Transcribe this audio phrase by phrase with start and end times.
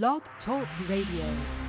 [0.00, 1.61] Blog Talk Radio.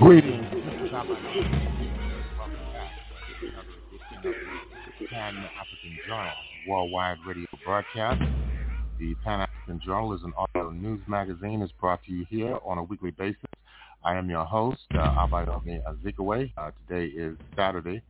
[0.00, 0.06] The
[5.10, 6.32] Pan African Journal
[6.66, 8.22] worldwide radio broadcast.
[8.98, 11.60] The Pan African Journal is an audio news magazine.
[11.60, 13.42] It's brought to you here on a weekly basis.
[14.02, 16.50] I am your host, uh, Abayomi Azikiwe.
[16.56, 18.00] Uh, today is Saturday,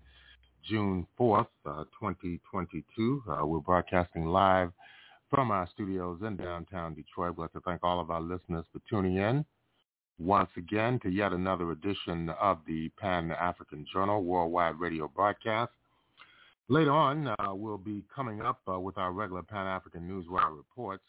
[0.68, 3.22] June 4th, uh, 2022.
[3.28, 4.70] Uh, we're broadcasting live
[5.28, 7.36] from our studios in downtown Detroit.
[7.36, 9.44] We'd like to thank all of our listeners for tuning in
[10.20, 15.72] once again to yet another edition of the Pan-African Journal Worldwide Radio broadcast.
[16.68, 21.02] Later on, uh, we'll be coming up uh, with our regular Pan-African Newswire reports.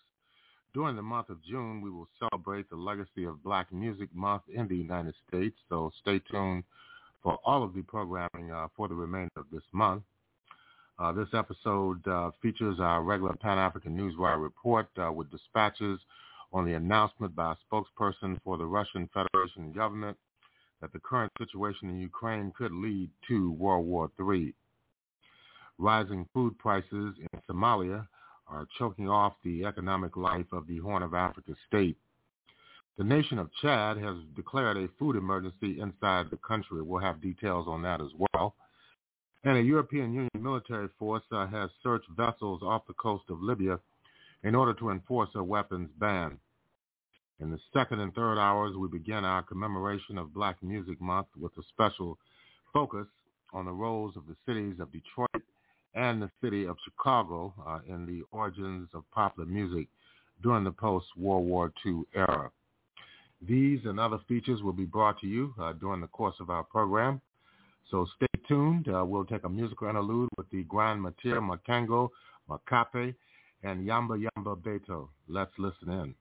[0.73, 4.69] During the month of June, we will celebrate the legacy of Black Music Month in
[4.69, 6.63] the United States, so stay tuned
[7.21, 10.03] for all of the programming uh, for the remainder of this month.
[10.97, 15.99] Uh, this episode uh, features our regular Pan-African Newswire report uh, with dispatches
[16.53, 20.17] on the announcement by a spokesperson for the Russian Federation government
[20.81, 24.53] that the current situation in Ukraine could lead to World War III.
[25.77, 28.07] Rising food prices in Somalia
[28.47, 31.97] are choking off the economic life of the Horn of Africa state.
[32.97, 36.81] The nation of Chad has declared a food emergency inside the country.
[36.81, 38.55] We'll have details on that as well.
[39.43, 43.79] And a European Union military force uh, has searched vessels off the coast of Libya
[44.43, 46.37] in order to enforce a weapons ban.
[47.39, 51.51] In the second and third hours, we begin our commemoration of Black Music Month with
[51.57, 52.17] a special
[52.71, 53.07] focus
[53.53, 55.43] on the roles of the cities of Detroit
[55.93, 59.87] and the city of Chicago uh, in the origins of popular music
[60.41, 62.51] during the post-World War II era.
[63.47, 66.63] These and other features will be brought to you uh, during the course of our
[66.63, 67.21] program.
[67.89, 68.87] So stay tuned.
[68.87, 72.09] Uh, we'll take a musical interlude with the Grand Matir Makango
[72.49, 73.15] Makape
[73.63, 75.09] and Yamba Yamba Beto.
[75.27, 76.15] Let's listen in.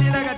[0.00, 0.29] Medina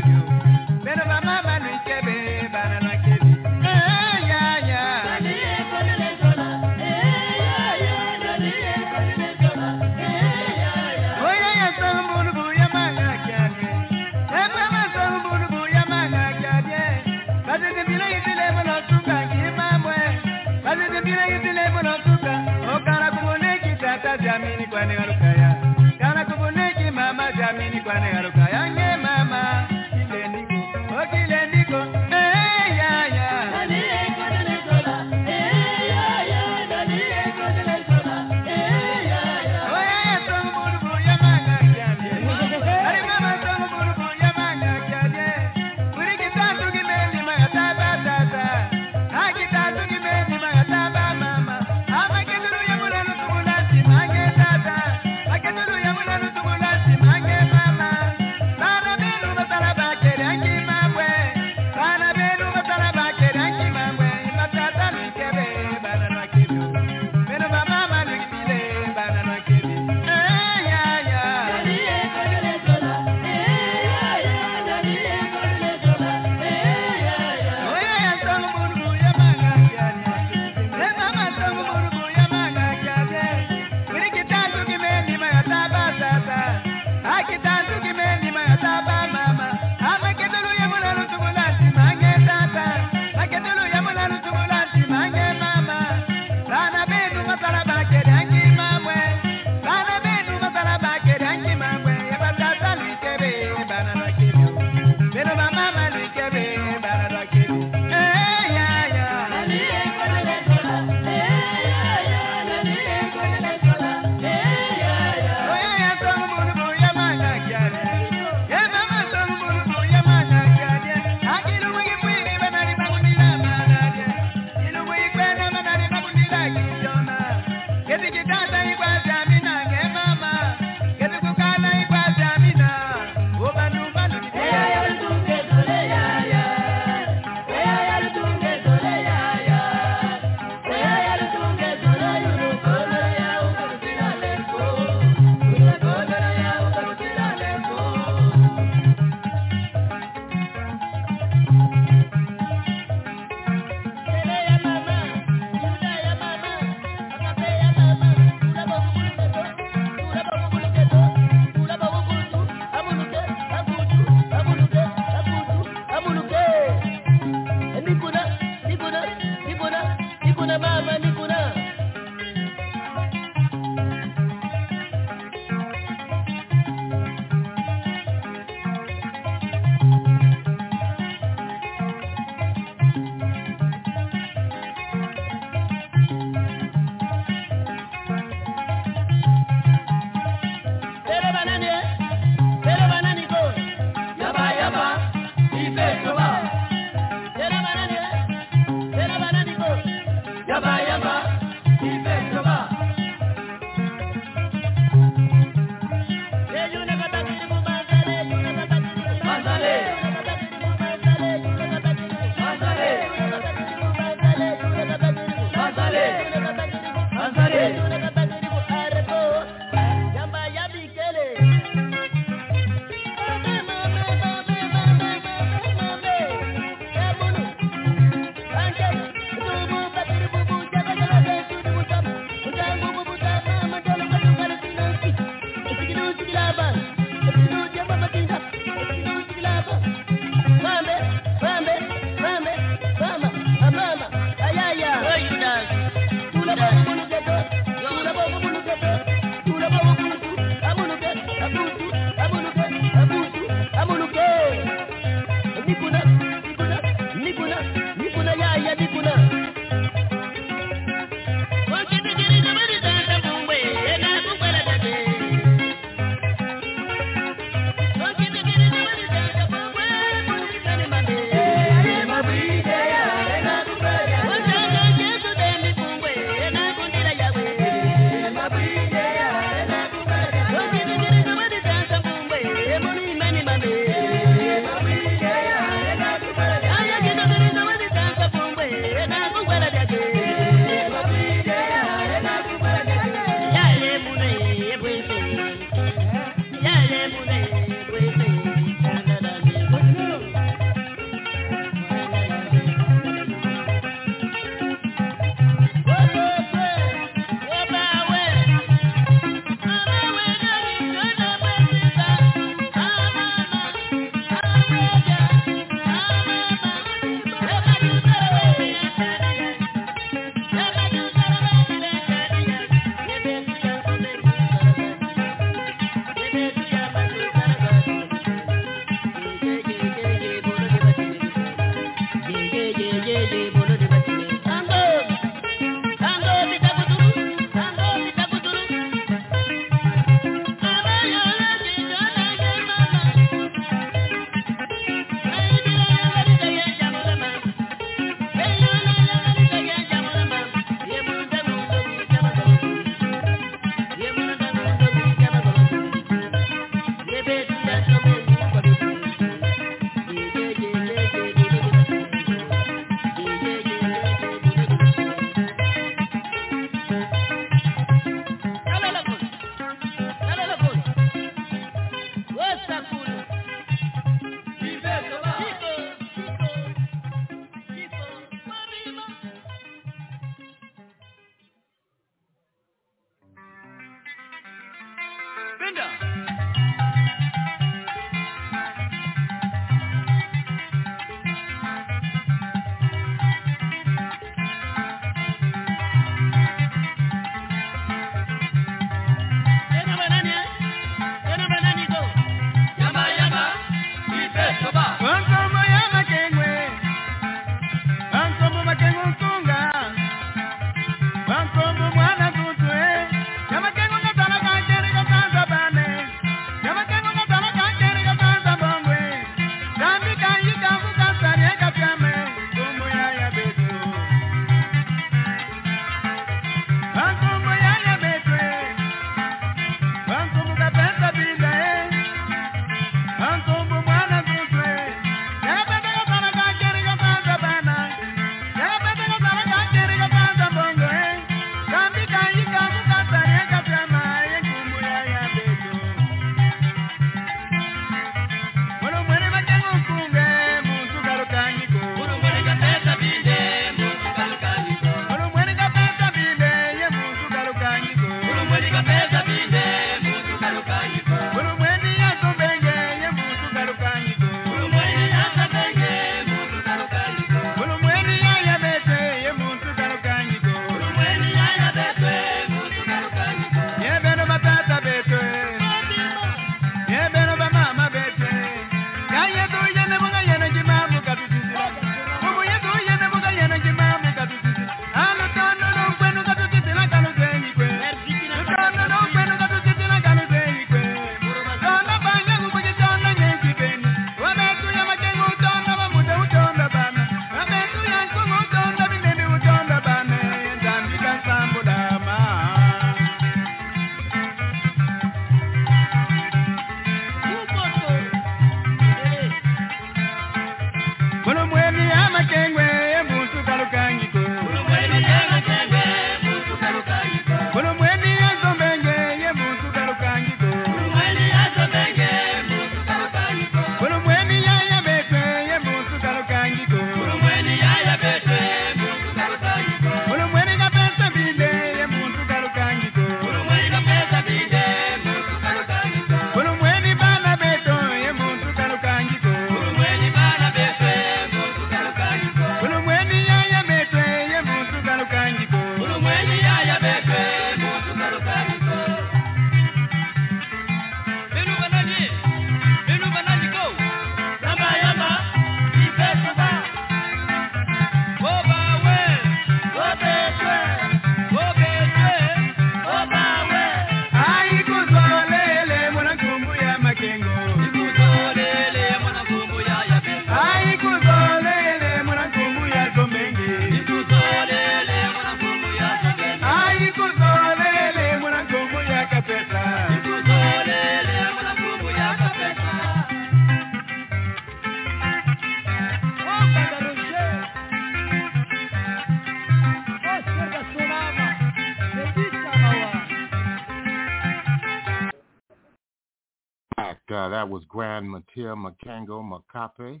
[598.36, 600.00] Matia Makango Makape,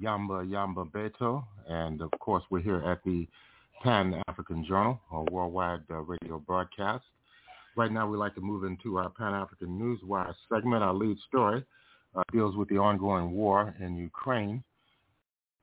[0.00, 3.26] Yamba Yamba Beto, and of course we're here at the
[3.82, 7.04] Pan-African Journal, a worldwide uh, radio broadcast.
[7.76, 10.82] Right now we'd like to move into our Pan-African Newswire segment.
[10.82, 11.64] Our lead story
[12.14, 14.62] uh, deals with the ongoing war in Ukraine.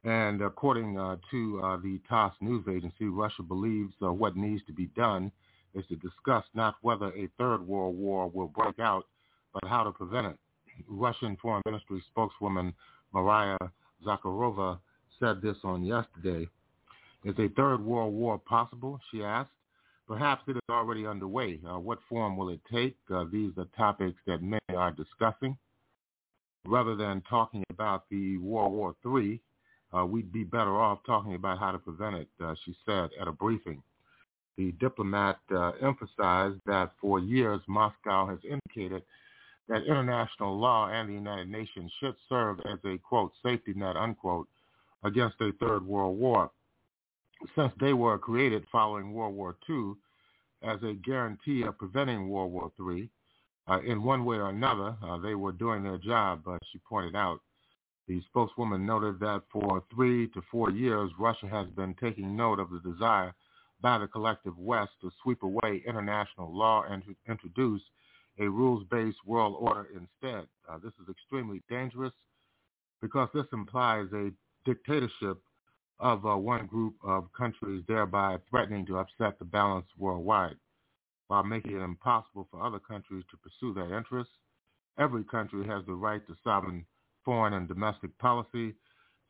[0.04, 4.74] And according uh, to uh, the TASS news agency, Russia believes uh, what needs to
[4.74, 5.32] be done
[5.76, 9.06] is to discuss not whether a third world war will break out,
[9.54, 10.38] but how to prevent it.
[10.88, 12.74] Russian Foreign Ministry spokeswoman
[13.14, 13.58] Maria
[14.06, 14.80] Zakharova
[15.20, 16.48] said this on yesterday.
[17.26, 19.00] Is a third world war possible?
[19.12, 19.50] She asked.
[20.08, 21.60] Perhaps it is already underway.
[21.70, 22.98] Uh, what form will it take?
[23.14, 25.56] Uh, these are topics that many are discussing.
[26.66, 29.40] Rather than talking about the World War III,
[29.96, 33.28] uh, we'd be better off talking about how to prevent it, uh, she said at
[33.28, 33.84] a briefing.
[34.58, 39.04] The diplomat uh, emphasized that for years Moscow has indicated
[39.70, 44.48] that international law and the United Nations should serve as a, quote, safety net, unquote,
[45.04, 46.52] against a third world war.
[47.56, 49.94] Since they were created following World War II
[50.64, 53.10] as a guarantee of preventing World War III,
[53.70, 57.16] uh, in one way or another, uh, they were doing their job, uh, she pointed
[57.16, 57.40] out.
[58.08, 62.72] The spokeswoman noted that for three to four years, Russia has been taking note of
[62.72, 63.36] the desire
[63.82, 67.84] by the collective West to sweep away international law and to introduce
[68.40, 70.48] a rules-based world order instead.
[70.70, 72.14] Uh, this is extremely dangerous
[73.02, 74.32] because this implies a
[74.66, 75.42] dictatorship
[76.00, 80.56] of uh, one group of countries, thereby threatening to upset the balance worldwide
[81.28, 84.34] while making it impossible for other countries to pursue their interests.
[84.98, 86.86] Every country has the right to sovereign
[87.24, 88.74] foreign and domestic policy,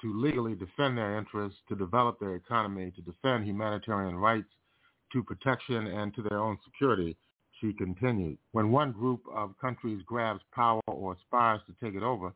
[0.01, 4.47] to legally defend their interests, to develop their economy, to defend humanitarian rights,
[5.11, 7.17] to protection and to their own security
[7.59, 8.37] she continued.
[8.51, 12.33] When one group of countries grabs power or aspires to take it over,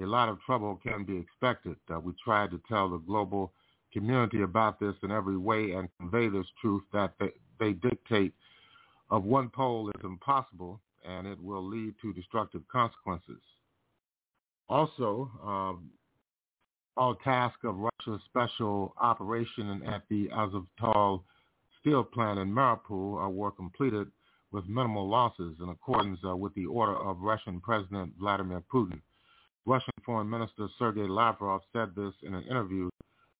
[0.00, 1.76] a lot of trouble can be expected.
[1.92, 3.52] Uh, we tried to tell the global
[3.92, 8.34] community about this in every way and convey this truth that they, they dictate
[9.10, 13.40] of one pole is impossible and it will lead to destructive consequences.
[14.68, 15.90] Also, um,
[16.96, 21.22] all task of Russia's special operation at the Azovstal
[21.80, 24.08] steel plant in Mariupol uh, were completed
[24.52, 29.00] with minimal losses in accordance uh, with the order of Russian President Vladimir Putin.
[29.66, 32.88] Russian Foreign Minister Sergei Lavrov said this in an interview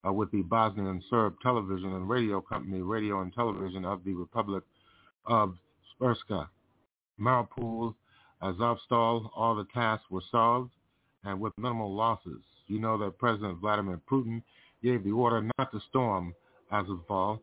[0.07, 4.65] uh, with the Bosnian Serb television and radio company Radio and Television of the Republic
[5.27, 5.55] of
[6.01, 6.49] Srpska.
[7.21, 7.95] Mariupol,
[8.43, 10.71] Azovstal, all the tasks were solved
[11.25, 12.43] and with minimal losses.
[12.67, 14.43] You know that President Vladimir Putin
[14.83, 16.35] gave the order not to storm
[16.73, 17.41] Azovstal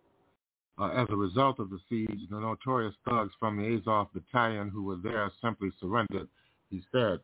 [0.80, 4.84] uh, as a result of the siege, the notorious thugs from the Azov battalion who
[4.84, 6.28] were there simply surrendered,
[6.70, 7.20] he said.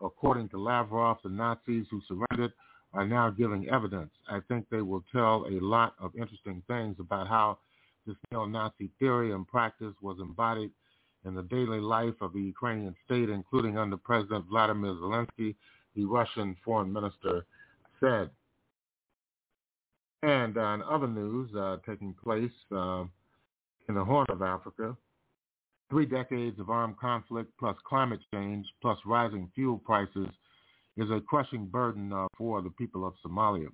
[0.00, 2.52] According to Lavrov, the Nazis who surrendered
[2.92, 4.10] are now giving evidence.
[4.28, 7.58] I think they will tell a lot of interesting things about how
[8.06, 10.72] this neo-Nazi theory and practice was embodied
[11.24, 15.54] in the daily life of the Ukrainian state, including under President Vladimir Zelensky,
[15.94, 17.44] the Russian foreign minister
[18.00, 18.30] said.
[20.22, 23.04] And uh, in other news uh, taking place uh,
[23.88, 24.96] in the Horn of Africa,
[25.88, 30.28] three decades of armed conflict plus climate change plus rising fuel prices
[30.96, 33.68] is a crushing burden uh, for the people of Somalia.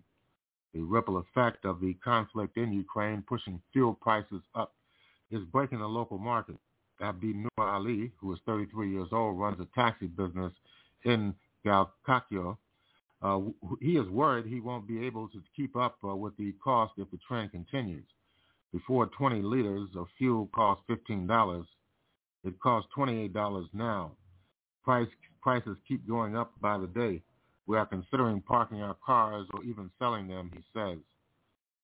[0.72, 4.74] The ripple effect of the conflict in Ukraine pushing fuel prices up
[5.30, 6.56] is breaking the local market.
[7.00, 10.52] Abdi Nur Ali, who is 33 years old, runs a taxi business
[11.04, 11.34] in
[11.64, 12.56] Galkayo,
[13.22, 13.40] uh,
[13.80, 17.10] he is worried he won't be able to keep up uh, with the cost if
[17.10, 18.04] the trend continues.
[18.72, 21.64] Before 20 liters of fuel cost $15,
[22.44, 24.12] it costs $28 now.
[24.84, 25.08] Price,
[25.42, 27.22] prices keep going up by the day.
[27.66, 30.98] We are considering parking our cars or even selling them, he says.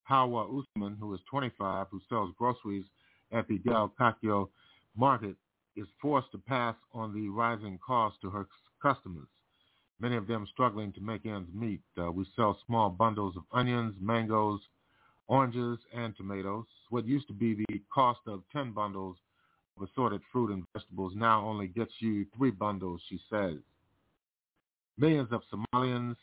[0.05, 2.85] Hawa Usman, who is 25, who sells groceries
[3.33, 4.49] at the Galkayo
[4.97, 5.37] market,
[5.77, 8.47] is forced to pass on the rising cost to her
[8.83, 9.29] customers
[10.03, 11.81] many of them struggling to make ends meet.
[11.97, 14.61] Uh, we sell small bundles of onions, mangoes,
[15.29, 16.65] oranges, and tomatoes.
[16.91, 19.17] What used to be the cost of 10 bundles
[19.77, 23.55] of assorted fruit and vegetables now only gets you three bundles, she says.
[24.99, 26.17] Millions of Somalians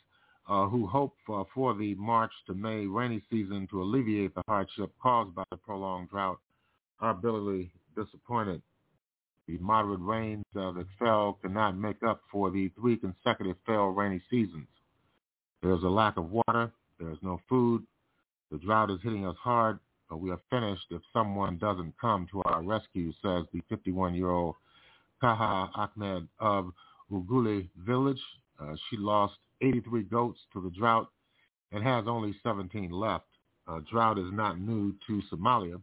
[0.47, 4.91] uh, who hope for, for the March to May rainy season to alleviate the hardship
[5.01, 6.39] caused by the prolonged drought
[6.99, 8.61] are bitterly disappointed.
[9.50, 14.68] The moderate rains that fell cannot make up for the three consecutive fail rainy seasons.
[15.64, 16.72] There's a lack of water.
[17.00, 17.84] There's no food.
[18.52, 22.43] The drought is hitting us hard, but we are finished if someone doesn't come to
[22.45, 24.54] our rescue, says the 51-year-old
[25.20, 26.72] Kaha Ahmed of
[27.12, 28.22] Uguli village.
[28.60, 31.08] Uh, she lost 83 goats to the drought
[31.72, 33.26] and has only 17 left.
[33.68, 35.82] Uh, drought is not new to Somalia,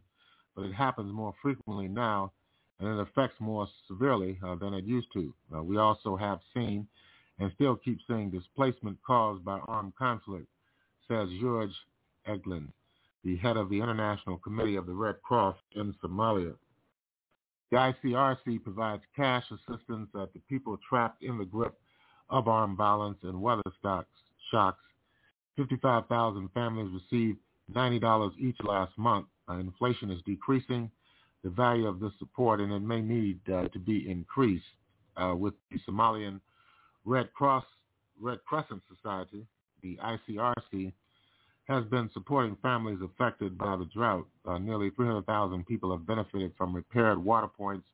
[0.55, 2.31] but it happens more frequently now
[2.79, 5.33] and it affects more severely uh, than it used to.
[5.55, 6.87] Uh, we also have seen
[7.39, 10.47] and still keep seeing displacement caused by armed conflict,
[11.07, 11.73] says George
[12.27, 12.67] Eglin,
[13.23, 16.55] the head of the International Committee of the Red Cross in Somalia.
[17.71, 21.77] The ICRC provides cash assistance uh, to people trapped in the grip
[22.29, 24.09] of armed violence and weather stocks,
[24.51, 24.81] shocks.
[25.57, 27.39] 55,000 families received
[27.73, 29.27] $90 each last month.
[29.49, 30.89] Uh, inflation is decreasing
[31.43, 34.65] the value of this support, and it may need uh, to be increased
[35.15, 36.39] uh, with the Somalian
[37.05, 37.65] Red Cross,
[38.19, 39.45] Red Crescent Society,
[39.81, 40.91] the ICRC,
[41.67, 44.25] has been supporting families affected by the drought.
[44.45, 47.87] Uh, nearly 300,000 people have benefited from repaired water points.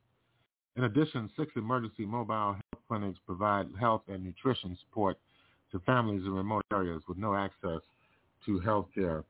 [0.76, 5.18] In addition, six emergency mobile health clinics provide health and nutrition support
[5.72, 7.80] to families in remote areas with no access
[8.46, 9.24] to health care.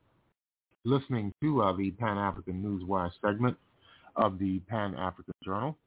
[0.83, 3.57] Listening to uh, the Pan-African Newswire segment
[4.15, 5.77] of the Pan-African Journal,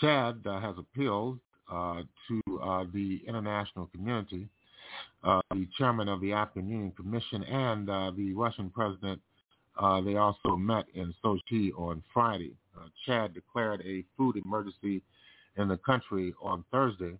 [0.00, 1.38] Chad uh, has appealed
[1.70, 4.48] uh, to uh, the international community
[5.24, 9.20] uh, the chairman of the African Union Commission and uh, the Russian president.
[10.04, 12.52] They also met in Sochi on Friday.
[13.06, 15.02] Chad declared a food emergency
[15.56, 17.18] in the country on Thursday.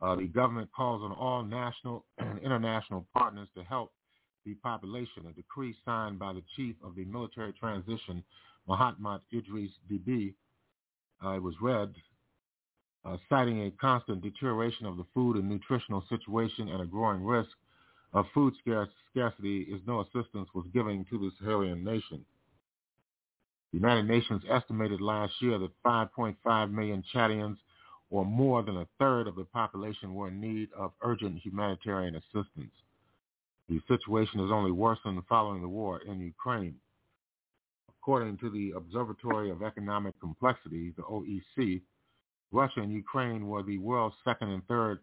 [0.00, 3.92] The government calls on all national and international partners to help
[4.46, 5.26] the population.
[5.28, 8.22] A decree signed by the chief of the military transition,
[8.68, 10.34] Mahamat Idris Deby,
[11.24, 11.94] uh, was read
[13.04, 17.50] uh, citing a constant deterioration of the food and nutritional situation and a growing risk
[18.14, 22.24] of food scarcity is no assistance was given to the Sahelian nation.
[23.72, 27.56] The United Nations estimated last year that 5.5 million Chadians,
[28.08, 32.70] or more than a third of the population, were in need of urgent humanitarian assistance.
[33.68, 36.76] The situation has only worsened following the war in Ukraine.
[38.04, 41.80] According to the Observatory of Economic Complexity, the OEC,
[42.52, 44.98] Russia and Ukraine were the world's second and third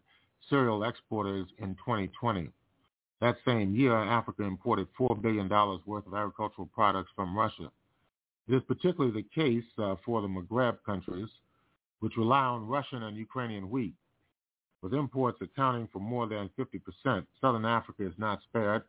[0.48, 2.52] cereal exporters in 2020.
[3.20, 7.72] That same year, Africa imported $4 billion worth of agricultural products from Russia.
[8.48, 11.30] It is particularly the case uh, for the Maghreb countries,
[12.02, 13.96] which rely on Russian and Ukrainian wheat.
[14.84, 18.84] With imports accounting for more than 50%, Southern Africa is not spared.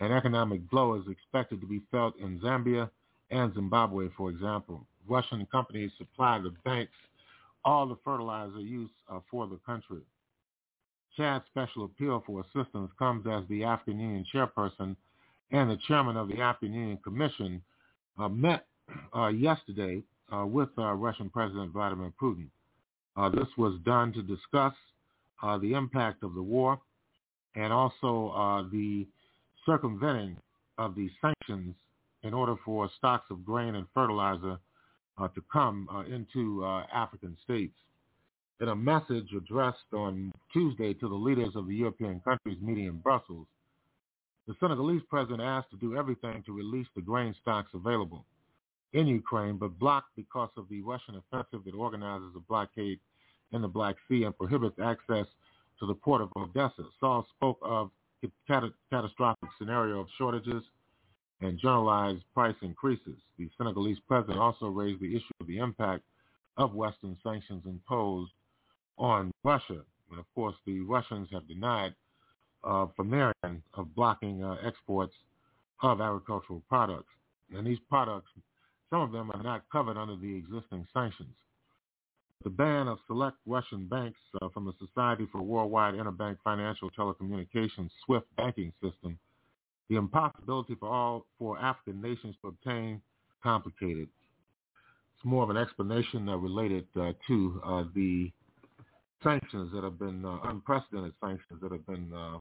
[0.00, 2.90] An economic blow is expected to be felt in Zambia
[3.32, 4.86] and Zimbabwe, for example.
[5.08, 6.92] Russian companies supply the banks
[7.64, 10.00] all the fertilizer used uh, for the country.
[11.16, 14.96] Chad's special appeal for assistance comes as the African Union chairperson
[15.50, 17.62] and the chairman of the African Union Commission
[18.18, 18.66] uh, met
[19.16, 20.02] uh, yesterday
[20.32, 22.46] uh, with uh, Russian President Vladimir Putin.
[23.16, 24.74] Uh, this was done to discuss
[25.60, 26.78] the impact of the war
[27.56, 29.04] and also the
[29.66, 30.36] circumventing
[30.78, 31.74] of the sanctions
[32.22, 34.58] in order for stocks of grain and fertilizer
[35.18, 37.74] uh, to come uh, into uh, African states.
[38.60, 42.98] In a message addressed on Tuesday to the leaders of the European countries meeting in
[42.98, 43.46] Brussels,
[44.46, 48.24] the Senegalese president asked to do everything to release the grain stocks available
[48.92, 52.98] in Ukraine, but blocked because of the Russian offensive that organizes a blockade
[53.52, 55.26] in the Black Sea and prohibits access
[55.80, 56.84] to the port of Odessa.
[57.00, 57.90] Sall spoke of
[58.24, 58.28] a
[58.90, 60.62] catastrophic scenario of shortages
[61.42, 63.16] and generalized price increases.
[63.38, 66.04] The Senegalese president also raised the issue of the impact
[66.56, 68.30] of Western sanctions imposed
[68.98, 69.80] on Russia.
[70.10, 71.94] And of course, the Russians have denied
[72.64, 75.14] uh, from their end of blocking uh, exports
[75.82, 77.10] of agricultural products.
[77.54, 78.30] And these products,
[78.90, 81.34] some of them are not covered under the existing sanctions.
[82.44, 87.90] The ban of select Russian banks uh, from the Society for Worldwide Interbank Financial Telecommunications
[88.04, 89.18] SWIFT banking system
[89.92, 93.02] the impossibility for all for African nations to obtain
[93.42, 94.08] complicated.
[95.16, 98.32] It's more of an explanation uh, related uh, to uh, the
[99.22, 102.38] sanctions that have been uh, unprecedented sanctions that have been uh,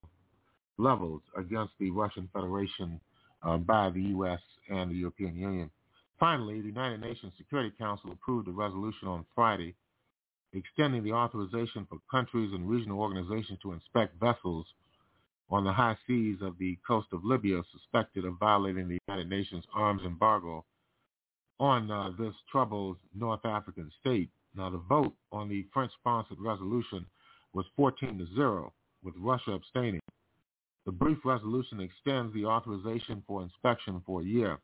[0.78, 3.02] leveled against the Russian Federation
[3.44, 4.40] uh, by the U.S.
[4.70, 5.70] and the European Union.
[6.22, 9.76] Finally, the United Nations Security Council approved a resolution on Friday
[10.54, 14.66] extending the authorization for countries and regional organizations to inspect vessels
[15.52, 19.66] on the high seas of the coast of Libya suspected of violating the United Nations
[19.74, 20.64] arms embargo
[21.60, 24.30] on uh, this troubled North African state.
[24.56, 27.06] Now, the vote on the French-sponsored resolution
[27.54, 28.74] was 14 to 0,
[29.04, 30.00] with Russia abstaining.
[30.86, 34.58] The brief resolution extends the authorization for inspection for a year.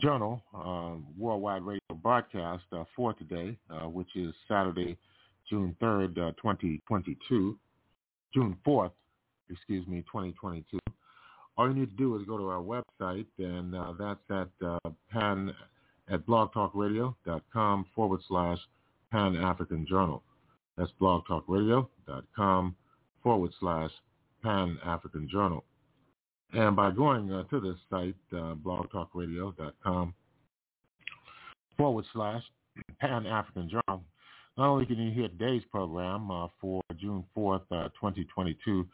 [0.01, 4.97] Journal uh, Worldwide Radio broadcast uh, for today, uh, which is Saturday,
[5.51, 7.59] June 3rd, 2022,
[8.33, 8.93] June 4th,
[9.51, 10.79] excuse me, 2022.
[11.59, 14.79] All you need to do is go to our website, and uh, that's at uh,
[15.11, 15.53] pan
[16.09, 18.59] at blogtalkradio.com forward slash
[19.11, 20.23] Pan African Journal.
[20.79, 22.77] That's blogtalkradio.com
[23.21, 23.91] forward slash
[24.45, 25.65] Pan African Journal.
[26.53, 30.15] And by going uh, to this site, uh, blogtalkradio.com
[31.77, 32.43] forward slash
[33.01, 34.03] Pan African Journal,
[34.57, 38.87] not only can you hear today's program uh, for June 4th, uh, 2022,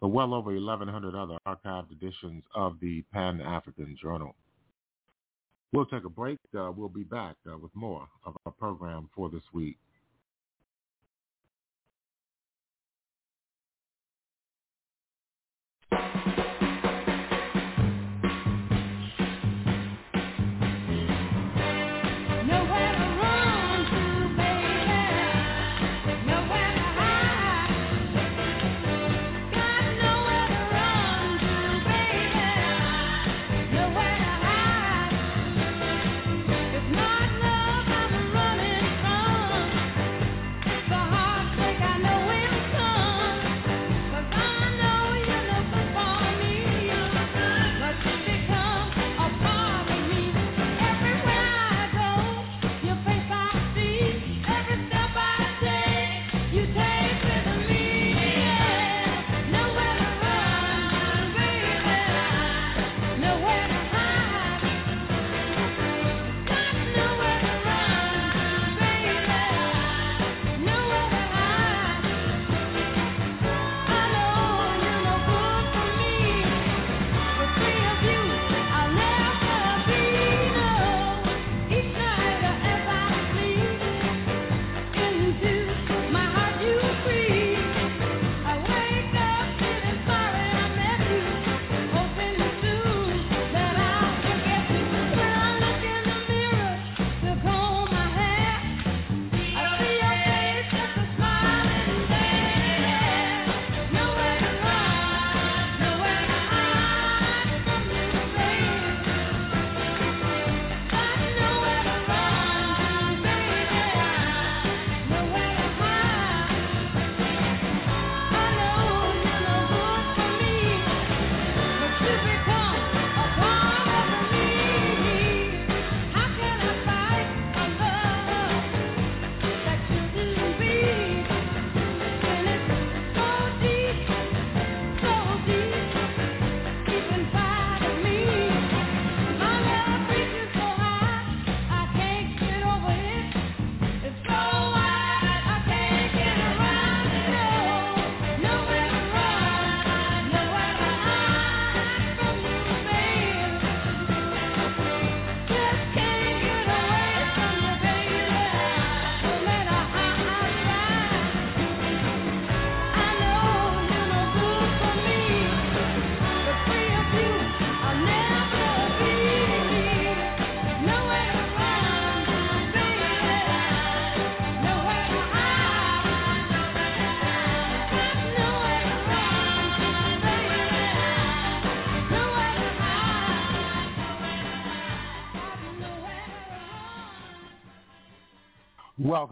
[0.00, 4.34] but well over 1,100 other archived editions of the Pan African Journal.
[5.72, 6.38] We'll take a break.
[6.56, 9.76] Uh, we'll be back uh, with more of our program for this week.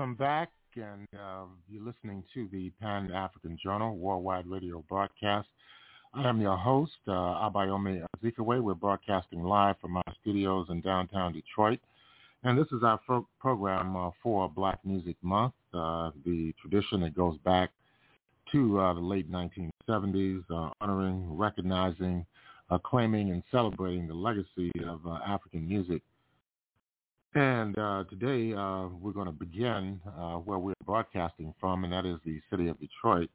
[0.03, 5.47] Welcome back, and uh, you're listening to the Pan-African Journal Worldwide Radio broadcast.
[6.13, 8.61] I am your host, uh, Abayomi Azikiwe.
[8.61, 11.79] We're broadcasting live from our studios in downtown Detroit.
[12.43, 12.99] And this is our
[13.39, 17.71] program uh, for Black Music Month, uh, the tradition that goes back
[18.51, 22.27] to uh, the late 1970s, uh, honoring, recognizing,
[22.83, 26.03] claiming, and celebrating the legacy of uh, African music.
[27.35, 30.01] And uh, today we're going to begin
[30.45, 33.31] where we're broadcasting from, and that is the city of Detroit,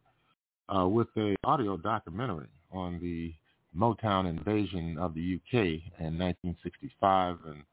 [0.69, 3.33] with a audio documentary on the
[3.75, 5.53] Motown invasion of the UK
[5.99, 7.63] in 1965 and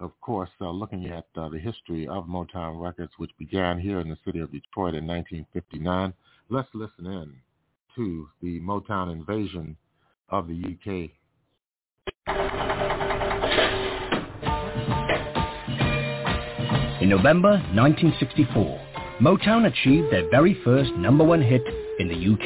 [0.00, 4.10] of course, uh, looking at uh, the history of Motown Records, which began here in
[4.10, 6.12] the city of Detroit in 1959,
[6.50, 7.34] let's listen in
[7.94, 9.74] to the Motown invasion
[10.28, 11.10] of the UK.
[17.06, 18.80] In November 1964,
[19.20, 21.62] Motown achieved their very first number one hit
[22.00, 22.42] in the UK.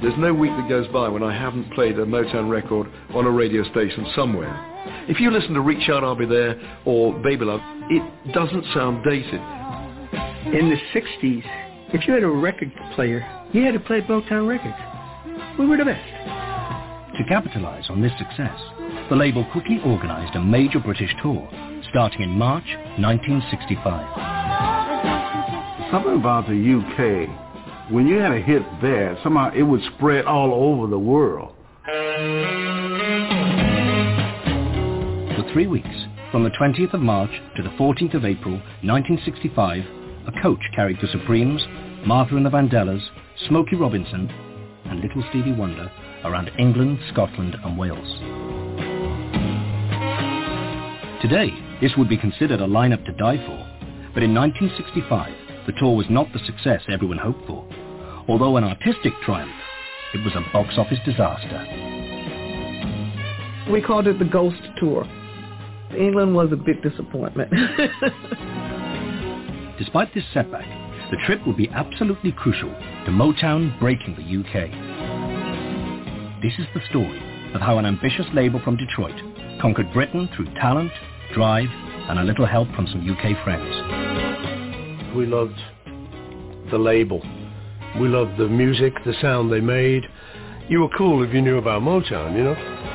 [0.00, 3.30] There's no week that goes by when I haven't played a Motown record on a
[3.30, 4.56] radio station somewhere.
[5.06, 9.04] If you listen to Reach Out, I'll Be There or Baby Love, it doesn't sound
[9.04, 9.42] dated.
[10.54, 11.42] In the 60s,
[11.92, 13.20] if you had a record player,
[13.52, 15.58] you had to play Motown records.
[15.58, 16.33] We were the best.
[17.16, 18.58] To capitalize on this success,
[19.08, 21.48] the label quickly organized a major British tour
[21.90, 22.64] starting in March
[22.98, 25.92] 1965.
[25.92, 27.28] Something about the UK
[27.92, 31.52] when you had a hit there, somehow it would spread all over the world.
[35.36, 35.86] For three weeks,
[36.32, 39.84] from the 20th of March to the 14th of April 1965,
[40.26, 41.62] a coach carried the Supremes,
[42.06, 43.02] Martha and the Vandellas,
[43.48, 44.30] Smokey Robinson,
[44.86, 45.90] and Little Stevie Wonder
[46.24, 48.18] around England, Scotland and Wales.
[51.22, 51.50] Today,
[51.80, 53.66] this would be considered a lineup to die for,
[54.12, 55.32] but in 1965,
[55.66, 57.66] the tour was not the success everyone hoped for.
[58.28, 59.52] Although an artistic triumph,
[60.12, 61.60] it was a box office disaster.
[63.70, 65.06] We called it the Ghost Tour.
[65.96, 67.50] England was a big disappointment.
[69.78, 70.66] Despite this setback,
[71.10, 74.70] the trip would be absolutely crucial to Motown breaking the UK.
[76.44, 77.20] This is the story
[77.54, 79.16] of how an ambitious label from Detroit
[79.60, 80.92] conquered Britain through talent,
[81.34, 81.68] drive,
[82.08, 84.14] and a little help from some UK friends
[85.14, 85.58] we loved
[86.70, 87.22] the label.
[88.00, 90.02] We loved the music, the sound they made.
[90.68, 92.93] You were cool if you knew about Motown, you know?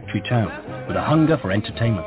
[0.00, 2.06] Factory town with a hunger for entertainment.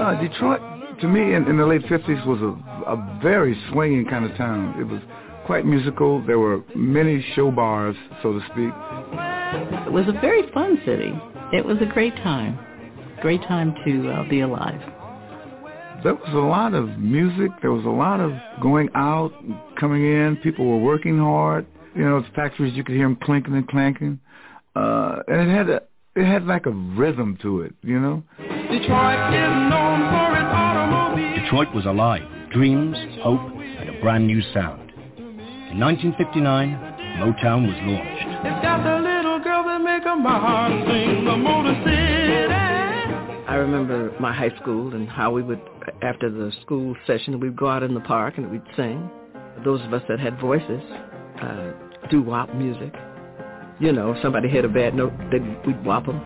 [0.00, 0.60] Uh, Detroit,
[1.00, 4.78] to me, in, in, the late 50s was a, a very swinging kind of town.
[4.80, 5.00] It was
[5.46, 6.24] quite musical.
[6.26, 8.72] There were many show bars, so to speak.
[9.86, 11.12] It was a very fun city.
[11.52, 12.58] It was a great time.
[13.20, 14.80] Great time to uh, be alive.
[16.02, 17.50] There was a lot of music.
[17.62, 19.32] There was a lot of going out,
[19.80, 20.36] coming in.
[20.42, 21.66] People were working hard.
[21.94, 24.18] You know, the factories, you could hear them clinking and clanking.
[24.74, 25.82] Uh, and it had a,
[26.16, 28.22] it had like a rhythm to it, you know?
[28.38, 31.42] Detroit is known for its automobile.
[31.42, 32.22] Detroit was alive,
[32.52, 34.90] dreams, hope, and a brand new sound.
[35.70, 36.70] In 1959,
[37.18, 38.46] Motown was launched.
[38.46, 42.54] It's got the little girl that make my heart sing, the Motor City.
[43.46, 45.60] I remember my high school and how we would,
[46.02, 49.08] after the school session, we'd go out in the park and we'd sing.
[49.64, 50.82] Those of us that had voices,
[51.40, 51.72] uh,
[52.10, 52.92] doo-wop music
[53.80, 56.20] you know, somebody hit a bad note, then we'd whop them.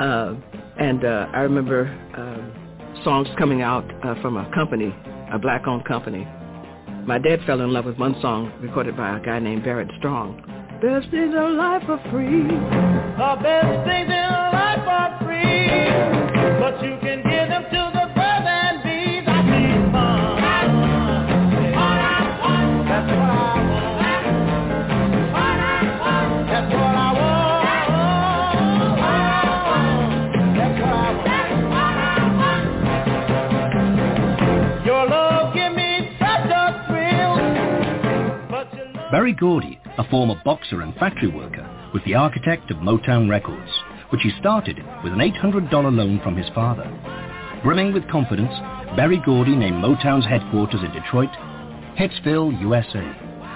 [0.00, 0.34] Uh,
[0.78, 1.86] and uh, I remember
[2.16, 4.94] uh, songs coming out uh, from a company,
[5.32, 6.26] a black-owned company.
[7.06, 10.40] My dad fell in love with one song recorded by a guy named Barrett Strong.
[10.80, 12.42] Best things in life are free.
[12.42, 15.68] The best things in life are free.
[16.58, 17.91] But you can give them to
[39.12, 43.70] Berry Gordy, a former boxer and factory worker, was the architect of Motown Records,
[44.08, 46.90] which he started with an $800 loan from his father.
[47.62, 48.54] Brimming with confidence,
[48.96, 51.28] Berry Gordy named Motown's headquarters in Detroit
[51.98, 53.04] Hitsville, USA.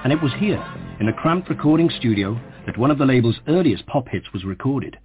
[0.04, 0.62] And it was here,
[1.00, 4.98] in a cramped recording studio, that one of the label's earliest pop hits was recorded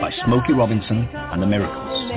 [0.00, 2.10] by Smokey Robinson and the Miracles.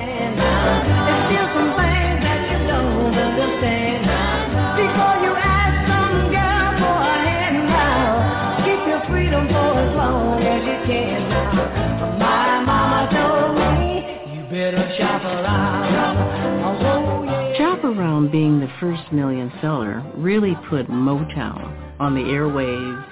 [18.24, 23.04] Shop being the first million seller really put Motown on the airwaves.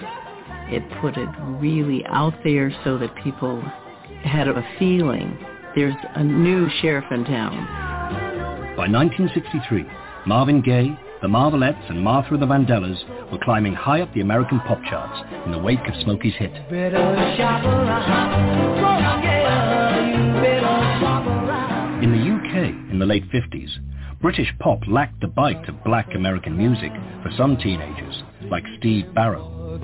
[0.73, 1.29] It put it
[1.61, 3.61] really out there so that people
[4.25, 5.39] had a feeling
[5.75, 7.67] there's a new sheriff in town.
[8.77, 9.85] By 1963,
[10.27, 14.61] Marvin Gaye, the Marvelettes and Martha and the Vandellas were climbing high up the American
[14.61, 16.53] pop charts in the wake of Smokey's hit.
[22.03, 23.71] In the UK, in the late 50s,
[24.23, 26.93] British pop lacked the bite of black American music
[27.25, 29.81] for some teenagers, like Steve Barrow.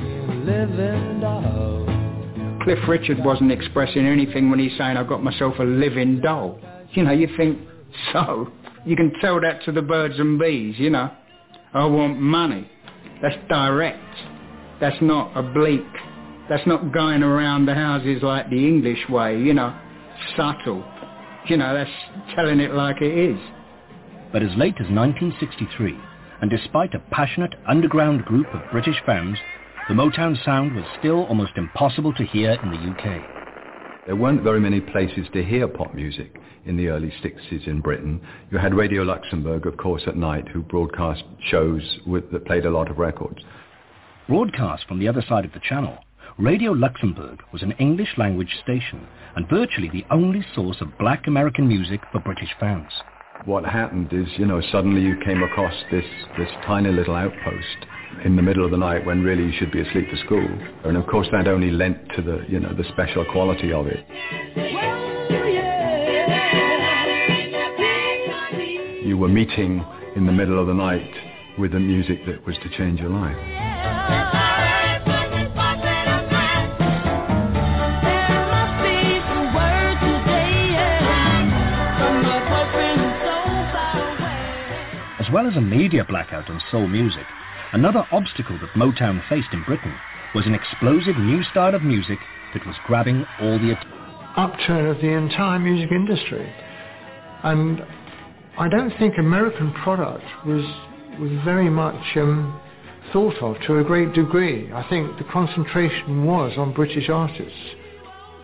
[2.62, 6.60] Cliff Richard wasn't expressing anything when he's saying, I've got myself a living doll.
[6.93, 7.59] You know, you think,
[8.12, 8.52] so?
[8.86, 11.10] You can tell that to the birds and bees, you know.
[11.74, 12.70] I want money.
[13.20, 13.98] That's direct.
[14.81, 15.82] That's not oblique.
[16.48, 19.77] That's not going around the houses like the English way, you know,
[20.36, 20.85] subtle.
[21.47, 21.90] You know, that's
[22.36, 23.39] telling it like it is.
[24.32, 25.98] But as late as 1963,
[26.40, 29.38] and despite a passionate underground group of British fans,
[29.88, 33.22] the Motown sound was still almost impossible to hear in the UK.
[34.06, 36.36] There weren't very many places to hear pop music
[36.66, 38.20] in the early 60s in Britain.
[38.50, 42.70] You had Radio Luxembourg, of course, at night, who broadcast shows with, that played a
[42.70, 43.40] lot of records.
[44.28, 45.96] Broadcast from the other side of the channel,
[46.38, 49.06] Radio Luxembourg was an English language station
[49.36, 52.92] and virtually the only source of black American music for British fans.
[53.44, 56.05] What happened is, you know, suddenly you came across this,
[56.36, 57.86] this tiny little outpost
[58.24, 60.48] in the middle of the night when really you should be asleep for school.
[60.85, 64.05] And of course that only lent to the, you know, the special quality of it.
[69.05, 69.85] You were meeting
[70.16, 71.10] in the middle of the night
[71.59, 74.38] with the music that was to change your life.
[85.28, 87.26] As well as a media blackout on soul music,
[87.74, 89.94] another obstacle that Motown faced in Britain
[90.34, 92.18] was an explosive new style of music
[92.55, 93.92] that was grabbing all the attention.
[94.36, 96.50] upturn of the entire music industry.
[97.42, 97.82] And
[98.56, 100.64] I don't think American product was
[101.20, 102.59] was very much um,
[103.12, 104.72] thought of to a great degree.
[104.72, 107.76] I think the concentration was on British artists.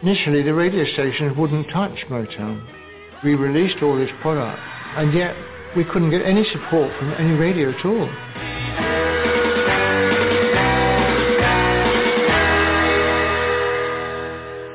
[0.02, 2.62] Initially, the radio stations wouldn't touch Motown.
[3.24, 4.60] We released all this product,
[4.98, 5.34] and yet
[5.76, 8.08] we couldn't get any support from any radio at all.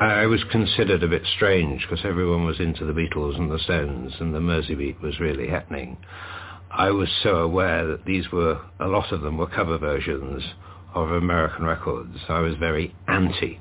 [0.02, 4.12] I was considered a bit strange because everyone was into the Beatles and the Stones
[4.20, 5.96] and the Merseybeat was really happening.
[6.70, 10.42] I was so aware that these were, a lot of them were cover versions
[10.94, 12.16] of American records.
[12.28, 13.58] I was very anti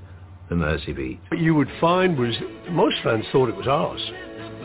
[0.49, 1.19] the Merseybeat.
[1.29, 2.35] What you would find was
[2.69, 4.01] most fans thought it was ours.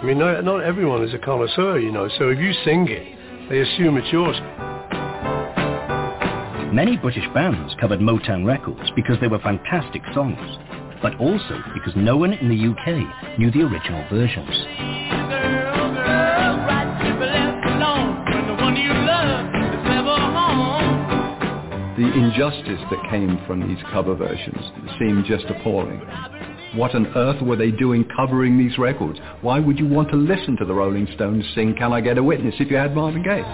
[0.05, 3.49] I mean, not, not everyone is a connoisseur, you know, so if you sing it,
[3.49, 4.37] they assume it's yours.
[6.75, 10.59] Many British bands covered Motown records because they were fantastic songs,
[11.01, 14.51] but also because no one in the UK knew the original versions.
[21.97, 26.03] The injustice that came from these cover versions seemed just appalling.
[26.75, 29.21] What on earth were they doing covering these records?
[29.43, 32.23] Why would you want to listen to the Rolling Stones sing Can I Get a
[32.23, 33.45] Witness if you had Marvin Gaye?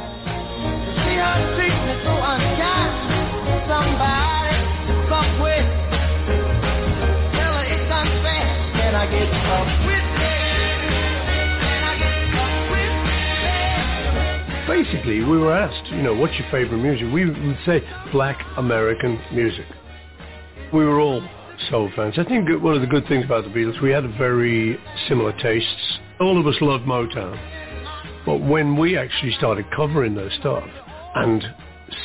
[14.66, 17.06] Basically, we were asked, you know, what's your favorite music?
[17.12, 17.82] We would say
[18.12, 19.66] black American music.
[20.72, 21.20] We were all
[21.68, 22.14] soul fans.
[22.18, 24.78] I think one of the good things about the Beatles, we had very
[25.08, 25.98] similar tastes.
[26.20, 27.38] All of us loved Motown.
[28.24, 30.68] But when we actually started covering their stuff
[31.14, 31.42] and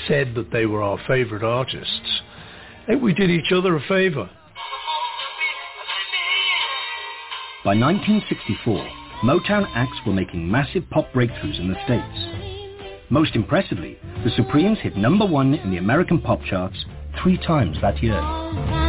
[0.07, 2.22] said that they were our favorite artists,
[2.84, 4.30] I think we did each other a favor.
[7.64, 8.88] By 1964,
[9.23, 13.10] Motown acts were making massive pop breakthroughs in the States.
[13.10, 16.77] Most impressively, the Supremes hit number one in the American pop charts
[17.22, 18.85] three times that year.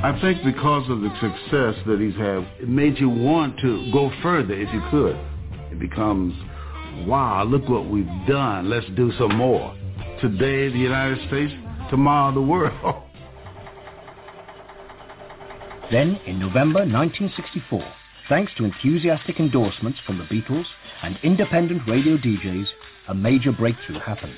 [0.00, 4.12] I think because of the success that he's had, it made you want to go
[4.22, 5.18] further if you could.
[5.72, 6.34] It becomes,
[7.04, 8.70] wow, look what we've done.
[8.70, 9.74] Let's do some more.
[10.20, 11.52] Today, the United States,
[11.90, 13.02] tomorrow, the world.
[15.90, 17.82] Then, in November 1964,
[18.28, 20.66] thanks to enthusiastic endorsements from the Beatles
[21.02, 22.66] and independent radio DJs,
[23.08, 24.36] a major breakthrough happened.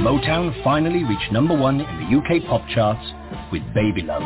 [0.00, 3.04] Motown finally reached number one in the UK pop charts
[3.52, 4.22] with Baby Love.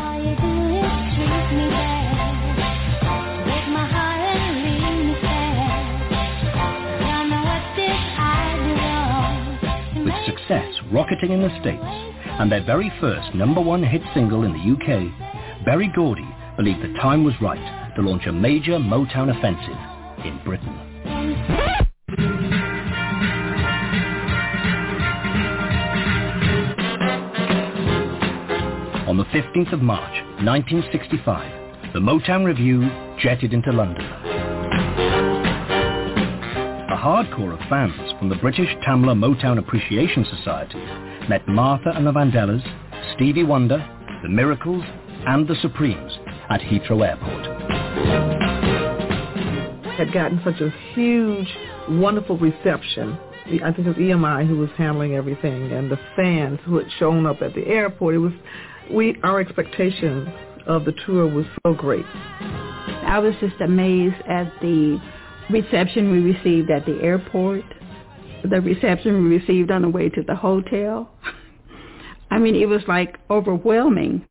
[10.04, 11.84] With success rocketing in the States,
[12.40, 16.98] and their very first number one hit single in the UK, Berry Gordy believed the
[17.00, 20.89] time was right to launch a major Motown offensive in Britain.
[29.10, 32.88] On the 15th of March 1965, the Motown Revue
[33.18, 34.04] jetted into London.
[36.84, 40.78] A hardcore of fans from the British Tamla Motown Appreciation Society
[41.28, 42.62] met Martha and the Vandellas,
[43.16, 43.84] Stevie Wonder,
[44.22, 44.84] The Miracles,
[45.26, 46.12] and The Supremes
[46.48, 47.46] at Heathrow Airport.
[49.96, 51.48] Had gotten such a huge,
[51.88, 53.18] wonderful reception.
[53.64, 57.26] I think it was EMI who was handling everything, and the fans who had shown
[57.26, 58.14] up at the airport.
[58.14, 58.32] It was,
[58.92, 60.32] we, our expectation
[60.66, 62.06] of the tour was so great.
[63.04, 65.00] I was just amazed at the
[65.50, 67.64] reception we received at the airport
[68.44, 71.10] the reception we received on the way to the hotel.
[72.30, 74.26] I mean, it was like overwhelming.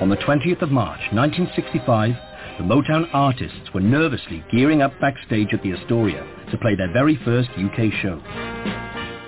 [0.00, 2.14] On the 20th of March 1965,
[2.60, 7.18] the Motown artists were nervously gearing up backstage at the Astoria to play their very
[7.24, 8.20] first UK show.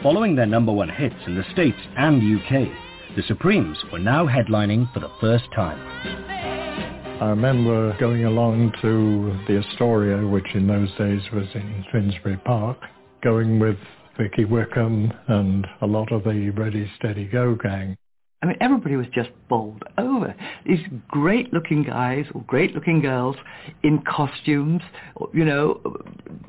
[0.03, 2.69] Following their number one hits in the States and UK,
[3.17, 5.81] the Supremes were now headlining for the first time.
[7.23, 12.77] I remember going along to the Astoria, which in those days was in Finsbury Park,
[13.23, 13.79] going with
[14.19, 17.97] Vicky Wickham and a lot of the Ready Steady Go gang.
[18.43, 20.35] I mean, everybody was just bowled over.
[20.67, 23.37] These great-looking guys or great-looking girls
[23.85, 24.83] in costumes,
[25.33, 25.81] you know,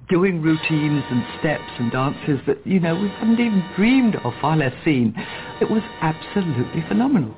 [0.10, 4.58] doing routines and steps and dances that, you know, we hadn't even dreamed of, far
[4.58, 5.14] less seen.
[5.62, 7.36] It was absolutely phenomenal.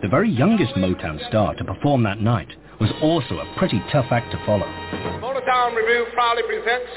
[0.00, 2.48] The very youngest Motown star to perform that night
[2.80, 4.66] was also a pretty tough act to follow.
[5.20, 6.92] Motown Revue proudly presents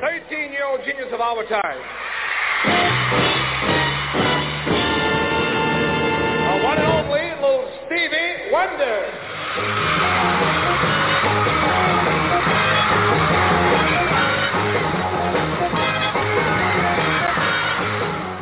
[0.00, 3.29] 13-year-old genius of our time.
[7.50, 9.10] Only little Stevie Wonder.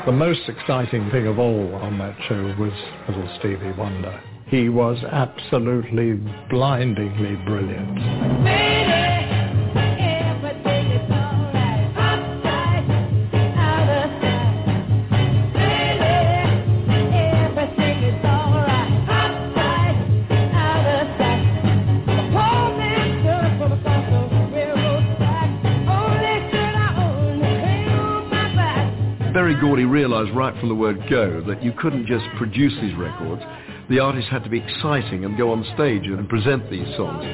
[0.07, 2.73] The most exciting thing of all on that show was
[3.09, 4.23] little Stevie Wonder.
[4.47, 6.15] He was absolutely
[6.49, 9.38] blindingly brilliant.
[29.49, 33.41] Berry Gordy realized right from the word go that you couldn't just produce these records.
[33.89, 37.25] The artists had to be exciting and go on stage and present these songs.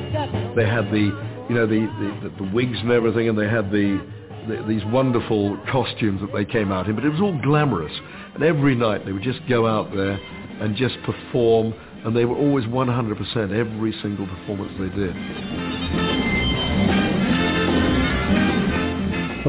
[0.55, 1.11] They had the,
[1.49, 1.91] you know, the,
[2.23, 3.99] the, the wigs and everything, and they had the,
[4.47, 7.93] the, these wonderful costumes that they came out in, but it was all glamorous.
[8.35, 11.75] And every night they would just go out there and just perform,
[12.05, 16.04] and they were always 100% every single performance they did.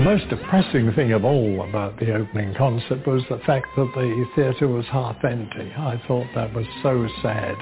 [0.06, 4.68] Most depressing thing of all about the opening concert was the fact that the theatre
[4.68, 5.74] was half empty.
[5.76, 7.56] I thought that was so sad.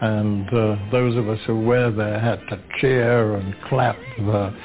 [0.00, 4.56] And uh, those of us who were there had to cheer and clap the,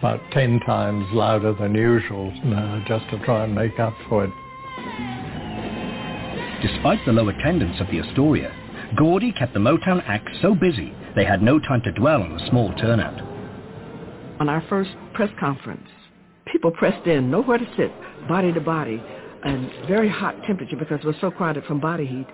[0.00, 4.30] about ten times louder than usual uh, just to try and make up for it.
[6.60, 8.52] Despite the low attendance of the Astoria,
[8.96, 12.48] Gordy kept the Motown act so busy they had no time to dwell on the
[12.50, 13.20] small turnout.
[14.40, 15.86] On our first press conference,
[16.52, 17.92] people pressed in, nowhere to sit,
[18.28, 19.02] body to body,
[19.44, 22.26] and very hot temperature because we're so crowded from body heat.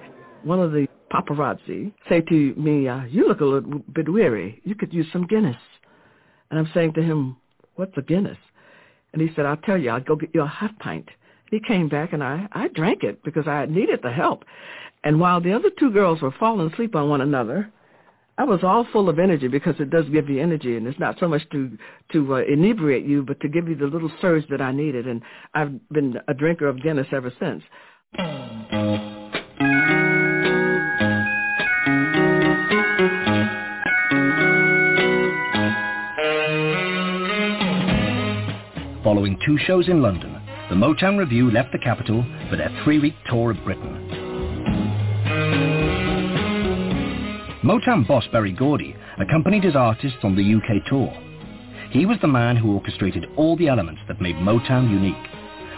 [0.43, 4.61] One of the paparazzi say to me, uh, you look a little bit weary.
[4.65, 5.57] You could use some Guinness.
[6.51, 7.37] And I'm saying to him,
[7.77, 8.39] what's a Guinness?
[9.13, 11.09] And he said, I'll tell you, I'll go get you a half pint.
[11.51, 14.45] He came back and I, I drank it because I needed the help.
[15.05, 17.71] And while the other two girls were falling asleep on one another,
[18.37, 21.19] I was all full of energy because it does give you energy, and it's not
[21.21, 21.79] so much to
[22.13, 25.07] to uh, inebriate you, but to give you the little surge that I needed.
[25.07, 25.23] And
[25.55, 27.63] I've been a drinker of Guinness ever since.
[39.05, 40.33] Following two shows in London,
[40.71, 44.24] the Motown Revue left the capital for their three-week tour of Britain.
[47.65, 51.11] Motown boss Berry Gordy accompanied his artists on the UK tour.
[51.93, 55.15] He was the man who orchestrated all the elements that made Motown unique,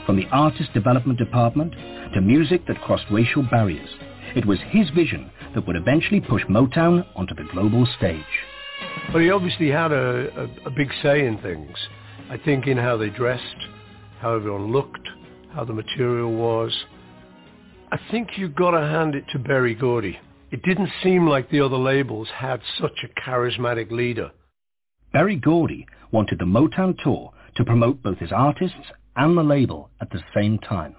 [0.04, 1.72] from the artist development department
[2.12, 3.88] to music that crossed racial barriers.
[4.34, 8.24] It was his vision that would eventually push Motown onto the global stage.
[9.12, 11.76] But he obviously had a, a, a big say in things.
[12.28, 13.44] I think in how they dressed,
[14.18, 15.08] how everyone looked,
[15.54, 16.76] how the material was.
[17.92, 20.18] I think you've got to hand it to Berry Gordy.
[20.50, 24.30] It didn't seem like the other labels had such a charismatic leader.
[25.12, 30.10] Berry Gordy wanted the Motown tour to promote both his artists and the label at
[30.10, 30.94] the same time.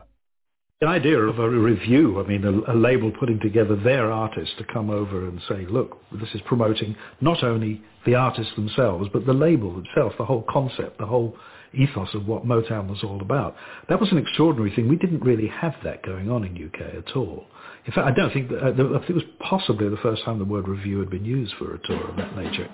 [0.81, 4.63] The idea of a review, I mean, a, a, label putting together their artists to
[4.63, 9.33] come over and say, look, this is promoting not only the artists themselves, but the
[9.33, 11.35] label itself, the whole concept, the whole
[11.73, 13.55] ethos of what Motown was all about.
[13.89, 14.87] That was an extraordinary thing.
[14.87, 17.47] We didn't really have that going on in UK at all.
[17.87, 20.39] In fact, I don't think that, uh, I think it was possibly the first time
[20.39, 22.67] the word review had been used for a tour of that nature.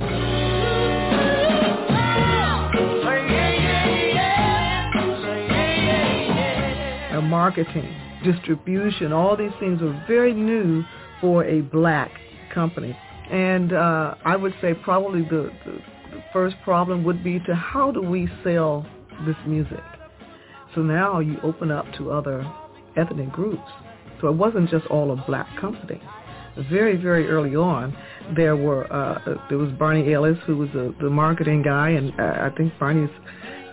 [7.33, 10.83] marketing, distribution, all these things were very new
[11.19, 12.11] for a black
[12.53, 12.95] company.
[13.31, 15.71] And uh, I would say probably the, the,
[16.11, 18.85] the first problem would be to how do we sell
[19.25, 19.83] this music?
[20.75, 22.45] So now you open up to other
[22.95, 23.71] ethnic groups.
[24.23, 26.01] So it wasn't just all a black company.
[26.69, 27.95] Very, very early on,
[28.37, 29.19] there were uh,
[29.49, 33.09] there was Barney Ales, who was a, the marketing guy, and uh, I think Barney's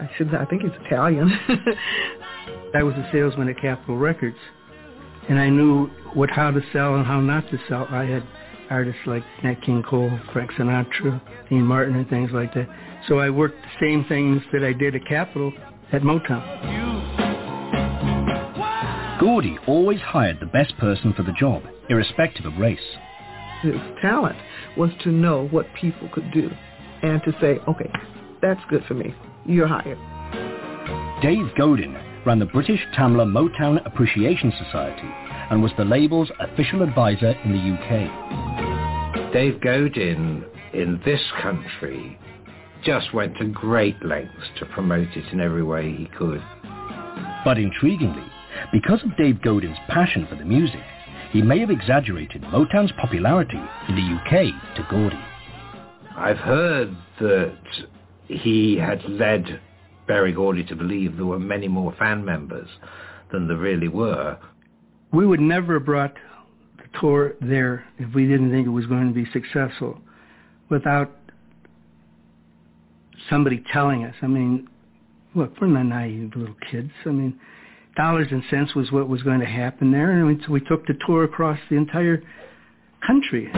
[0.00, 1.30] I should I think he's Italian.
[2.74, 4.38] I was a salesman at Capitol Records,
[5.28, 7.86] and I knew what how to sell and how not to sell.
[7.88, 8.26] I had
[8.70, 12.66] artists like Nat King Cole, Frank Sinatra, Dean Martin, and things like that.
[13.06, 15.52] So I worked the same things that I did at Capitol
[15.92, 17.19] at Motown.
[19.20, 22.78] Gordy always hired the best person for the job, irrespective of race.
[23.60, 24.38] His talent
[24.78, 26.50] was to know what people could do
[27.02, 27.92] and to say, okay,
[28.40, 29.14] that's good for me.
[29.44, 29.98] You're hired.
[31.22, 35.10] Dave Godin ran the British Tamla Motown Appreciation Society
[35.50, 39.32] and was the label's official advisor in the UK.
[39.34, 42.18] Dave Godin in this country
[42.82, 46.42] just went to great lengths to promote it in every way he could.
[47.44, 48.26] But intriguingly,
[48.72, 50.80] because of Dave Godin's passion for the music,
[51.30, 55.20] he may have exaggerated Motown's popularity in the UK to Gordy.
[56.16, 57.58] I've heard that
[58.26, 59.60] he had led
[60.06, 62.68] Berry Gordy to believe there were many more fan members
[63.32, 64.38] than there really were.
[65.12, 66.14] We would never have brought
[66.78, 70.00] the tour there if we didn't think it was going to be successful
[70.68, 71.10] without
[73.28, 74.14] somebody telling us.
[74.22, 74.68] I mean,
[75.34, 76.90] look, we're not naive little kids.
[77.06, 77.38] I mean,
[78.00, 80.94] dollars and cents was what was going to happen there, and so we took the
[81.06, 82.22] tour across the entire
[83.06, 83.50] country.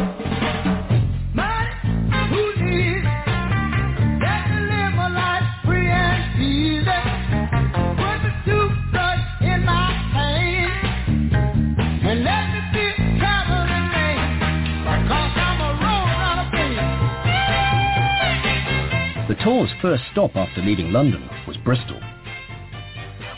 [19.29, 22.01] The tour's first stop after leaving London was Bristol.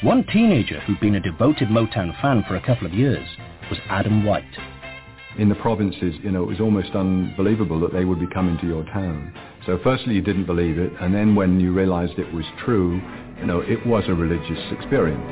[0.04, 3.26] One teenager who'd been a devoted Motown fan for a couple of years
[3.70, 4.44] was Adam White.
[5.38, 8.66] In the provinces, you know, it was almost unbelievable that they would be coming to
[8.66, 9.32] your town.
[9.64, 13.00] So firstly, you didn't believe it, and then when you realized it was true,
[13.40, 15.24] you know, it was a religious experience.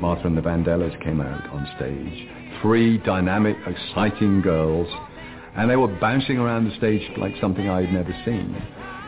[0.00, 2.28] Martha and the Vandellas came out on stage
[2.62, 4.86] three dynamic, exciting girls,
[5.56, 8.56] and they were bouncing around the stage like something I had never seen.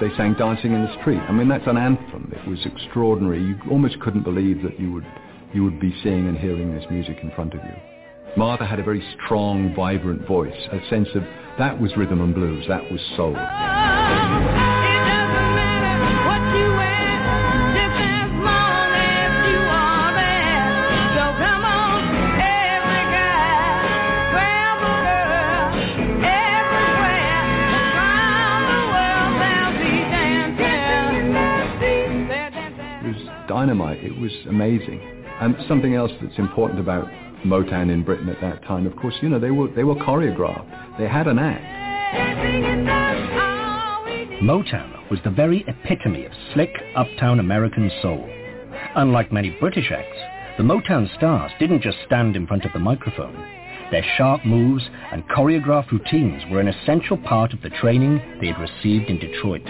[0.01, 1.21] They sang Dancing in the Street.
[1.21, 2.33] I mean, that's an anthem.
[2.35, 3.43] It was extraordinary.
[3.43, 5.07] You almost couldn't believe that you would,
[5.53, 7.75] you would be seeing and hearing this music in front of you.
[8.37, 11.23] Martha had a very strong, vibrant voice, a sense of
[11.59, 13.35] that was rhythm and blues, that was soul.
[13.37, 14.84] Ah, ah.
[33.55, 34.03] Dynamite.
[34.03, 35.01] It was amazing.
[35.41, 37.07] And something else that's important about
[37.47, 40.99] Motown in Britain at that time, of course, you know, they were, they were choreographed.
[40.99, 41.63] They had an act.
[44.43, 48.29] Motown was the very epitome of slick, uptown American soul.
[48.97, 50.19] Unlike many British acts,
[50.59, 53.37] the Motown stars didn't just stand in front of the microphone.
[53.93, 54.83] Their sharp moves
[55.13, 59.63] and choreographed routines were an essential part of the training they had received in Detroit.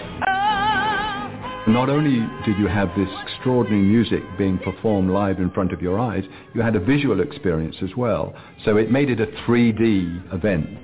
[1.67, 5.99] Not only did you have this extraordinary music being performed live in front of your
[5.99, 6.23] eyes,
[6.53, 8.35] you had a visual experience as well.
[8.63, 10.77] So it made it a 3D event.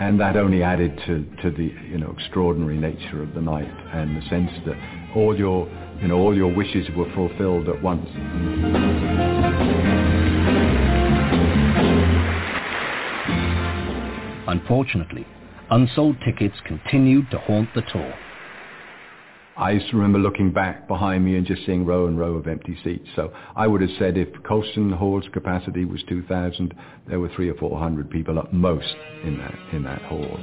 [0.00, 4.20] And that only added to, to the you know extraordinary nature of the night and
[4.20, 4.76] the sense that
[5.14, 5.68] all your
[6.02, 8.08] you know all your wishes were fulfilled at once.
[14.48, 15.24] Unfortunately,
[15.70, 18.12] unsold tickets continued to haunt the tour.
[19.58, 22.46] I used to remember looking back behind me and just seeing row and row of
[22.46, 23.08] empty seats.
[23.16, 26.74] So I would have said if Colston Hall's capacity was 2,000,
[27.08, 30.36] there were three or 400 people at most in that, in that hall.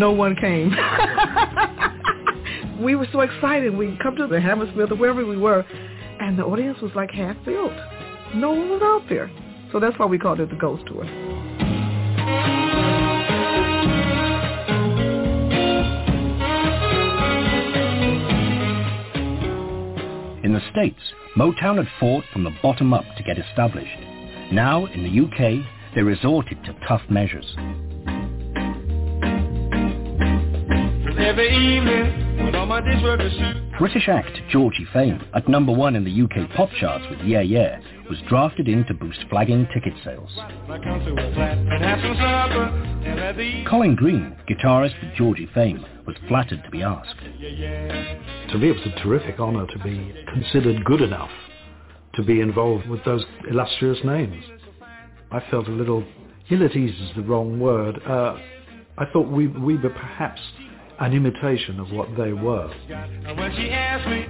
[0.00, 0.70] No one came.
[2.82, 3.76] we were so excited.
[3.76, 5.64] We'd come to the Hammersmith or wherever we were,
[6.20, 7.76] and the audience was like half filled.
[8.34, 9.30] No one was out there.
[9.70, 11.04] So that's why we called it the Ghost Tour.
[20.42, 21.00] In the States,
[21.36, 23.98] Motown had fought from the bottom up to get established.
[24.50, 27.44] Now, in the UK, they resorted to tough measures.
[31.18, 33.72] Every evening, when all my days were pursued.
[33.78, 37.80] British act Georgie Fame, at number one in the UK pop charts with Yeah Yeah,
[38.08, 40.30] was drafted in to boost flagging ticket sales.
[40.68, 42.64] My council was flat and have some supper.
[43.06, 47.18] And at the Colin Green, guitarist for Georgie Fame, was flattered to be asked.
[47.20, 51.30] To me, it was a terrific honour to be considered good enough
[52.14, 54.44] to be involved with those illustrious names.
[55.30, 56.04] I felt a little,
[56.50, 58.00] ill at ease is the wrong word.
[58.04, 58.36] Uh,
[58.98, 60.40] I thought we, we were perhaps
[61.00, 62.70] an imitation of what they were.
[63.26, 64.26] And when she asked me,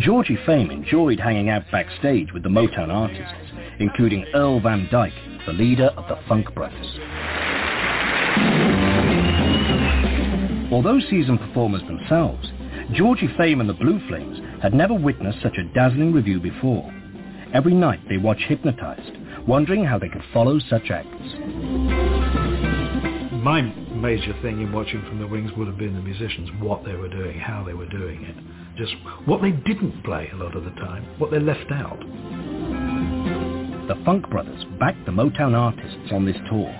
[0.00, 3.34] Georgie Fame enjoyed hanging out backstage with the Motown artists,
[3.78, 5.12] including Earl Van Dyke,
[5.46, 6.86] the leader of the Funk Brothers.
[10.72, 12.48] Although seasoned performers themselves,
[12.94, 16.90] Georgie Fame and the Blue Flames had never witnessed such a dazzling review before.
[17.52, 21.08] Every night they watched hypnotized, wondering how they could follow such acts.
[23.42, 26.96] My major thing in watching from the wings would have been the musicians, what they
[26.96, 28.36] were doing, how they were doing it.
[28.76, 28.92] Just
[29.26, 32.00] what they didn't play a lot of the time, what they left out.
[33.86, 36.74] The Funk Brothers backed the Motown artists on this tour.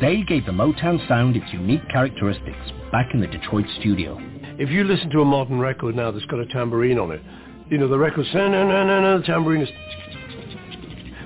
[0.00, 4.16] They gave the Motown sound its unique characteristics back in the Detroit studio.
[4.58, 7.20] If you listen to a modern record now that's got a tambourine on it,
[7.68, 9.68] you know, the record says, no, no, no, no, the tambourine is...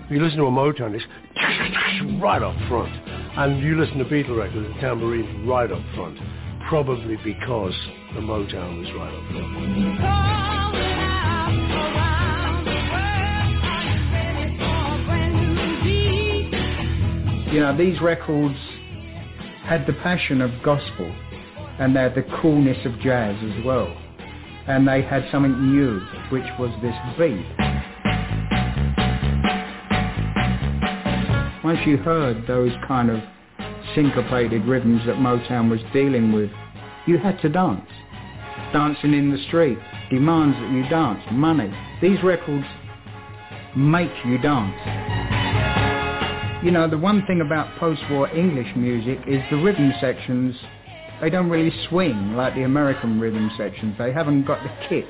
[0.04, 1.04] If you listen to a Motown, it's
[2.20, 3.11] right up front.
[3.34, 6.18] And you listen to Beatle records, the tambourine's right up front.
[6.68, 7.72] Probably because
[8.14, 10.52] the Motown was right up front.
[17.54, 18.58] You know, these records
[19.64, 21.14] had the passion of gospel
[21.78, 23.94] and they had the coolness of jazz as well.
[24.66, 26.00] And they had something new,
[26.30, 27.71] which was this beat.
[31.64, 33.20] Once you heard those kind of
[33.94, 36.50] syncopated rhythms that Motown was dealing with,
[37.06, 37.88] you had to dance.
[38.72, 39.78] Dancing in the street
[40.10, 41.22] demands that you dance.
[41.30, 41.72] Money.
[42.00, 42.66] These records
[43.76, 44.74] make you dance.
[46.64, 50.56] You know, the one thing about post-war English music is the rhythm sections,
[51.20, 53.94] they don't really swing like the American rhythm sections.
[53.98, 55.06] They haven't got the kick.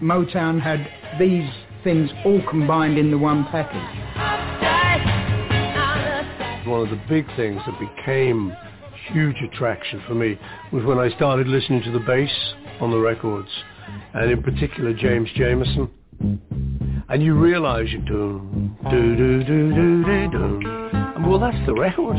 [0.00, 0.86] Motown had
[1.18, 1.50] these
[1.82, 4.73] things all combined in the one package.
[6.66, 8.50] One of the big things that became
[9.12, 10.38] huge attraction for me
[10.72, 12.30] was when I started listening to the bass
[12.80, 13.50] on the records,
[14.14, 15.90] and in particular James Jamerson.
[17.08, 18.40] And you realize you do,
[18.90, 20.60] do, do, do, do, do, do.
[21.28, 22.16] Well, that's the record.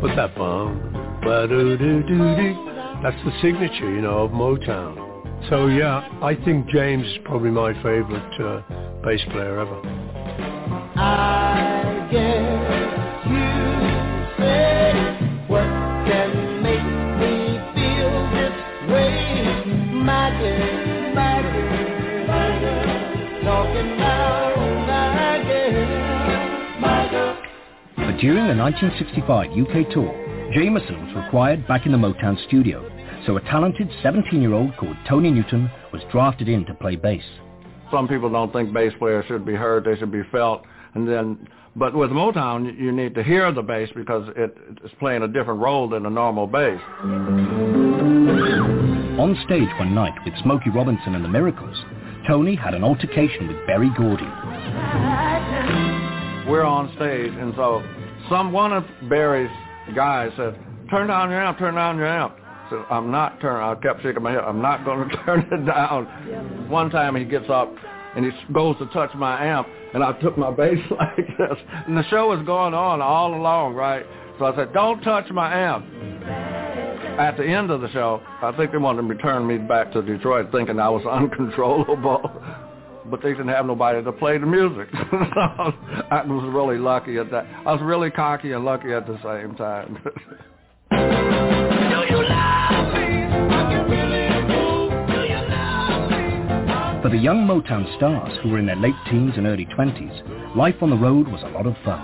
[0.00, 2.56] But that ba-do-do-do-do,
[3.02, 5.07] that's the signature, you know, of Motown.
[5.48, 8.62] So yeah, I think James is probably my favorite uh,
[9.02, 9.80] bass player ever.
[10.96, 13.48] I guess you
[14.38, 14.92] say
[15.48, 15.68] what
[16.06, 16.84] can make
[17.20, 18.56] me feel this
[18.90, 19.28] way.
[23.44, 23.98] Talking.
[27.96, 30.10] The During the 1965 UK tour,
[30.52, 32.82] Jamerson was required back in the Motown studio,
[33.28, 37.22] so a talented 17-year-old called Tony Newton was drafted in to play bass.
[37.90, 40.62] Some people don't think bass players should be heard, they should be felt,
[40.94, 41.46] and then
[41.76, 45.60] but with Motown, you need to hear the bass because it, it's playing a different
[45.60, 46.80] role than a normal bass.
[49.20, 51.76] On stage one night with Smokey Robinson and the Miracles,
[52.26, 54.24] Tony had an altercation with Berry Gordy.
[56.50, 57.82] We're on stage, and so
[58.30, 59.50] some one of Berry's
[59.94, 60.58] guys said,
[60.90, 62.34] "Turn down your amp, turn down your amp."
[62.70, 63.62] So I'm not turning.
[63.62, 64.44] I kept shaking my head.
[64.44, 66.68] I'm not going to turn it down.
[66.68, 67.72] One time he gets up
[68.16, 71.58] and he goes to touch my amp, and I took my bass like this.
[71.86, 74.04] And the show was going on all along, right?
[74.38, 75.84] So I said, don't touch my amp.
[77.18, 80.02] At the end of the show, I think they wanted to return me back to
[80.02, 82.30] Detroit thinking I was uncontrollable.
[83.10, 84.88] But they didn't have nobody to play the music.
[84.92, 87.46] I was really lucky at that.
[87.66, 89.98] I was really cocky and lucky at the same time.
[97.00, 100.74] For the young Motown stars who were in their late teens and early 20s, life
[100.82, 102.00] on the road was a lot of fun.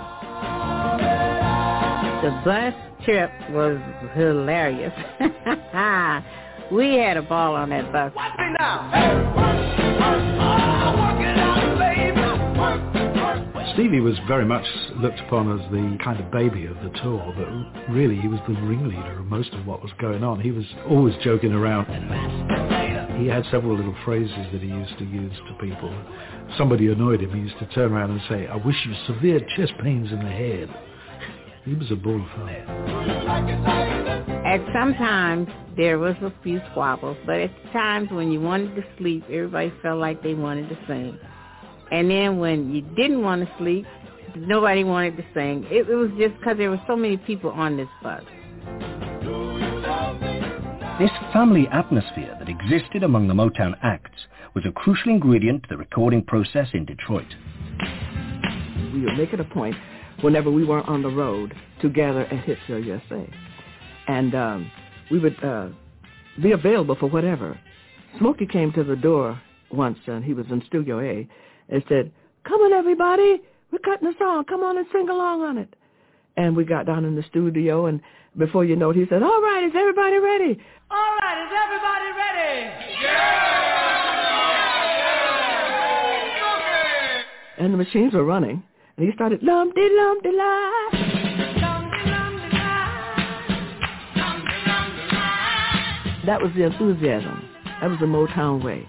[2.23, 2.73] The bus
[3.03, 3.77] trip was
[4.13, 4.93] hilarious.
[6.71, 8.13] we had a ball on that bus.
[13.73, 14.65] Stevie was very much
[14.95, 18.53] looked upon as the kind of baby of the tour, but really he was the
[18.53, 20.39] ringleader of most of what was going on.
[20.39, 22.84] He was always joking around.
[23.17, 25.93] He had several little phrases that he used to use to people.
[26.57, 29.73] Somebody annoyed him, he used to turn around and say, I wish you severe chest
[29.81, 30.69] pains in the head.
[31.63, 32.23] He was a bull.
[34.45, 38.83] At some times, there was a few squabbles, but at times when you wanted to
[38.97, 41.17] sleep, everybody felt like they wanted to sing.
[41.91, 43.85] And then when you didn't want to sleep,
[44.35, 45.65] nobody wanted to sing.
[45.69, 48.23] It, it was just because there were so many people on this bus.
[50.97, 54.17] This family atmosphere that existed among the Motown acts
[54.53, 57.27] was a crucial ingredient to the recording process in Detroit.
[58.93, 59.75] We would make it a point
[60.21, 63.29] whenever we were on the road to gather at Hitsville, USA.
[64.07, 64.71] And um,
[65.11, 65.67] we would uh,
[66.41, 67.59] be available for whatever.
[68.17, 69.41] Smokey came to the door
[69.73, 71.27] once, and he was in Studio A,
[71.67, 72.09] and said,
[72.45, 73.41] come on, everybody.
[73.69, 74.45] We're cutting a song.
[74.45, 75.75] Come on and sing along on it.
[76.37, 78.01] And we got down in the studio, and
[78.37, 80.59] before you know it, he said, all right, is everybody ready?
[80.91, 82.69] All right, is everybody ready?
[83.01, 83.65] Yeah!
[87.57, 88.61] And the machines were running,
[88.97, 90.71] and he started, lum-de-lum-de-la.
[90.91, 92.89] Lumpy, lumpy, la.
[96.25, 97.47] That was the enthusiasm.
[97.79, 98.85] That was the Motown way.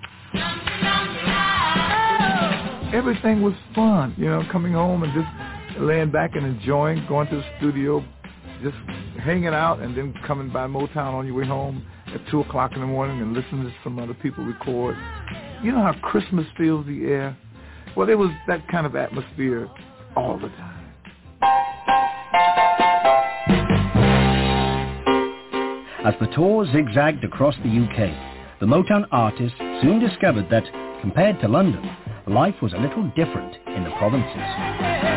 [2.92, 5.28] Everything was fun, you know, coming home and just
[5.80, 8.04] laying back and enjoying, going to the studio,
[8.62, 8.76] just
[9.22, 12.80] hanging out and then coming by Motown on your way home at 2 o'clock in
[12.80, 14.96] the morning and listening to some other people record.
[15.62, 17.36] You know how Christmas fills the air?
[17.96, 19.68] Well, there was that kind of atmosphere
[20.16, 20.82] all the time.
[26.04, 30.64] As the tour zigzagged across the UK, the Motown artists soon discovered that,
[31.00, 31.84] compared to London,
[32.28, 35.15] life was a little different in the provinces.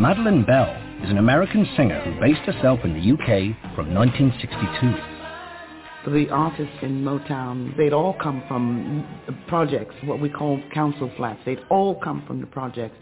[0.00, 0.70] Madeline Bell
[1.04, 6.10] is an American singer who based herself in the UK from 1962.
[6.10, 9.06] The artists in Motown, they'd all come from
[9.46, 11.40] projects, what we call council flats.
[11.44, 12.96] They'd all come from the projects.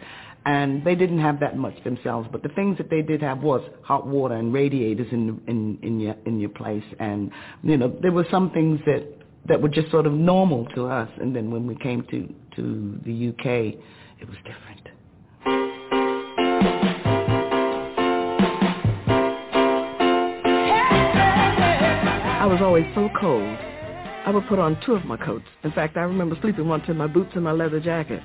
[0.44, 3.62] And they didn't have that much themselves, but the things that they did have was
[3.82, 7.30] hot water and radiators in in in your in your place, and
[7.62, 9.06] you know there were some things that
[9.46, 12.98] that were just sort of normal to us, and then when we came to to
[13.04, 13.46] the UK,
[14.20, 14.77] it was different.
[22.48, 23.58] Was always so cold.
[24.24, 25.44] I would put on two of my coats.
[25.64, 28.22] In fact, I remember sleeping once in my boots and my leather jacket.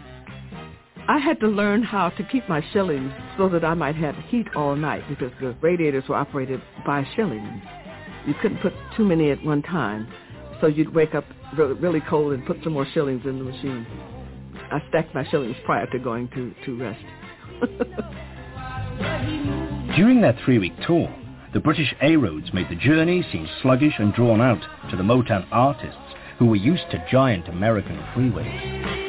[1.10, 4.48] I had to learn how to keep my shillings so that I might have heat
[4.56, 7.50] all night because the radiators were operated by shillings.
[8.26, 10.08] You couldn't put too many at one time,
[10.62, 11.26] so you'd wake up
[11.58, 13.86] really, really cold and put some more shillings in the machine.
[14.72, 17.04] I stacked my shillings prior to going to, to rest.
[19.98, 21.14] During that three-week tour,
[21.54, 25.96] the British A-Roads made the journey seem sluggish and drawn out to the Motown artists
[26.40, 29.04] who were used to giant American freeways.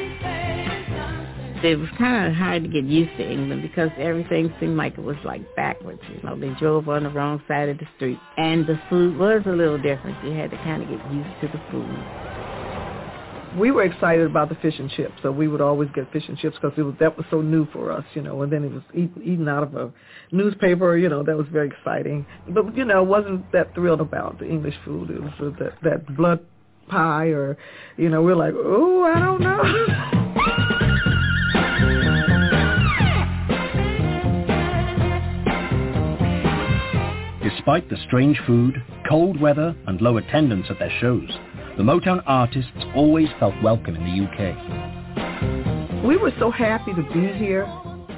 [1.63, 5.03] It was kind of hard to get used to England because everything seemed like it
[5.03, 6.01] was like backwards.
[6.13, 9.41] You know, they drove on the wrong side of the street, and the food was
[9.47, 10.23] a little different.
[10.23, 12.54] You had to kind of get used to the food.
[13.57, 16.37] We were excited about the fish and chips, so we would always get fish and
[16.37, 18.41] chips because that was so new for us, you know.
[18.41, 19.93] And then it was eaten, eaten out of a
[20.31, 21.23] newspaper, you know.
[21.23, 22.25] That was very exciting.
[22.49, 25.09] But you know, wasn't that thrilled about the English food.
[25.09, 26.41] It was that that blood
[26.89, 27.57] pie, or
[27.97, 29.63] you know, we're like, oh, I don't know.
[37.49, 41.29] Despite the strange food, cold weather, and low attendance at their shows,
[41.77, 46.05] the Motown artists always felt welcome in the UK.
[46.05, 47.67] We were so happy to be here.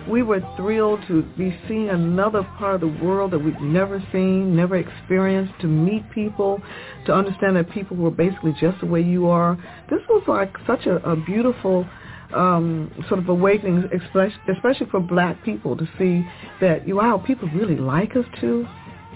[0.07, 4.55] We were thrilled to be seeing another part of the world that we'd never seen,
[4.55, 6.61] never experienced, to meet people,
[7.07, 9.57] to understand that people were basically just the way you are.
[9.89, 11.89] This was like such a, a beautiful
[12.35, 16.23] um, sort of awakening, especially, especially for black people, to see
[16.61, 18.67] that, wow, people really like us too.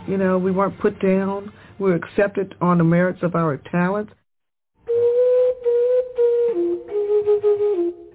[0.07, 1.53] You know, we weren't put down.
[1.77, 4.13] We were accepted on the merits of our talents.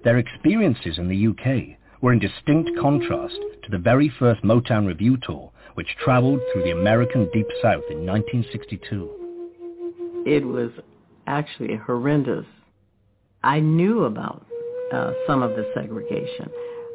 [0.03, 5.17] Their experiences in the UK were in distinct contrast to the very first Motown Revue
[5.21, 10.23] tour, which traveled through the American Deep South in 1962.
[10.25, 10.71] It was
[11.27, 12.45] actually horrendous.
[13.43, 14.45] I knew about
[14.91, 16.49] uh, some of the segregation.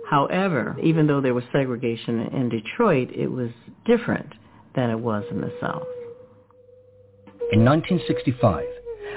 [0.08, 3.50] However, even though there was segregation in Detroit, it was
[3.86, 4.32] different
[4.74, 5.86] than it was in the South.
[7.52, 8.64] In 1965,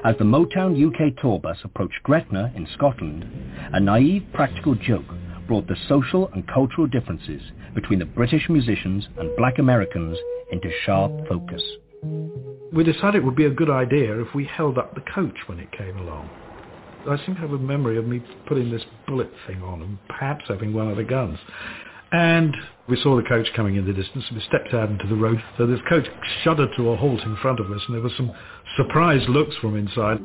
[0.04, 3.26] as the Motown UK tour bus approached Gretna in Scotland,
[3.74, 5.06] a naive practical joke
[5.48, 7.42] brought the social and cultural differences
[7.74, 10.18] between the British musicians and black Americans
[10.52, 11.64] into sharp focus.
[12.74, 15.60] We decided it would be a good idea if we held up the coach when
[15.60, 16.30] it came along.
[17.08, 20.46] I seem to have a memory of me putting this bullet thing on and perhaps
[20.48, 21.38] having one of the guns.
[22.12, 22.56] And
[22.88, 25.42] we saw the coach coming in the distance and we stepped out into the road.
[25.58, 26.06] So this coach
[26.44, 28.32] shuddered to a halt in front of us and there were some
[28.76, 30.20] surprised looks from inside.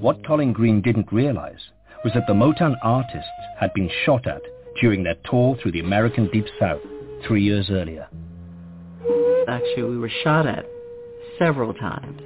[0.00, 1.60] What Colin Green didn't realize
[2.04, 3.28] was that the Motown artists
[3.58, 4.42] had been shot at
[4.80, 6.80] during their tour through the American Deep South
[7.26, 8.08] three years earlier.
[9.48, 10.66] Actually, we were shot at
[11.38, 12.20] several times.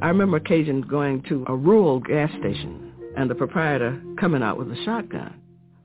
[0.00, 4.70] I remember occasion going to a rural gas station and the proprietor coming out with
[4.70, 5.34] a shotgun.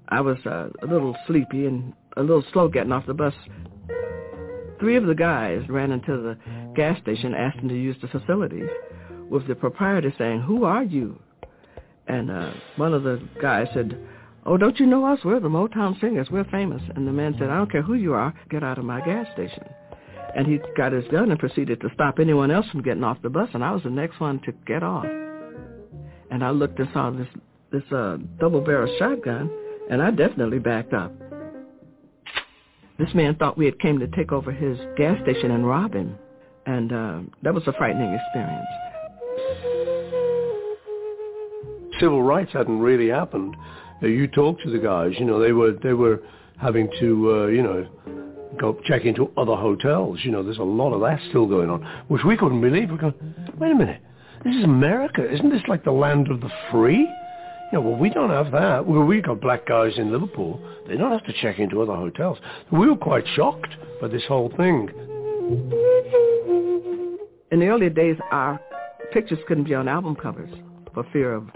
[0.09, 3.33] I was uh, a little sleepy and a little slow getting off the bus.
[4.83, 6.37] Three of the guys ran into the
[6.75, 8.67] gas station asking to use the facilities
[9.29, 11.17] with the proprietor saying, who are you?
[12.09, 13.97] And uh, one of the guys said,
[14.45, 15.19] oh, don't you know us?
[15.23, 16.27] We're the Motown singers.
[16.29, 16.81] We're famous.
[16.97, 18.33] And the man said, I don't care who you are.
[18.49, 19.63] Get out of my gas station.
[20.35, 23.29] And he got his gun and proceeded to stop anyone else from getting off the
[23.29, 23.47] bus.
[23.53, 25.05] And I was the next one to get off.
[26.29, 27.29] And I looked and saw this,
[27.71, 29.49] this uh, double-barrel shotgun
[29.89, 31.13] and I definitely backed up.
[32.99, 36.15] This man thought we had came to take over his gas station and rob him,
[36.65, 38.67] and uh, that was a frightening experience.
[41.99, 43.55] Civil rights hadn't really happened.
[44.01, 46.21] Uh, you talk to the guys, you know, they were they were
[46.61, 47.87] having to, uh, you know,
[48.59, 50.19] go check into other hotels.
[50.23, 52.91] You know, there's a lot of that still going on, which we couldn't believe.
[52.91, 54.01] We're going, wait a minute,
[54.45, 55.27] this is America.
[55.27, 57.09] Isn't this like the land of the free?
[57.73, 58.85] Yeah, well, we don't have that.
[58.85, 60.61] Well, we got black guys in Liverpool.
[60.87, 62.37] They don't have to check into other hotels.
[62.71, 64.89] We were quite shocked by this whole thing.
[67.51, 68.61] In the earlier days, our
[69.11, 70.51] pictures couldn't be on album covers
[70.93, 71.49] for fear of,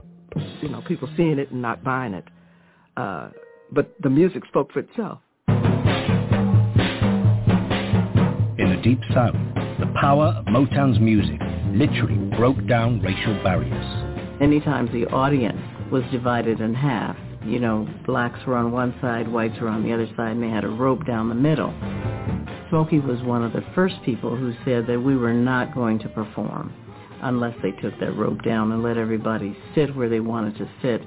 [0.60, 2.26] you know, people seeing it and not buying it.
[2.98, 3.30] Uh,
[3.72, 5.20] but the music spoke for itself.
[8.58, 9.36] In the Deep South,
[9.80, 11.40] the power of Motown's music
[11.74, 14.42] literally broke down racial barriers.
[14.42, 15.62] Anytime the audience
[15.92, 17.16] was divided in half.
[17.46, 20.50] You know, blacks were on one side, whites were on the other side, and they
[20.50, 21.74] had a rope down the middle.
[22.70, 26.10] Smokey was one of the first people who said that we were not going to
[26.10, 26.74] perform
[27.22, 31.02] unless they took that rope down and let everybody sit where they wanted to sit.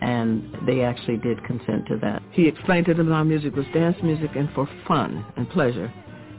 [0.00, 2.22] And they actually did consent to that.
[2.32, 5.92] He explained to them our music was dance music and for fun and pleasure.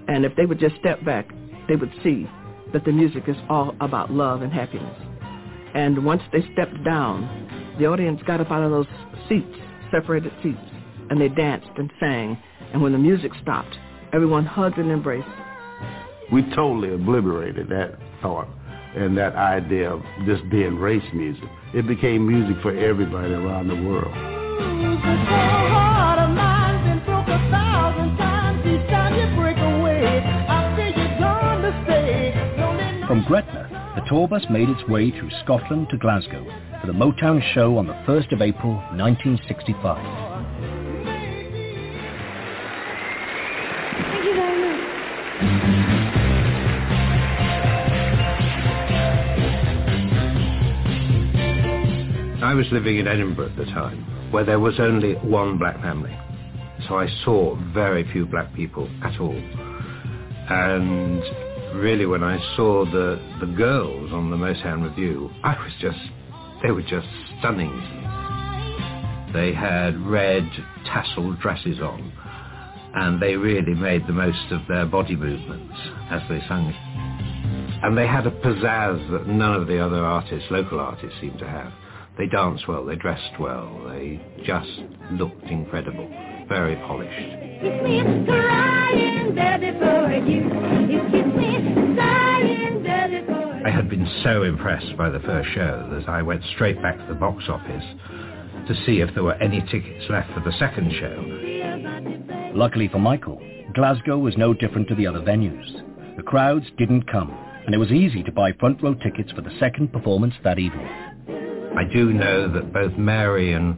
[0.07, 1.29] And if they would just step back,
[1.67, 2.29] they would see
[2.73, 4.97] that the music is all about love and happiness.
[5.73, 8.87] And once they stepped down, the audience got up out of those
[9.27, 9.55] seats,
[9.91, 10.59] separated seats,
[11.09, 12.37] and they danced and sang.
[12.71, 13.75] And when the music stopped,
[14.13, 15.27] everyone hugged and embraced.
[16.31, 18.47] We totally obliterated that thought
[18.95, 21.49] and that idea of just being race music.
[21.73, 24.13] It became music for everybody around the world.
[33.07, 36.45] From Gretna, the tour bus made its way through Scotland to Glasgow
[36.83, 40.03] for the Motown show on the 1st of April 1965.
[43.95, 44.79] Thank you very much.
[52.43, 56.13] I was living in Edinburgh at the time, where there was only one black family.
[56.89, 59.41] So I saw very few black people at all.
[60.49, 61.23] And
[61.81, 65.97] really when I saw the, the girls on the Motown Revue, I was just,
[66.63, 67.07] they were just
[67.39, 67.71] stunning.
[69.33, 70.49] They had red
[70.85, 72.11] tassel dresses on,
[72.95, 75.75] and they really made the most of their body movements
[76.09, 76.73] as they sang.
[77.83, 81.47] And they had a pizzazz that none of the other artists, local artists, seemed to
[81.47, 81.73] have.
[82.17, 84.69] They danced well, they dressed well, they just
[85.11, 86.07] looked incredible,
[86.47, 87.63] very polished.
[93.65, 97.05] I had been so impressed by the first show that I went straight back to
[97.07, 97.83] the box office
[98.67, 102.51] to see if there were any tickets left for the second show.
[102.53, 103.41] Luckily for Michael,
[103.73, 106.17] Glasgow was no different to the other venues.
[106.17, 107.31] The crowds didn't come,
[107.65, 110.87] and it was easy to buy front row tickets for the second performance that evening.
[111.77, 113.77] I do know that both Mary and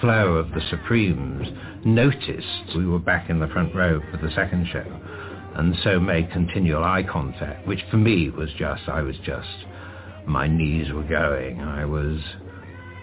[0.00, 1.46] Flo of the Supremes
[1.84, 4.84] noticed we were back in the front row for the second show
[5.56, 9.48] and so made continual eye contact, which for me was just, I was just,
[10.26, 11.60] my knees were going.
[11.60, 12.20] I was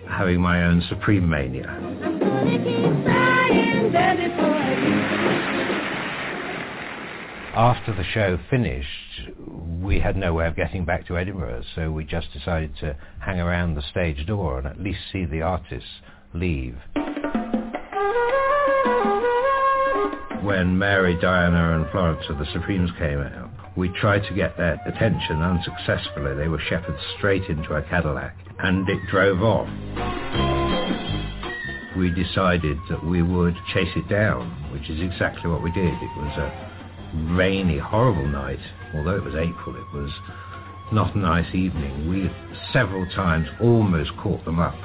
[0.08, 1.68] having my own Supreme mania.
[7.56, 8.88] After the show finished,
[9.82, 13.40] we had no way of getting back to Edinburgh, so we just decided to hang
[13.40, 15.90] around the stage door and at least see the artists
[16.34, 16.78] leave.
[20.44, 24.74] When Mary, Diana and Florence of the Supremes came out, we tried to get their
[24.86, 26.36] attention unsuccessfully.
[26.36, 29.70] They were shepherded straight into a Cadillac and it drove off.
[31.96, 35.94] We decided that we would chase it down, which is exactly what we did.
[35.94, 38.60] It was a rainy, horrible night.
[38.96, 40.12] Although it was April, it was
[40.92, 42.10] not a nice evening.
[42.10, 42.30] We
[42.74, 44.76] several times almost caught them up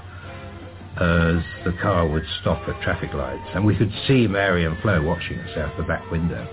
[1.01, 3.49] as the car would stop at traffic lights.
[3.55, 6.47] And we could see Mary and Flo watching us out the back window.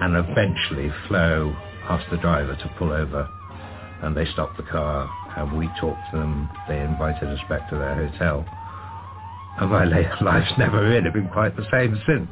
[0.00, 1.54] And eventually Flo
[1.88, 3.28] asked the driver to pull over
[4.02, 6.48] and they stopped the car and we talked to them.
[6.66, 8.46] They invited us back to their hotel.
[9.60, 9.84] And my
[10.20, 12.28] life's never really been quite the same since.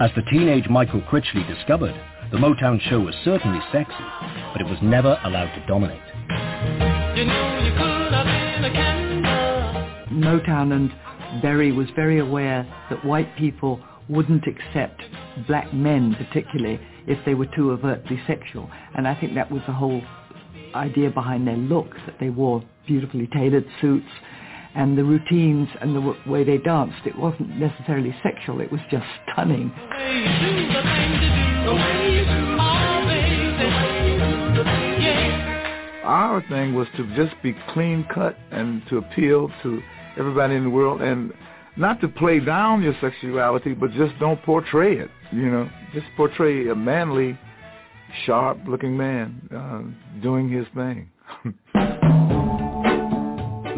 [0.00, 1.94] As the teenage Michael Critchley discovered,
[2.30, 4.04] the Motown show was certainly sexy,
[4.52, 6.87] but it was never allowed to dominate.
[10.18, 15.02] Motown and Berry was very aware that white people wouldn't accept
[15.46, 18.70] black men particularly if they were too overtly sexual.
[18.96, 20.02] And I think that was the whole
[20.74, 24.08] idea behind their look, that they wore beautifully tailored suits
[24.74, 27.06] and the routines and the w- way they danced.
[27.06, 29.72] It wasn't necessarily sexual, it was just stunning.
[36.04, 39.82] Our thing was to just be clean cut and to appeal to
[40.18, 41.32] everybody in the world and
[41.76, 45.10] not to play down your sexuality, but just don't portray it.
[45.32, 47.38] You know, just portray a manly,
[48.26, 49.82] sharp-looking man uh,
[50.20, 51.10] doing his thing.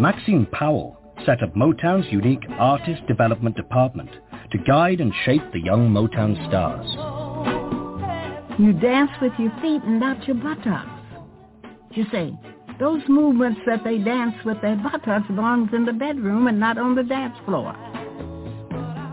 [0.01, 0.97] Maxine Powell
[1.27, 4.09] set up Motown's unique artist development department
[4.51, 6.87] to guide and shape the young Motown stars.
[8.59, 10.89] You dance with your feet and not your buttocks.
[11.93, 12.35] You see,
[12.81, 16.95] those movements that they dance with their buttocks belongs in the bedroom and not on
[16.95, 17.77] the dance floor.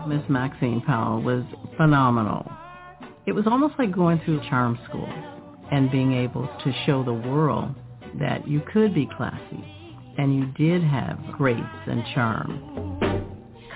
[0.08, 1.44] Miss Maxine Powell was
[1.76, 2.50] phenomenal.
[3.26, 5.08] It was almost like going through charm school
[5.70, 7.74] and being able to show the world
[8.18, 9.62] that you could be classy
[10.16, 12.98] and you did have grace and charm.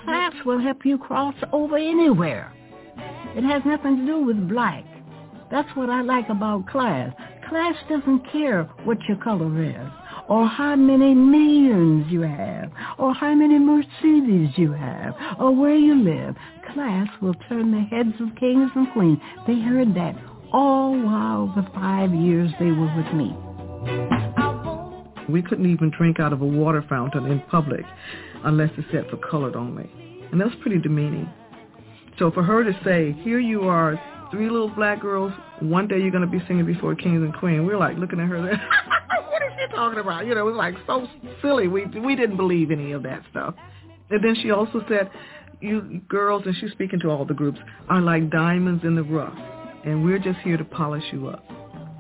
[0.04, 2.52] Class will help you cross over anywhere.
[3.36, 4.84] It has nothing to do with black.
[5.50, 7.14] That's what I like about class.
[7.52, 9.90] Class doesn't care what your color is,
[10.26, 16.02] or how many millions you have, or how many Mercedes you have, or where you
[16.02, 16.34] live.
[16.72, 19.18] Class will turn the heads of kings and queens.
[19.46, 20.16] They heard that
[20.50, 23.36] all while the five years they were with me.
[25.28, 27.84] We couldn't even drink out of a water fountain in public
[28.44, 29.90] unless it said for colored only.
[30.32, 31.28] And that was pretty demeaning.
[32.18, 34.00] So for her to say, here you are,
[34.32, 37.64] three little black girls, one day you're going to be singing before kings and queens,
[37.64, 38.56] we are like looking at her there,
[39.30, 40.26] what is she talking about?
[40.26, 41.06] You know, it was like so
[41.40, 41.68] silly.
[41.68, 43.54] We, we didn't believe any of that stuff.
[44.10, 45.10] And then she also said,
[45.60, 49.38] you girls, and she's speaking to all the groups, are like diamonds in the rough.
[49.84, 51.44] and we're just here to polish you up.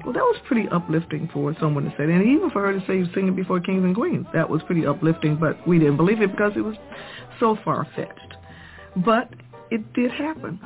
[0.04, 2.96] Well, that was pretty uplifting for someone to say, and even for her to say
[2.96, 4.26] you're singing before kings and queens.
[4.34, 6.74] That was pretty uplifting, but we didn't believe it because it was
[7.38, 8.34] so far-fetched.
[8.96, 9.28] But
[9.72, 10.60] it did happen.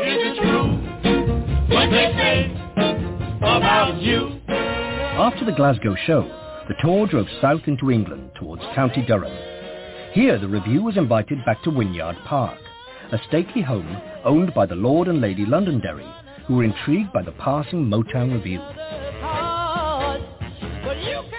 [0.00, 0.76] Is it true
[1.74, 2.50] what they say
[3.38, 4.40] about you?
[4.48, 6.22] After the Glasgow show,
[6.68, 9.36] the tour drove south into England towards County Durham.
[10.12, 12.60] Here the revue was invited back to Wynyard Park,
[13.10, 16.06] a stately home owned by the Lord and Lady Londonderry,
[16.46, 18.60] who were intrigued by the passing Motown revue.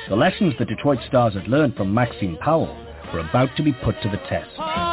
[0.10, 2.76] The lessons the Detroit stars had learned from Maxine Powell
[3.14, 4.93] were about to be put to the test.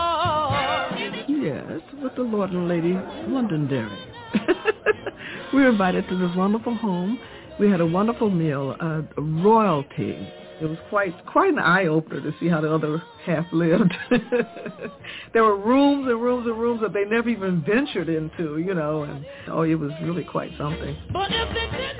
[1.40, 3.98] Yes, with the Lord and Lady Londonderry.
[5.54, 7.18] we were invited to this wonderful home.
[7.58, 10.28] We had a wonderful meal, uh, royalty.
[10.60, 13.90] It was quite quite an eye opener to see how the other half lived.
[15.32, 19.04] there were rooms and rooms and rooms that they never even ventured into, you know,
[19.04, 20.94] and oh, it was really quite something.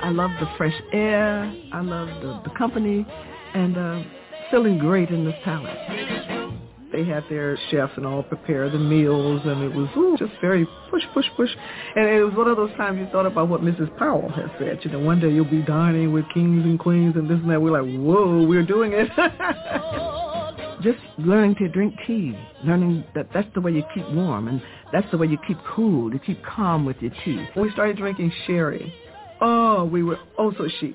[0.03, 1.51] I loved the fresh air.
[1.73, 3.07] I loved the, the company,
[3.55, 4.03] and uh,
[4.51, 6.60] feeling great in this palace.
[6.91, 10.67] They had their chefs and all prepare the meals, and it was ooh, just very
[10.89, 11.49] push, push, push.
[11.95, 13.95] And it was one of those times you thought about what Mrs.
[13.97, 14.79] Powell had said.
[14.83, 17.61] You know, one day you'll be dining with kings and queens and this and that.
[17.61, 19.09] We're like, whoa, we're doing it.
[20.81, 24.61] just learning to drink tea, learning that that's the way you keep warm, and
[24.91, 27.45] that's the way you keep cool, to keep calm with your tea.
[27.55, 28.93] We started drinking sherry.
[29.39, 30.93] Oh, we were oh so chic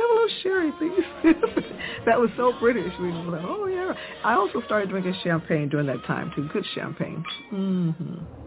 [0.00, 1.04] have a little sherry, please.
[2.06, 2.92] that was so British.
[3.00, 3.94] We were like, oh yeah.
[4.24, 6.48] I also started drinking champagne during that time too.
[6.52, 7.24] Good champagne.
[7.52, 8.40] Mm-hmm.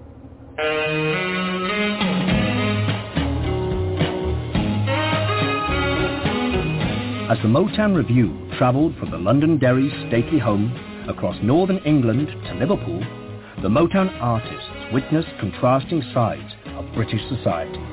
[7.32, 10.72] As the Motown Revue travelled from the Londonderry stately home
[11.10, 13.00] across northern England to Liverpool,
[13.64, 17.93] the Motown artists witnessed contrasting sides of British society.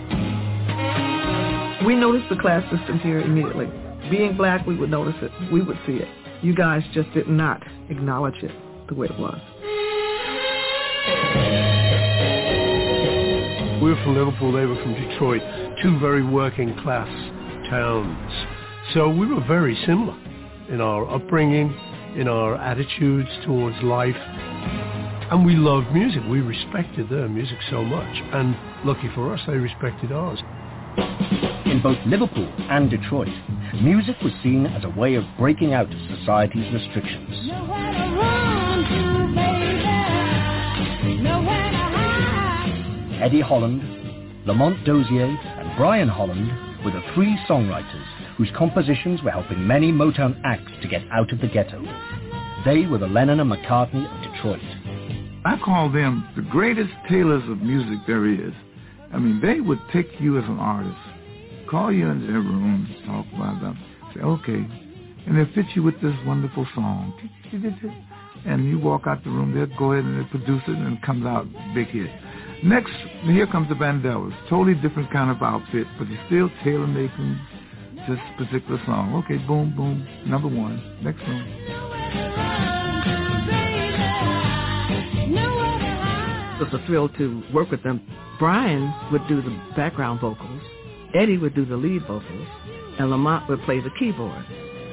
[1.87, 3.67] We noticed the class system here immediately.
[4.11, 5.31] Being black, we would notice it.
[5.51, 6.09] We would see it.
[6.43, 8.53] You guys just did not acknowledge it
[8.89, 9.41] the way it was.
[13.83, 15.41] We were from Liverpool, they were from Detroit,
[15.83, 17.09] two very working class
[17.71, 18.31] towns.
[18.93, 20.15] So we were very similar
[20.69, 21.73] in our upbringing,
[22.15, 24.17] in our attitudes towards life.
[25.31, 26.21] And we loved music.
[26.29, 28.17] We respected their music so much.
[28.35, 28.55] And
[28.85, 30.41] lucky for us, they respected ours.
[31.71, 33.29] In both Liverpool and Detroit,
[33.81, 37.31] music was seen as a way of breaking out of society's restrictions.
[43.23, 43.83] Eddie Holland,
[44.47, 46.51] Lamont Dozier, and Brian Holland
[46.85, 51.41] were the three songwriters whose compositions were helping many Motown acts to get out of
[51.41, 51.81] the ghetto.
[52.65, 54.61] They were the Lennon and McCartney of Detroit.
[55.45, 58.53] I call them the greatest tailors of music there is.
[59.13, 60.99] I mean, they would take you as an artist
[61.71, 63.79] call you into their room, talk about them,
[64.15, 64.67] say, okay,
[65.27, 67.15] and they'll fit you with this wonderful song.
[68.45, 71.03] And you walk out the room, they'll go ahead and they'll produce it and it
[71.03, 72.11] comes out big hit.
[72.65, 72.93] Next,
[73.23, 74.35] here comes the Vandellas.
[74.49, 77.39] Totally different kind of outfit, but they're still tailor-making
[78.09, 79.23] this particular song.
[79.25, 80.83] Okay, boom, boom, number one.
[81.03, 81.47] Next one.
[86.61, 88.01] It was a thrill to work with them.
[88.39, 90.60] Brian would do the background vocals.
[91.15, 92.49] Eddie would do the lead vocals,
[92.99, 94.45] and Lamont would play the keyboard.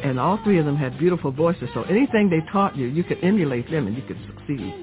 [0.03, 3.18] And all three of them had beautiful voices, so anything they taught you, you could
[3.23, 4.73] emulate them and you could succeed.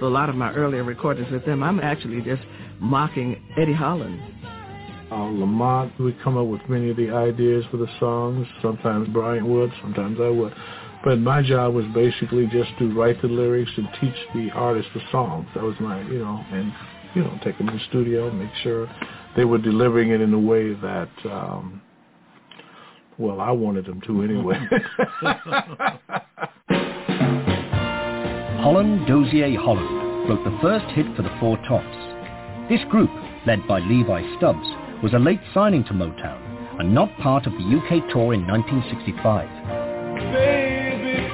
[0.00, 2.42] So a lot of my earlier recordings with them, I'm actually just
[2.80, 4.20] mocking Eddie Holland.
[5.10, 8.46] Uh, Lamont would come up with many of the ideas for the songs.
[8.62, 10.54] Sometimes Brian would, sometimes I would.
[11.04, 15.02] But my job was basically just to write the lyrics and teach the artist the
[15.10, 15.46] songs.
[15.54, 16.72] That was my, you know, and,
[17.14, 18.88] you know, take them to the studio, make sure
[19.36, 21.80] they were delivering it in a way that, um,
[23.18, 24.58] well, I wanted them to anyway.
[28.62, 31.96] Holland Dozier Holland wrote the first hit for the Four Tops.
[32.70, 33.10] This group,
[33.46, 34.68] led by Levi Stubbs,
[35.02, 36.40] was a late signing to Motown
[36.78, 39.48] and not part of the UK tour in 1965.
[40.32, 41.28] Baby,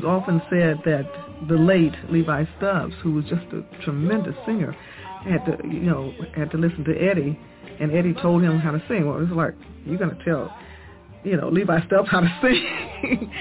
[0.00, 1.10] was often said that
[1.48, 4.76] the late Levi Stubbs, who was just a tremendous singer,
[5.24, 7.38] had to, you know, had to listen to Eddie,
[7.80, 9.06] and Eddie told him how to sing.
[9.06, 9.54] Well, it was like
[9.84, 10.54] you're gonna tell,
[11.24, 13.32] you know, Levi Stubbs how to sing,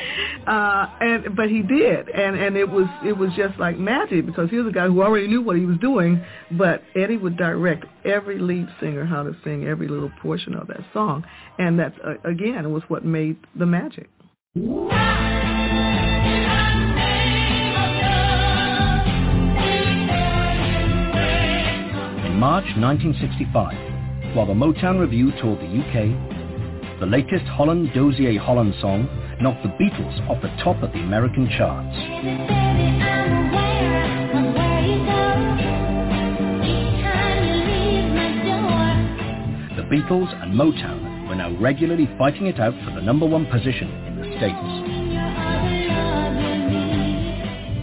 [0.47, 4.49] uh, and but he did, and and it was it was just like magic because
[4.49, 7.85] he was a guy who already knew what he was doing, but Eddie would direct
[8.03, 11.23] every lead singer how to sing every little portion of that song,
[11.59, 14.09] and that uh, again was what made the magic.
[22.37, 29.09] March 1965, while the Motown Revue toured the UK, the latest Holland Dozier Holland song
[29.41, 31.97] knocked the Beatles off the top of the American charts.
[39.75, 43.89] The Beatles and Motown were now regularly fighting it out for the number one position
[44.05, 44.69] in the States.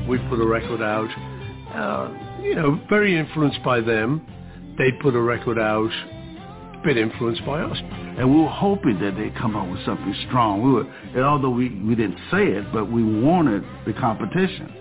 [0.08, 1.10] We put a record out,
[1.74, 4.24] uh, you know, very influenced by them.
[4.76, 7.78] They put a record out, a bit influenced by us.
[8.18, 10.62] And we were hoping that they'd come up with something strong.
[10.62, 10.84] We were,
[11.14, 14.72] and although we, we didn't say it, but we wanted the competition.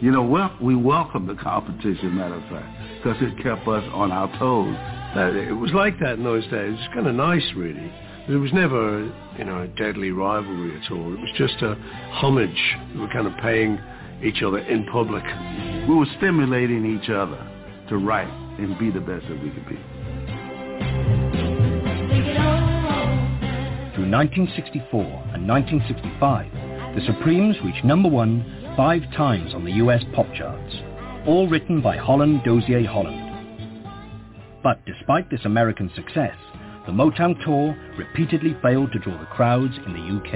[0.00, 4.12] You know, well, we welcomed the competition, matter of fact, because it kept us on
[4.12, 4.74] our toes.
[5.16, 6.72] It was like that in those days.
[6.74, 7.92] It was kind of nice, really.
[8.28, 9.04] There was never,
[9.38, 11.12] you know, a deadly rivalry at all.
[11.12, 11.74] It was just a
[12.12, 12.76] homage.
[12.94, 13.78] We were kind of paying
[14.24, 15.22] each other in public.
[15.88, 17.53] We were stimulating each other
[17.88, 18.28] to write
[18.58, 19.76] and be the best that we could be.
[23.94, 25.00] Through 1964
[25.34, 26.52] and 1965,
[26.94, 28.44] the Supremes reached number one
[28.76, 30.74] five times on the US pop charts,
[31.26, 33.20] all written by Holland Dozier Holland.
[34.62, 36.36] But despite this American success,
[36.86, 40.32] the Motown tour repeatedly failed to draw the crowds in the UK.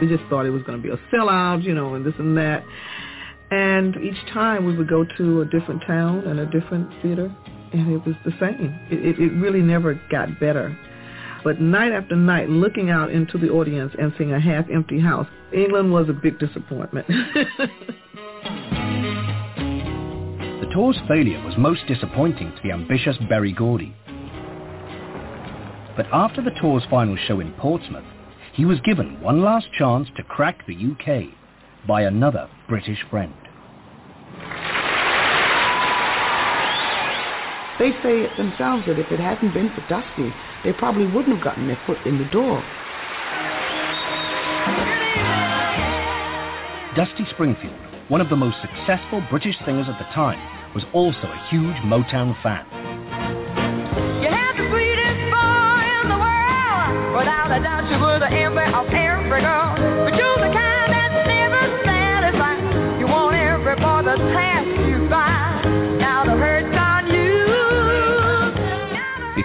[0.00, 2.36] We just thought it was going to be a sellout, you know, and this and
[2.36, 2.64] that.
[3.52, 7.30] And each time we would go to a different town and a different theater,
[7.74, 8.74] and it was the same.
[8.90, 10.74] It, it, really never got better.
[11.44, 15.92] But night after night, looking out into the audience and seeing a half-empty house, England
[15.92, 17.06] was a big disappointment.
[20.62, 23.94] The tour's failure was most disappointing to the ambitious Berry Gordy.
[25.94, 28.06] But after the tour's final show in Portsmouth,
[28.54, 31.34] he was given one last chance to crack the UK
[31.86, 33.34] by another British friend.
[37.78, 40.32] They say it themselves that if it hadn't been for Dusty,
[40.62, 42.62] they probably wouldn't have gotten their foot in the door.
[46.94, 47.74] Dusty Springfield,
[48.08, 50.38] one of the most successful British singers at the time,
[50.74, 52.66] was also a huge Motown fan.
[54.22, 57.18] You had the sweetest boy in the world.
[57.18, 59.71] Without a doubt, you were the envy of every girl.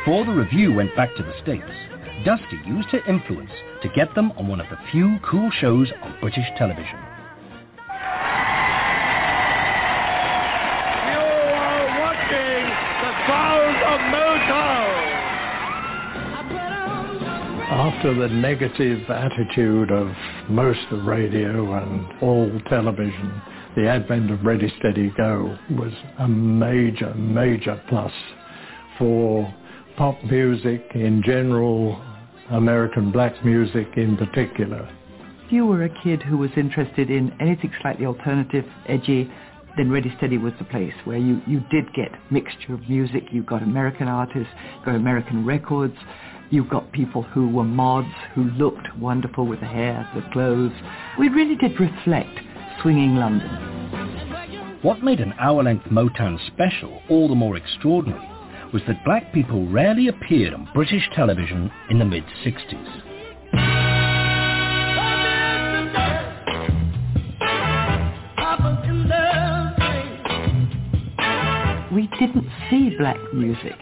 [0.08, 1.70] Before the revue went back to the States,
[2.24, 3.52] Dusty used her influence
[3.82, 6.96] to get them on one of the few cool shows on British television.
[17.70, 20.08] After the negative attitude of
[20.48, 23.42] most of radio and all television,
[23.76, 28.14] the advent of Ready Steady Go was a major, major plus
[28.98, 29.54] for
[29.98, 32.00] pop music in general,
[32.52, 34.88] American black music in particular.
[35.46, 39.30] If you were a kid who was interested in anything slightly alternative, edgy,
[39.76, 43.24] then Ready Steady was the place where you, you did get mixture of music.
[43.32, 44.54] You got American artists,
[44.86, 45.96] got American records.
[46.52, 50.74] You've got people who were mods, who looked wonderful with the hair, the clothes.
[51.18, 52.40] We really did reflect
[52.82, 53.50] swinging London.
[54.84, 58.37] What made an hour-length Motown special all the more extraordinary
[58.74, 63.04] was that black people rarely appeared on British television in the mid-60s.
[71.92, 73.76] We didn't see black music.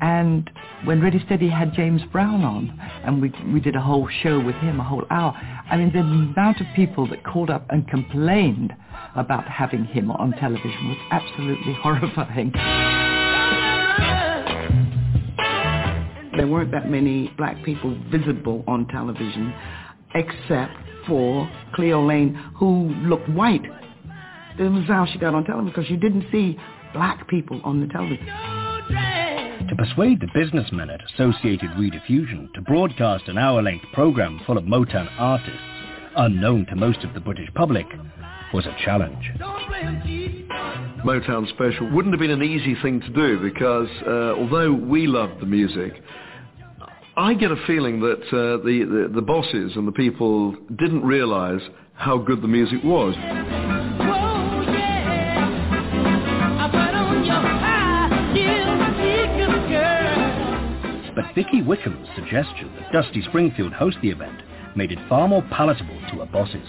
[0.00, 0.50] And
[0.84, 4.56] when Ready Steady had James Brown on, and we, we did a whole show with
[4.56, 5.32] him, a whole hour,
[5.70, 8.74] I mean, the amount of people that called up and complained
[9.14, 13.11] about having him on television was absolutely horrifying.
[16.36, 19.52] There weren't that many black people visible on television
[20.14, 20.72] except
[21.06, 23.62] for Cleo Laine, who looked white.
[24.58, 26.58] That was how she got on television because you didn't see
[26.94, 28.26] black people on the television.
[28.26, 35.08] To persuade the businessmen at Associated Rediffusion to broadcast an hour-length program full of Motown
[35.18, 35.60] artists,
[36.16, 37.86] unknown to most of the British public,
[38.52, 39.30] was a challenge.
[41.04, 45.40] Motown Special wouldn't have been an easy thing to do because uh, although we loved
[45.40, 46.00] the music,
[47.16, 51.60] I get a feeling that uh, the, the, the bosses and the people didn't realize
[51.94, 53.16] how good the music was.
[61.14, 64.40] But Vicki Wickham's suggestion that Dusty Springfield host the event
[64.76, 66.66] made it far more palatable to her bosses.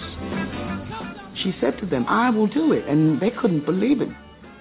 [1.43, 2.87] She said to them, I will do it.
[2.87, 4.09] And they couldn't believe it.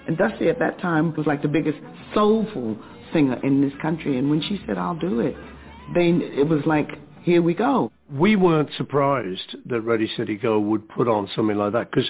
[0.07, 1.79] And Dusty at that time was like the biggest
[2.13, 2.77] soulful
[3.13, 4.17] singer in this country.
[4.17, 5.35] And when she said, I'll do it,
[5.93, 6.89] then it was like,
[7.23, 7.91] here we go.
[8.11, 12.09] We weren't surprised that Ready, Steady, Go would put on something like that because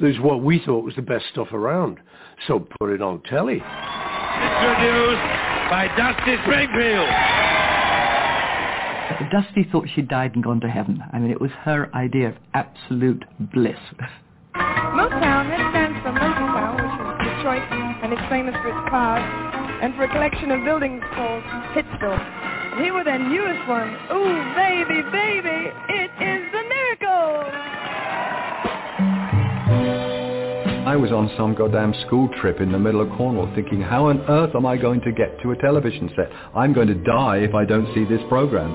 [0.00, 1.98] there's what we thought was the best stuff around.
[2.46, 3.56] So put it on telly.
[3.56, 5.22] Introduced
[5.70, 7.08] by Dusty Springfield.
[9.30, 11.02] Dusty thought she'd died and gone to heaven.
[11.12, 13.76] I mean, it was her idea of absolute bliss.
[14.56, 15.83] Motown, it stands for Motown, which is
[17.54, 17.70] Detroit,
[18.02, 19.22] and it's famous for its cars,
[19.82, 21.42] and for a collection of buildings called
[21.74, 22.18] Hitsville.
[22.74, 27.50] And here with their newest one, Ooh, baby, baby, it is the miracle!
[30.86, 34.20] I was on some goddamn school trip in the middle of Cornwall thinking, how on
[34.28, 36.30] earth am I going to get to a television set?
[36.54, 38.70] I'm going to die if I don't see this program.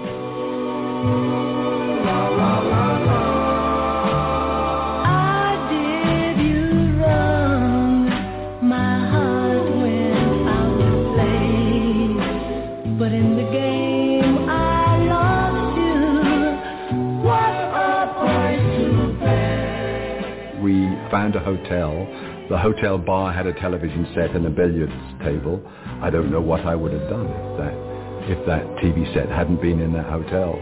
[21.31, 22.47] Found a hotel.
[22.49, 24.93] The hotel bar had a television set and a billiards
[25.23, 25.61] table.
[26.01, 29.61] I don't know what I would have done if that, if that TV set hadn't
[29.61, 30.59] been in that hotel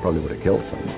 [0.00, 0.96] probably would have killed someone.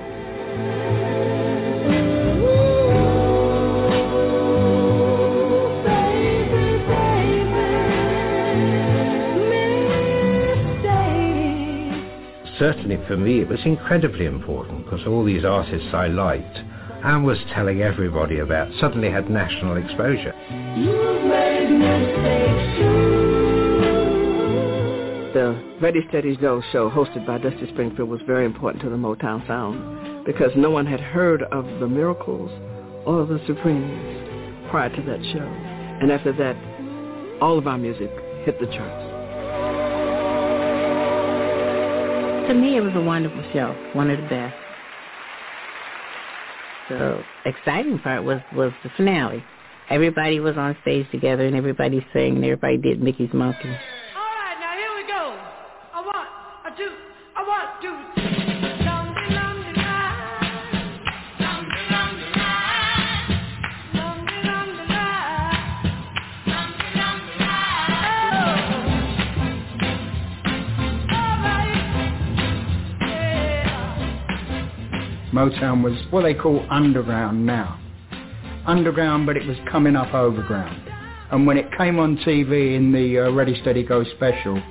[12.59, 16.59] Certainly for me it was incredibly important because all these artists I liked
[17.03, 20.33] and was telling everybody about suddenly had national exposure.
[25.33, 29.45] The Ready Steady Go show hosted by Dusty Springfield was very important to the Motown
[29.47, 32.51] sound because no one had heard of the Miracles
[33.05, 35.43] or the Supremes prior to that show.
[36.01, 36.55] And after that,
[37.41, 38.11] all of our music
[38.45, 39.09] hit the charts.
[42.47, 44.62] To me, it was a wonderful show, one of the best.
[46.89, 49.47] The exciting part was was the finale.
[49.89, 53.81] Everybody was on stage together, and everybody sang, and everybody did Mickey's Monkey.
[75.33, 77.79] Motown was what they call underground now.
[78.67, 80.79] Underground, but it was coming up overground.
[81.31, 84.61] And when it came on TV in the uh, Ready Steady Go special,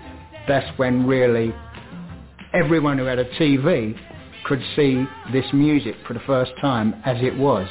[0.46, 1.52] that's when really
[2.54, 3.98] everyone who had a TV
[4.44, 7.68] could see this music for the first time as it was.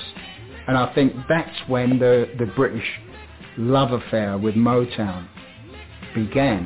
[0.67, 2.85] And I think that's when the, the British
[3.57, 5.27] love affair with Motown
[6.13, 6.65] began.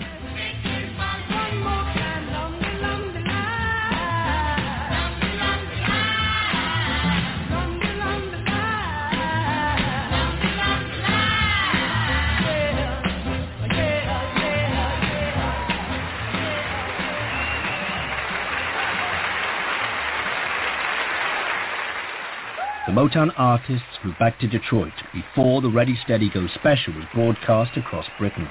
[22.96, 28.06] Motown artists flew back to Detroit before the Ready Steady Go special was broadcast across
[28.18, 28.48] Britain.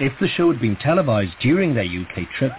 [0.00, 2.52] If the show had been televised during their UK trip,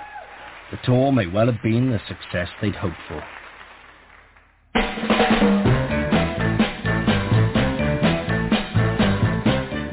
[0.70, 3.24] the tour may well have been the success they'd hoped for.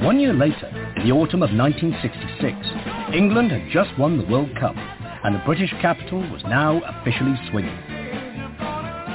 [0.05, 4.77] One year later, in the autumn of 1966, England had just won the World Cup
[5.25, 7.92] and the British capital was now officially swinging.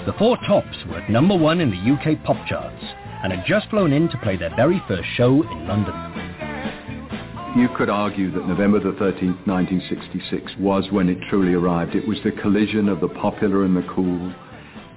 [0.08, 2.82] The Four Tops were at number one in the UK pop charts
[3.22, 5.94] and had just flown in to play their very first show in London.
[7.58, 11.94] You could argue that November the 13th, 1966 was when it truly arrived.
[11.94, 14.34] It was the collision of the popular and the cool.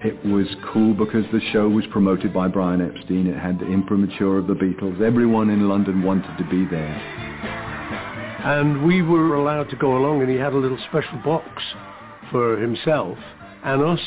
[0.04, 3.26] It was cool because the show was promoted by Brian Epstein.
[3.26, 5.00] It had the imprimatur of the Beatles.
[5.00, 6.94] Everyone in London wanted to be there.
[8.44, 11.50] And we were allowed to go along and he had a little special box
[12.30, 13.18] for himself
[13.64, 14.00] and us.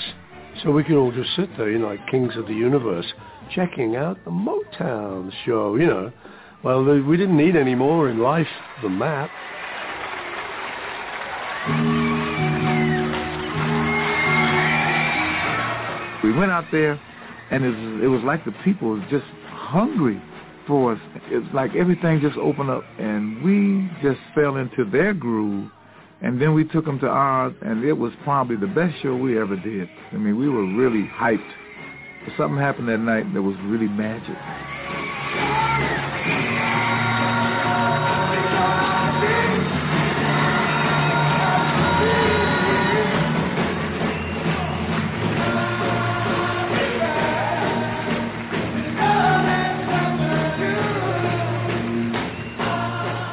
[0.61, 3.05] So we could all just sit there, you know, like kings of the universe,
[3.53, 6.11] checking out the Motown show, you know.
[6.63, 8.47] Well, we didn't need any more in life
[8.81, 9.29] than that.
[16.23, 16.97] We went out there,
[17.51, 20.21] and it was, it was like the people were just hungry
[20.65, 20.99] for us.
[21.27, 25.69] It's like everything just opened up, and we just fell into their groove.
[26.23, 29.37] And then we took them to ours, and it was probably the best show we
[29.37, 29.89] ever did.
[30.13, 31.51] I mean, we were really hyped.
[32.37, 34.37] Something happened that night that was really magic.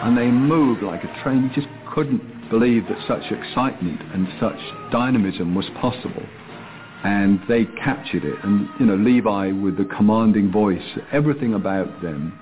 [0.03, 1.45] and they moved like a train.
[1.45, 4.59] You just couldn't believe that such excitement and such
[4.93, 6.27] dynamism was possible.
[7.03, 8.45] And they captured it.
[8.45, 10.83] And, you know, Levi with the commanding voice,
[11.13, 12.39] everything about them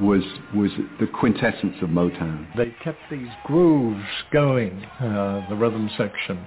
[0.00, 0.22] was,
[0.54, 0.70] was
[1.00, 2.46] the quintessence of Motown.
[2.56, 6.38] They kept these grooves going, uh, the rhythm section.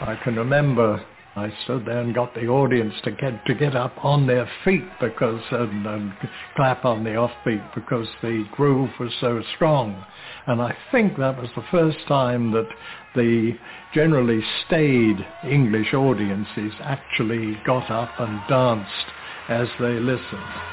[0.00, 1.04] I can remember
[1.34, 4.84] I stood there and got the audience to get to get up on their feet
[5.00, 6.12] because and, and
[6.56, 10.04] clap on the offbeat because the groove was so strong.
[10.46, 12.68] And I think that was the first time that
[13.14, 13.56] the
[13.94, 19.06] generally staid English audiences actually got up and danced
[19.48, 20.72] as they listened.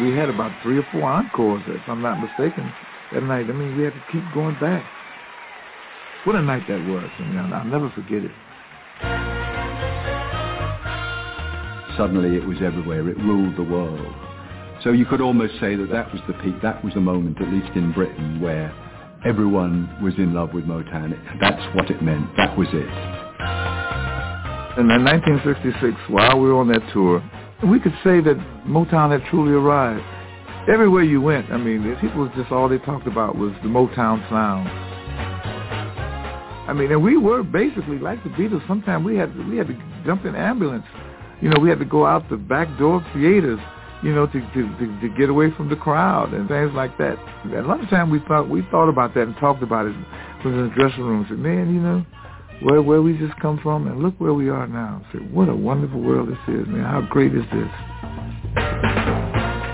[0.00, 2.72] we had about three or four encores, if I'm not mistaken,
[3.12, 3.46] that night.
[3.48, 4.84] I mean, we had to keep going back.
[6.24, 7.08] What a night that was.
[7.18, 8.30] I mean, I'll never forget it.
[12.00, 13.06] Suddenly it was everywhere.
[13.10, 14.14] It ruled the world.
[14.82, 16.54] So you could almost say that that was the peak.
[16.62, 18.72] That was the moment, at least in Britain, where
[19.26, 21.12] everyone was in love with Motown.
[21.42, 22.26] That's what it meant.
[22.38, 22.88] That was it.
[24.80, 27.22] And in 1966, while we were on that tour,
[27.68, 30.02] we could say that Motown had truly arrived.
[30.72, 34.70] Everywhere you went, I mean, people just all they talked about was the Motown sound.
[36.66, 38.66] I mean, and we were basically like the Beatles.
[38.66, 40.86] Sometimes we had we had to jump in ambulance.
[41.40, 43.58] You know, we had to go out the back door of theaters,
[44.02, 47.18] you know, to, to, to, to get away from the crowd and things like that.
[47.54, 49.94] At lunchtime, we thought we thought about that and talked about it.
[50.44, 51.26] Was in the dressing room.
[51.28, 52.04] Said, man, you know,
[52.62, 55.04] where where we just come from and look where we are now.
[55.12, 56.84] Say, what a wonderful world this is, man.
[56.84, 57.68] How great is this?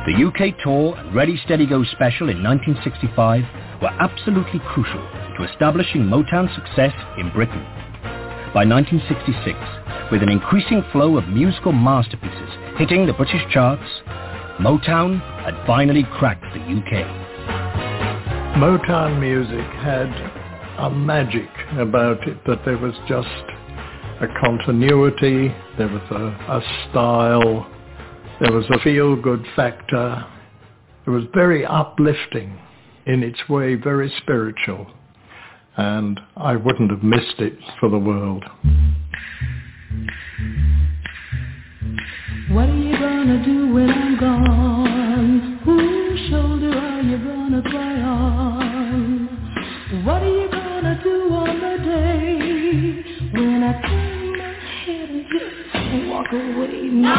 [0.07, 3.43] The UK tour and Ready Steady Go special in 1965
[3.83, 5.03] were absolutely crucial
[5.39, 7.65] to establishing Motown's success in Britain.
[8.57, 13.85] By 1966, with an increasing flow of musical masterpieces hitting the British charts,
[14.59, 17.05] Motown had finally cracked the UK.
[18.57, 20.09] Motown music had
[20.79, 23.29] a magic about it that there was just
[24.23, 27.71] a continuity, there was a, a style,
[28.41, 30.25] there was a feel-good factor.
[31.07, 32.59] It was very uplifting
[33.05, 34.96] in its way, very spiritual.
[35.77, 38.45] And I wouldn't have missed it for the world.
[42.51, 45.61] What are you gonna do when I'm gone?
[45.65, 49.27] Whose shoulder are you gonna cry on?
[50.05, 54.55] What are you gonna do on the day when I turn my
[54.85, 56.89] head and just walk away?
[56.89, 57.11] No!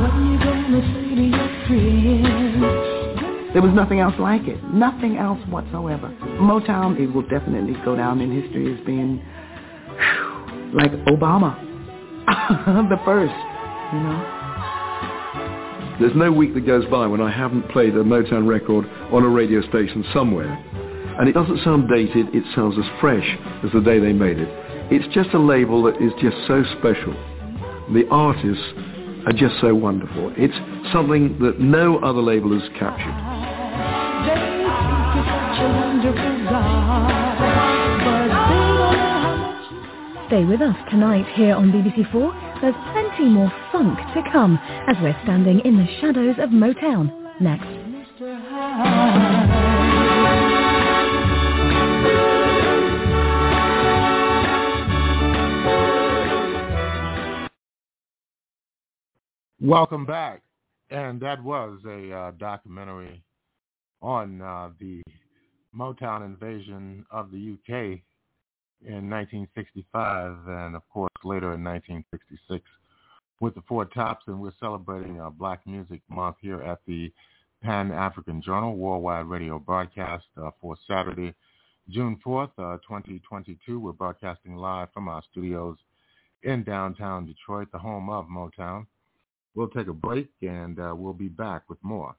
[0.00, 3.17] What are you gonna say to your friends?
[3.52, 4.62] There was nothing else like it.
[4.72, 6.08] Nothing else whatsoever.
[6.38, 9.18] Motown, it will definitely go down in history as being
[9.88, 11.56] whew, like Obama.
[12.90, 13.32] the first,
[13.92, 14.34] you know.
[15.98, 19.28] There's no week that goes by when I haven't played a Motown record on a
[19.28, 20.52] radio station somewhere.
[21.18, 23.26] And it doesn't sound dated, it sounds as fresh
[23.64, 24.48] as the day they made it.
[24.92, 27.12] It's just a label that is just so special.
[27.92, 28.62] The artists
[29.26, 30.32] are just so wonderful.
[30.36, 30.54] It's
[30.92, 33.37] something that no other label has captured.
[40.28, 42.60] Stay with us tonight here on BBC4.
[42.60, 44.58] There's plenty more funk to come
[44.88, 47.10] as we're standing in the shadows of Motown.
[47.40, 47.66] Next.
[59.60, 60.42] Welcome back.
[60.90, 63.24] And that was a uh, documentary
[64.00, 65.02] on uh, the
[65.78, 68.00] Motown invasion of the UK
[68.84, 72.64] in 1965 and, of course, later in 1966
[73.40, 74.24] with the Four Tops.
[74.26, 77.12] And we're celebrating uh, Black Music Month here at the
[77.62, 81.34] Pan-African Journal Worldwide Radio broadcast uh, for Saturday,
[81.88, 83.78] June 4th, uh, 2022.
[83.78, 85.76] We're broadcasting live from our studios
[86.42, 88.86] in downtown Detroit, the home of Motown.
[89.54, 92.14] We'll take a break and uh, we'll be back with more.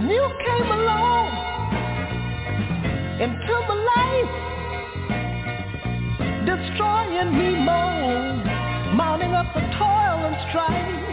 [0.00, 1.28] The new came along
[3.20, 4.34] into my life,
[6.46, 8.40] destroying me more,
[8.94, 11.04] mounting up the toil and strife.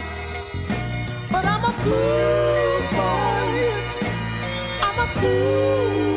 [1.30, 3.52] But I'm a fool boy.
[4.80, 6.07] I'm a fool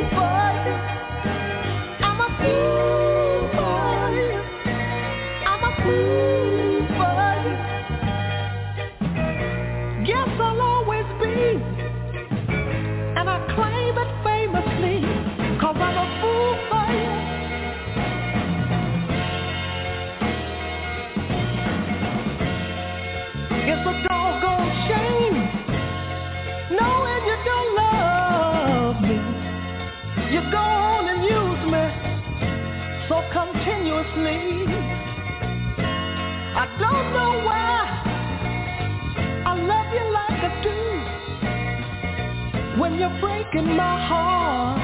[43.02, 44.80] you're breaking my heart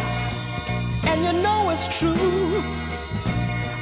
[1.05, 2.63] and you know it's true.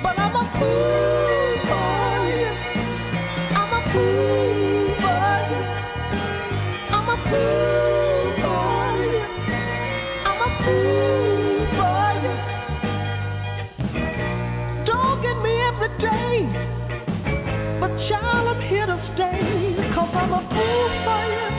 [0.04, 2.52] But I'm a fool for you.
[3.56, 5.64] I'm a fool for you.
[6.92, 8.76] I'm a fool for
[9.08, 9.24] you.
[10.28, 12.36] I'm a fool for you.
[15.44, 16.36] Me every day,
[17.80, 21.22] but child, I'm here to stay, cause I'm a fool for.
[21.36, 21.55] You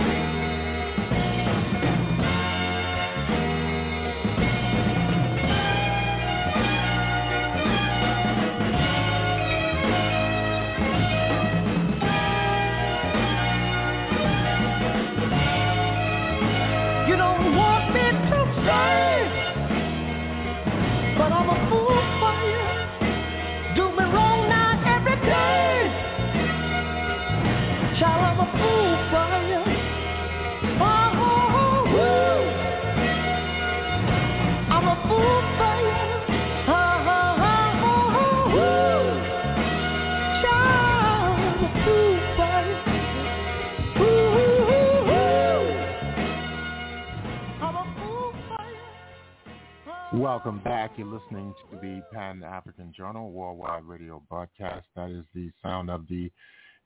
[50.27, 50.91] Welcome back.
[50.97, 54.85] You're listening to the Pan-African Journal Worldwide Radio broadcast.
[54.97, 56.33] That is the sound of the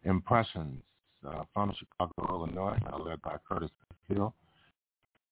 [0.04, 0.82] impressions
[1.26, 3.70] uh, from Chicago, Illinois, led by Curtis
[4.06, 4.34] Field.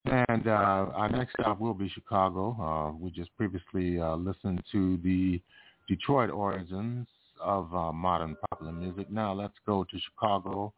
[0.07, 2.57] And uh, our next stop will be Chicago.
[2.59, 5.39] Uh, we just previously uh, listened to the
[5.87, 7.07] Detroit origins
[7.43, 9.11] of uh, modern popular music.
[9.11, 10.73] Now let's go to Chicago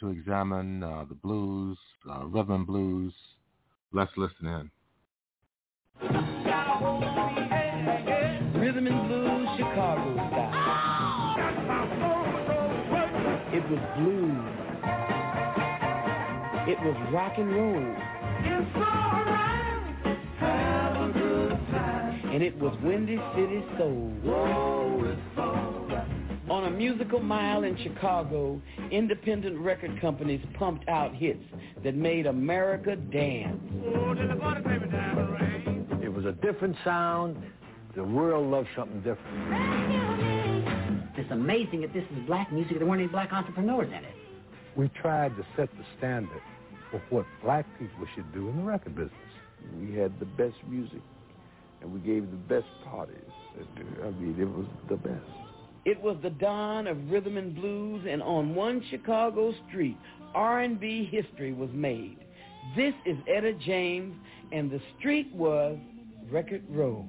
[0.00, 1.78] to examine uh, the blues,
[2.26, 3.14] rhythm blues.
[3.94, 4.70] Let's listen in.
[8.74, 11.36] Rhythm and blues, Chicago style.
[13.52, 14.50] It was blues.
[16.66, 17.94] It was rock and roll.
[22.32, 24.12] And it was Windy City Soul.
[26.50, 28.60] On a musical mile in Chicago,
[28.90, 31.44] independent record companies pumped out hits
[31.84, 33.62] that made America dance.
[36.02, 37.36] It was a different sound.
[37.96, 39.18] The world loved something different.
[41.16, 42.78] It's amazing that this is black music.
[42.78, 44.14] There weren't any black entrepreneurs in it.
[44.76, 46.42] We tried to set the standard
[46.90, 49.12] for what black people should do in the record business.
[49.80, 51.02] We had the best music,
[51.80, 53.14] and we gave the best parties.
[54.02, 55.30] I mean, it was the best.
[55.84, 59.96] It was the dawn of rhythm and blues, and on one Chicago street,
[60.34, 62.18] R&B history was made.
[62.74, 64.16] This is Etta James,
[64.50, 65.78] and the street was
[66.28, 67.06] Record Row.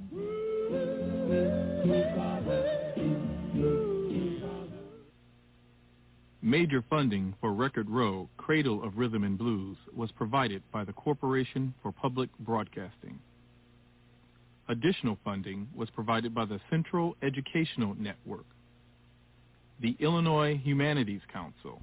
[6.42, 11.74] Major funding for Record Row, Cradle of Rhythm and Blues, was provided by the Corporation
[11.82, 13.20] for Public Broadcasting.
[14.70, 18.46] Additional funding was provided by the Central Educational Network,
[19.82, 21.82] the Illinois Humanities Council,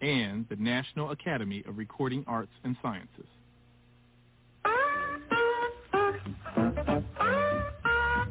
[0.00, 3.28] and the National Academy of Recording Arts and Sciences.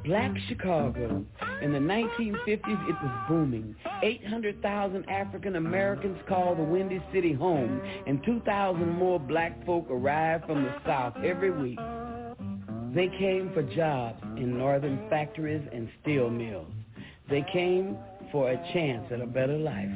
[0.08, 1.26] Black Chicago.
[1.62, 3.76] In the 1950s, it was booming.
[4.02, 10.64] 800,000 African Americans called the Windy City home, and 2,000 more black folk arrived from
[10.64, 11.78] the South every week.
[12.96, 16.72] They came for jobs in northern factories and steel mills.
[17.30, 17.98] They came
[18.32, 19.92] for a chance at a better life.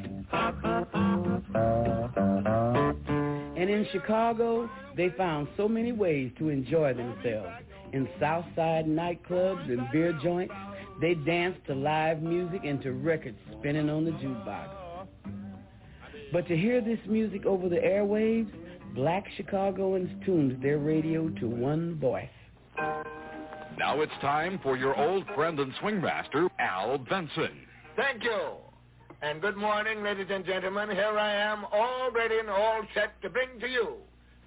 [3.55, 7.70] And in Chicago, they found so many ways to enjoy themselves.
[7.93, 10.53] In Southside nightclubs and beer joints,
[11.01, 14.69] They danced to live music and to records spinning on the jukebox.
[16.31, 18.51] But to hear this music over the airwaves,
[18.93, 22.29] black Chicagoans tuned their radio to one voice.
[23.77, 27.65] Now it's time for your old friend and swingmaster, Al Benson.
[27.95, 28.57] Thank you.
[29.23, 30.89] And good morning, ladies and gentlemen.
[30.91, 33.97] Here I am, all ready and all set to bring to you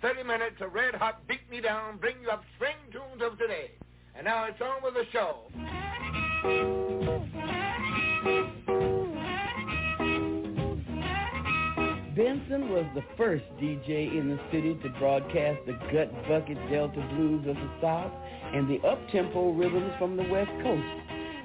[0.04, 3.70] 30 minutes of red hot beat me down, bring you up string tunes of today.
[4.14, 5.44] And now it's on with the show.
[12.14, 17.48] Benson was the first DJ in the city to broadcast the gut bucket Delta blues
[17.48, 18.12] of the South
[18.52, 20.84] and the up-tempo rhythms from the West Coast.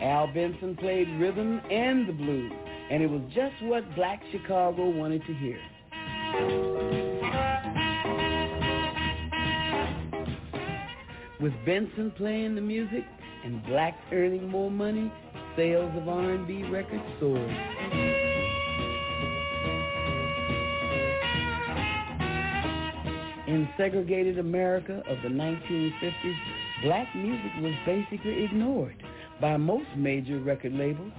[0.02, 2.52] Al Benson played rhythm and the blues,
[2.92, 5.62] and it was just what black Chicago wanted to hear.
[11.42, 13.06] With Benson playing the music
[13.46, 15.10] and blacks earning more money,
[15.56, 17.40] sales of R&B records soared.
[23.48, 26.38] In segregated America of the 1950s,
[26.84, 29.02] black music was basically ignored
[29.40, 31.14] by most major record labels.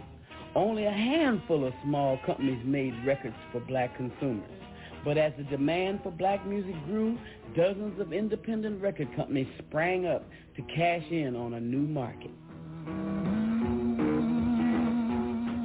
[0.54, 4.59] Only a handful of small companies made records for black consumers.
[5.04, 7.18] But as the demand for black music grew,
[7.56, 10.24] dozens of independent record companies sprang up
[10.56, 12.30] to cash in on a new market.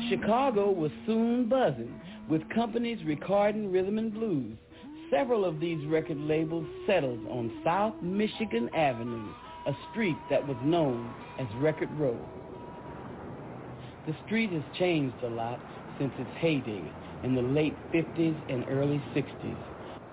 [0.09, 1.99] Chicago was soon buzzing
[2.29, 4.55] with companies recording rhythm and blues.
[5.11, 9.27] Several of these record labels settled on South Michigan Avenue,
[9.67, 12.17] a street that was known as Record Row.
[14.07, 15.59] The street has changed a lot
[15.99, 16.83] since its heyday
[17.25, 19.57] in the late 50s and early 60s.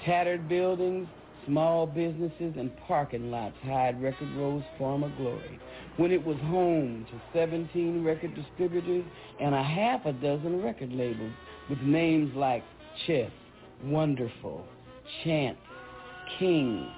[0.05, 1.06] Tattered buildings,
[1.47, 5.60] small businesses, and parking lots hide Record Row's former glory
[5.98, 9.05] when it was home to 17 record distributors
[9.40, 11.32] and a half a dozen record labels
[11.68, 12.64] with names like
[13.06, 13.30] Chess,
[13.84, 14.64] Wonderful,
[15.22, 15.59] Chance,
[16.39, 16.89] King,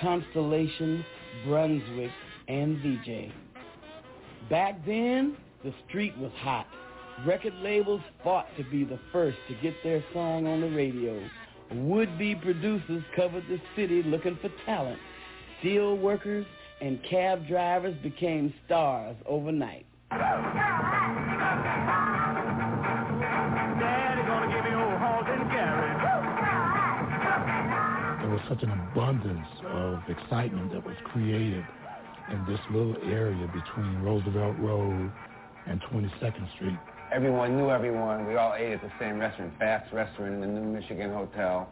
[0.00, 1.04] Constellation,
[1.46, 2.12] Brunswick,
[2.46, 3.32] and Vee-Jay.
[4.48, 6.66] Back then, the street was hot.
[7.22, 11.18] Record labels fought to be the first to get their song on the radio.
[11.72, 14.98] Would-be producers covered the city looking for talent.
[15.60, 16.44] Steel workers
[16.82, 19.86] and cab drivers became stars overnight.
[20.10, 20.18] There
[28.28, 31.64] was such an abundance of excitement that was created
[32.30, 35.10] in this little area between Roosevelt Road
[35.66, 36.78] and 22nd Street.
[37.12, 38.26] Everyone knew everyone.
[38.26, 41.68] We all ate at the same restaurant, Fast Restaurant in the New Michigan Hotel.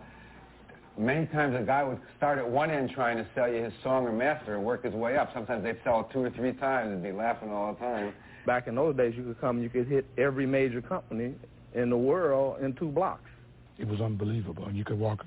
[0.99, 4.05] Many times a guy would start at one end trying to sell you his song
[4.05, 5.31] or master and work his way up.
[5.35, 8.13] Sometimes they'd sell it two or three times and be laughing all the time.
[8.47, 11.35] Back in those days, you could come, you could hit every major company
[11.75, 13.31] in the world in two blocks.
[13.79, 14.71] It was unbelievable.
[14.71, 15.25] You could walk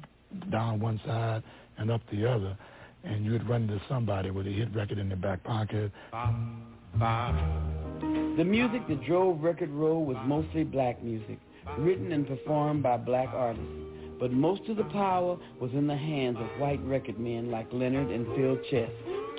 [0.52, 1.42] down one side
[1.78, 2.56] and up the other,
[3.04, 5.92] and you'd run into somebody with a hit record in their back pocket.
[6.98, 11.40] The music that drove Record Row was mostly black music,
[11.78, 13.68] written and performed by black artists.
[14.18, 18.12] But most of the power was in the hands of white record men like Leonard
[18.12, 18.90] and Phil Chess,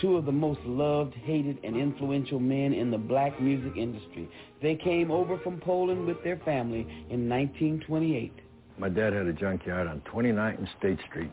[0.01, 4.29] two of the most loved, hated, and influential men in the black music industry.
[4.61, 8.35] They came over from Poland with their family in 1928.
[8.77, 11.33] My dad had a junkyard on 29th and State Street,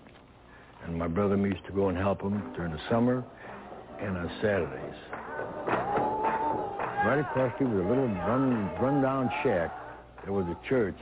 [0.85, 3.25] and my brother and me used to go and help him during the summer
[3.99, 5.82] and on Saturdays.
[7.05, 9.71] Right across the street was a little run, run-down shack.
[10.23, 10.95] There was a church,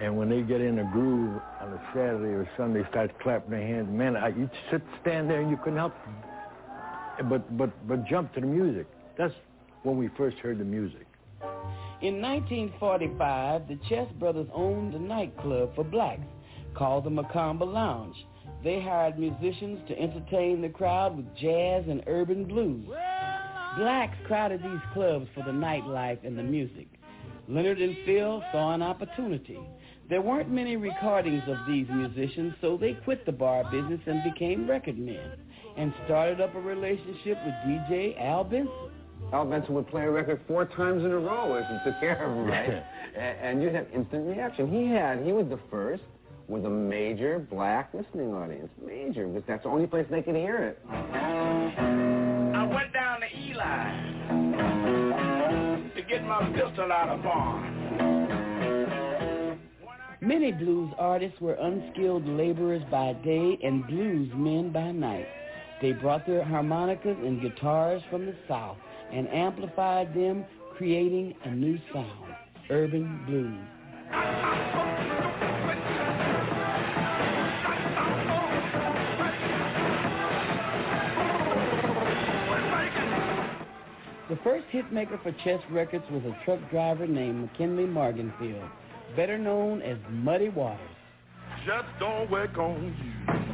[0.00, 3.66] and when they get in a groove on a Saturday or Sunday, start clapping their
[3.66, 3.88] hands.
[3.90, 5.94] Man, I, you'd sit, stand there and you couldn't help
[7.24, 8.86] but, but, but jump to the music.
[9.16, 9.34] That's
[9.82, 11.06] when we first heard the music.
[12.02, 16.26] In 1945, the Chess brothers owned a nightclub for blacks
[16.74, 18.16] called the Macomba Lounge.
[18.62, 22.86] They hired musicians to entertain the crowd with jazz and urban blues.
[23.76, 26.88] Blacks crowded these clubs for the nightlife and the music.
[27.46, 29.60] Leonard and Phil saw an opportunity.
[30.08, 34.68] There weren't many recordings of these musicians, so they quit the bar business and became
[34.68, 35.32] record men
[35.76, 38.72] and started up a relationship with DJ Al Benson.
[39.32, 42.24] Al Benson would play a record four times in a row as he took care
[42.24, 42.82] of him, right?
[43.16, 44.70] and, and you'd have instant reaction.
[44.70, 46.02] He had, he was the first
[46.48, 48.70] with a major black listening audience.
[48.84, 51.95] Major, because that's the only place they could hear it.
[53.66, 53.72] To
[55.94, 57.72] to get my pistol out of barn.
[60.20, 65.26] Many blues artists were unskilled laborers by day and blues men by night.
[65.80, 68.76] They brought their harmonicas and guitars from the South
[69.12, 70.44] and amplified them,
[70.76, 72.34] creating a new sound,
[72.70, 74.95] urban blues.
[84.28, 88.68] The first hitmaker for Chess Records was a truck driver named McKinley Morganfield,
[89.14, 90.80] better known as Muddy Waters.
[91.64, 93.46] Just don't work on you.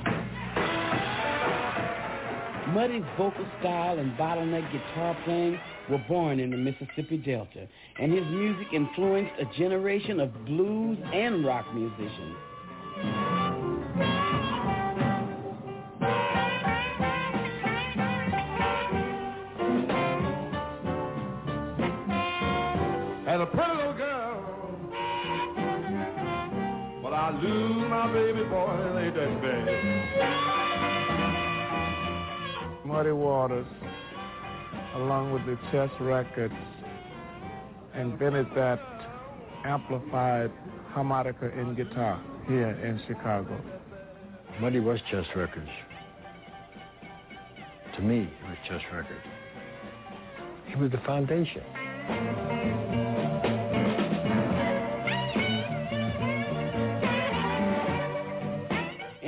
[2.72, 7.68] Muddy's vocal style and bottleneck guitar playing were born in the Mississippi Delta,
[8.00, 12.36] and his music influenced a generation of blues and rock musicians.
[23.42, 24.40] A pretty little girl,
[27.02, 29.66] but I lose my baby boy, it ain't that bad.
[32.86, 33.66] Muddy Waters,
[34.94, 36.54] along with the Chess Records,
[37.96, 38.78] invented that
[39.64, 40.52] amplified
[40.90, 43.60] harmonica in guitar here in Chicago.
[44.60, 45.70] Muddy was Chess Records.
[47.96, 49.26] To me, it was Chess Records.
[50.68, 51.64] He was the foundation.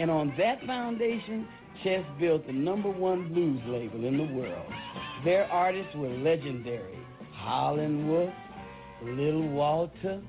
[0.05, 1.49] And on that foundation,
[1.83, 4.71] Chess built the number one blues label in the world.
[5.25, 6.99] Their artists were legendary.
[7.33, 8.35] Howlin' Wolf,
[9.03, 10.21] Little Walter,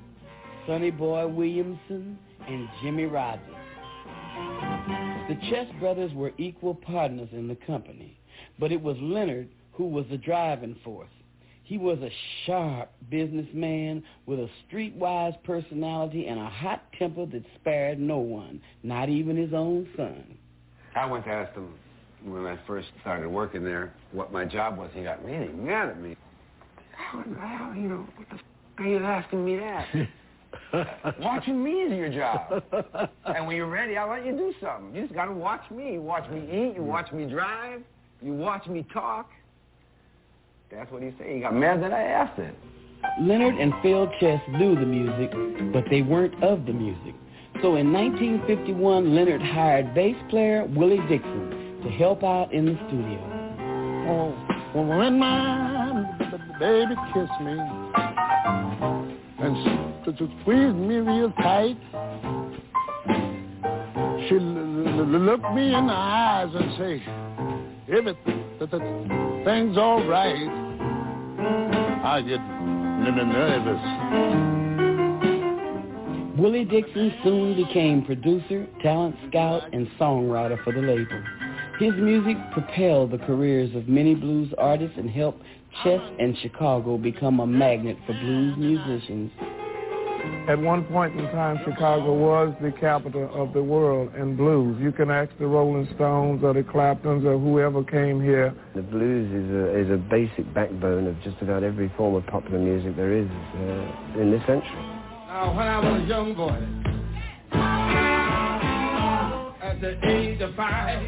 [0.65, 3.43] Sonny Boy Williamson, and Jimmy Rogers.
[5.27, 8.17] The Chess brothers were equal partners in the company,
[8.57, 11.09] but it was Leonard who was the driving force.
[11.65, 12.11] He was a
[12.45, 19.09] sharp businessman with a streetwise personality and a hot temper that spared no one, not
[19.09, 20.37] even his own son.
[20.95, 21.73] I went to ask him
[22.23, 24.91] when I first started working there what my job was.
[24.93, 26.15] He got really mad at me.
[26.95, 28.41] How, how you know, what the f-
[28.77, 31.17] are you asking me that?
[31.19, 32.63] Watching me is your job.
[33.25, 34.93] and when you're ready, I'll let you do something.
[34.93, 35.93] You just got to watch me.
[35.93, 36.75] You watch me eat.
[36.75, 37.81] You watch me drive.
[38.21, 39.31] You watch me talk.
[40.75, 41.27] That's what he said.
[41.27, 42.55] He got mad that I asked it.
[43.21, 45.31] Leonard and Phil Chess knew the music,
[45.71, 47.13] but they weren't of the music.
[47.61, 53.19] So in 1951, Leonard hired bass player Willie Dixon to help out in the studio.
[54.09, 54.33] Oh,
[54.75, 57.57] well, when my b- b- baby kissed me
[59.39, 61.77] and s- to, to squeeze me real tight,
[64.27, 64.57] she l-
[64.87, 67.03] l- l- looked me in the eyes and say,
[67.95, 70.64] everything's all right.
[71.39, 72.39] I get
[73.25, 73.81] nervous.
[76.37, 81.21] Willie Dixon soon became producer, talent scout, and songwriter for the label.
[81.79, 85.41] His music propelled the careers of many blues artists and helped
[85.83, 89.31] Chess and Chicago become a magnet for blues musicians.
[90.47, 94.77] At one point in time, Chicago was the capital of the world in blues.
[94.79, 98.53] You can ask the Rolling Stones or the Claptons or whoever came here.
[98.75, 102.59] The blues is a, is a basic backbone of just about every form of popular
[102.59, 104.69] music there is uh, in this century.
[105.27, 106.61] Now, when I was a young boy,
[109.63, 111.01] at the age of five,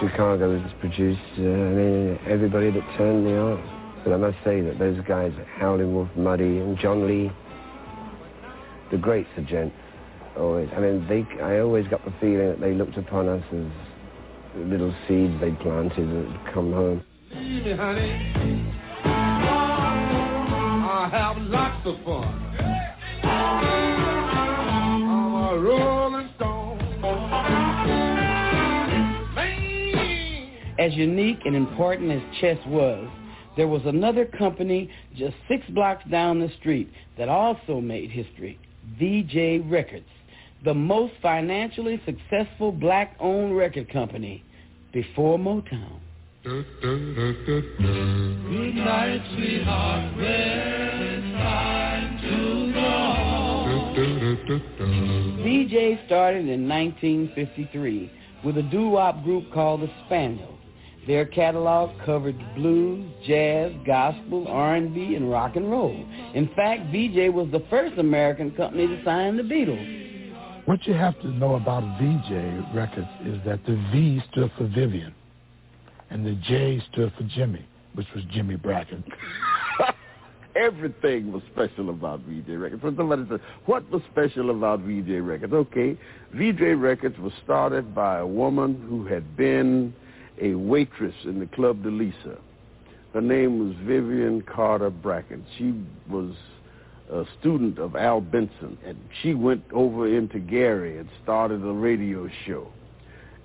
[0.00, 3.77] Chicago has produced, uh, I mean, everybody that turned me on.
[4.04, 7.30] But I must say that those guys—Howling Wolf, Muddy, and John Lee,
[8.90, 9.72] the greats of gent,
[10.36, 10.68] always.
[10.74, 11.26] I mean, they.
[11.42, 13.66] I always got the feeling that they looked upon us as
[14.56, 17.04] little seeds they planted that had come home.
[17.34, 18.34] leave me, honey.
[20.90, 22.34] I have lots of fun.
[23.24, 26.78] I'm a rolling stone.
[30.78, 33.08] As unique and important as Chess was,
[33.58, 36.88] there was another company just six blocks down the street
[37.18, 38.56] that also made history,
[38.98, 40.06] Vee-Jay Records,
[40.64, 44.44] the most financially successful black-owned record company
[44.92, 45.98] before Motown.
[46.44, 46.64] Good
[48.76, 50.16] night, sweetheart.
[50.16, 52.88] Well, time to go.
[55.42, 58.12] Vee-Jay started in 1953
[58.44, 60.57] with a doo-wop group called the Spaniels.
[61.08, 66.04] Their catalog covered blues, jazz, gospel, R&B, and rock and roll.
[66.34, 70.66] In fact, Vee-Jay was the first American company to sign the Beatles.
[70.66, 75.14] What you have to know about Vee-Jay Records is that the V stood for Vivian,
[76.10, 77.64] and the J stood for Jimmy,
[77.94, 79.02] which was Jimmy Bracken.
[80.56, 82.82] Everything was special about Vee-Jay Records.
[82.82, 85.54] When somebody said, what was special about Vee-Jay Records?
[85.54, 85.98] Okay,
[86.34, 89.94] Vee-Jay Records was started by a woman who had been
[90.40, 92.38] a waitress in the Club de Lisa.
[93.14, 95.44] Her name was Vivian Carter Bracken.
[95.56, 95.74] She
[96.10, 96.34] was
[97.10, 102.28] a student of Al Benson, and she went over into Gary and started a radio
[102.46, 102.68] show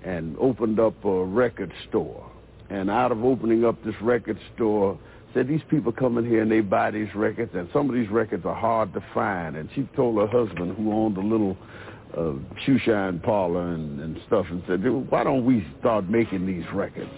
[0.02, 2.30] and opened up a record store.
[2.68, 4.98] And out of opening up this record store,
[5.32, 8.08] said these people come in here and they buy these records, and some of these
[8.10, 9.56] records are hard to find.
[9.56, 11.56] And she told her husband, who owned a little
[12.16, 12.32] uh,
[12.64, 17.10] shoe shine parlor and, and stuff, and said, why don't we start making these records?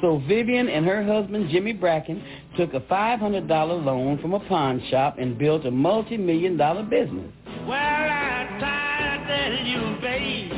[0.00, 2.22] So Vivian and her husband, Jimmy Bracken,
[2.56, 3.48] took a $500
[3.84, 7.30] loan from a pawn shop and built a multi-million dollar business.
[7.66, 10.50] Well, I tried to tell you, baby,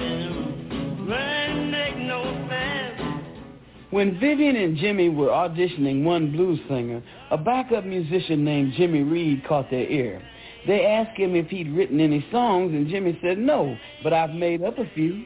[1.00, 2.66] wouldn't make no sense.
[3.90, 9.44] When Vivian and Jimmy were auditioning one blues singer, a backup musician named Jimmy Reed
[9.46, 10.22] caught their ear.
[10.66, 14.62] They asked him if he'd written any songs, and Jimmy said no, but I've made
[14.62, 15.24] up a few.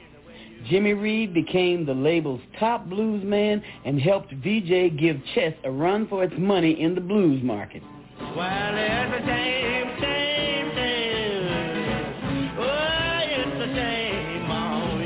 [0.69, 6.07] Jimmy Reed became the label's top blues man and helped Vee-Jay give chess a run
[6.09, 7.83] for its money in the blues market.
[8.35, 15.01] While at the same, same, same, oh, it's a shame on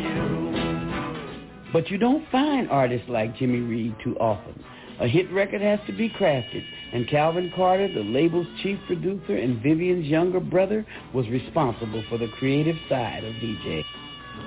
[1.65, 1.73] you.
[1.73, 4.61] But you don't find artists like Jimmy Reed too often.
[5.01, 6.65] A hit record has to be crafted,
[6.95, 12.29] and Calvin Carter, the label's chief producer and Vivian's younger brother, was responsible for the
[12.39, 13.85] creative side of Vee-Jay.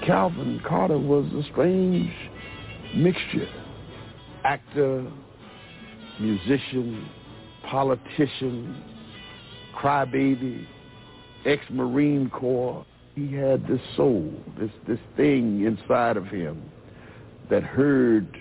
[0.05, 2.09] Calvin Carter was a strange
[2.95, 3.49] mixture.
[4.45, 5.11] Actor,
[6.21, 7.09] musician,
[7.69, 8.81] politician,
[9.75, 10.65] crybaby,
[11.45, 12.85] ex-Marine Corps.
[13.15, 16.61] He had this soul, this, this thing inside of him
[17.49, 18.37] that heard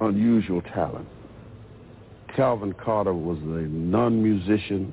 [0.00, 1.06] unusual talent.
[2.38, 4.92] Calvin Carter was a non-musician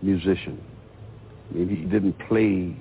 [0.00, 0.62] musician.
[1.50, 2.72] I mean, he didn't play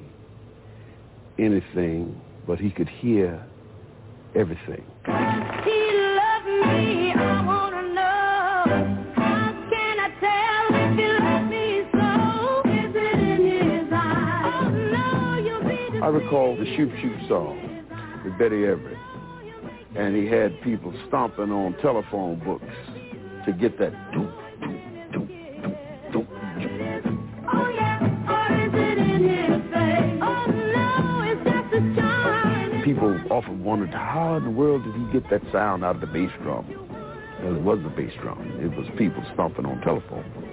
[1.40, 3.43] anything but he could hear
[4.35, 4.83] everything.
[5.06, 9.01] He loved me, I wanna know.
[9.16, 12.69] How can I tell if he loved me so?
[12.69, 14.53] Is it in his eyes?
[14.53, 17.83] Oh, no, you'll be I recall the Shoop Shoop song
[18.24, 19.00] with Betty Everett.
[19.95, 22.64] And he had people stomping on telephone books
[23.45, 24.80] to get that doop, doop,
[25.11, 25.27] doop,
[25.61, 25.77] doop,
[26.11, 26.27] doop.
[27.51, 27.99] Oh, yeah?
[28.30, 28.38] Oh,
[32.80, 32.83] a.
[32.83, 36.07] People often wondered how in the world did he get that sound out of the
[36.07, 36.65] bass drum?
[37.39, 38.39] And it wasn't the bass drum.
[38.61, 40.47] It was people stomping on telephone books.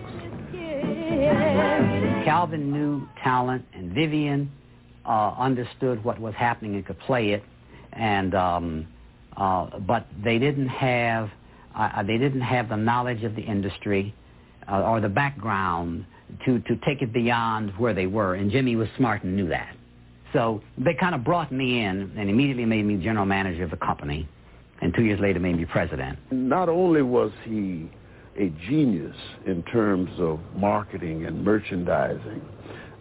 [2.25, 4.51] Calvin knew talent, and Vivian
[5.07, 7.43] uh, understood what was happening and could play it,
[7.93, 8.87] and um,
[9.37, 11.31] uh, but they didn't have
[11.75, 14.15] uh, they didn't have the knowledge of the industry
[14.71, 16.05] uh, or the background
[16.45, 19.77] to to take it beyond where they were, and Jimmy was smart and knew that.
[20.33, 23.77] So they kind of brought me in and immediately made me general manager of the
[23.77, 24.29] company,
[24.81, 26.19] and two years later made me president.
[26.31, 27.91] Not only was he
[28.39, 29.17] a genius
[29.47, 32.41] in terms of marketing and merchandising,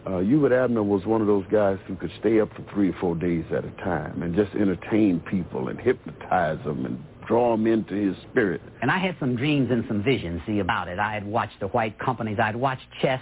[0.07, 2.95] uh, Ewart Abner was one of those guys who could stay up for three or
[2.99, 7.67] four days at a time and just entertain people and hypnotize them and draw them
[7.67, 8.59] into his spirit.
[8.81, 10.97] And I had some dreams and some visions, see, about it.
[10.97, 12.39] I had watched the white companies.
[12.43, 13.21] I'd watched Chess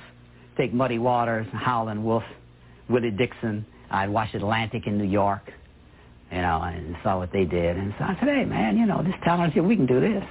[0.57, 2.23] take Muddy Waters, Howlin' Wolf,
[2.89, 3.65] Willie Dixon.
[3.91, 5.51] I'd watched Atlantic in New York,
[6.31, 7.75] you know, and saw what they did.
[7.75, 10.23] And so I said, hey, man, you know, this talent here, we can do this.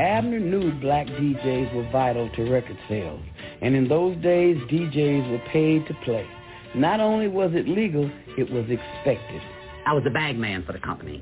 [0.00, 3.20] Abner knew black DJs were vital to record sales,
[3.60, 6.26] and in those days, DJs were paid to play.
[6.74, 9.42] Not only was it legal, it was expected.
[9.90, 11.20] I was the bag man for the company.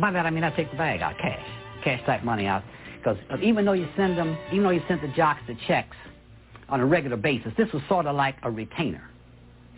[0.00, 1.44] By that I mean I take the bag out, cash,
[1.82, 2.62] cash type money out,
[2.98, 5.96] because uh, even though you send them, even though you sent the jocks the checks
[6.68, 9.02] on a regular basis, this was sort of like a retainer.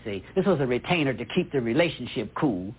[0.05, 2.75] See, this was a retainer to keep the relationship cool,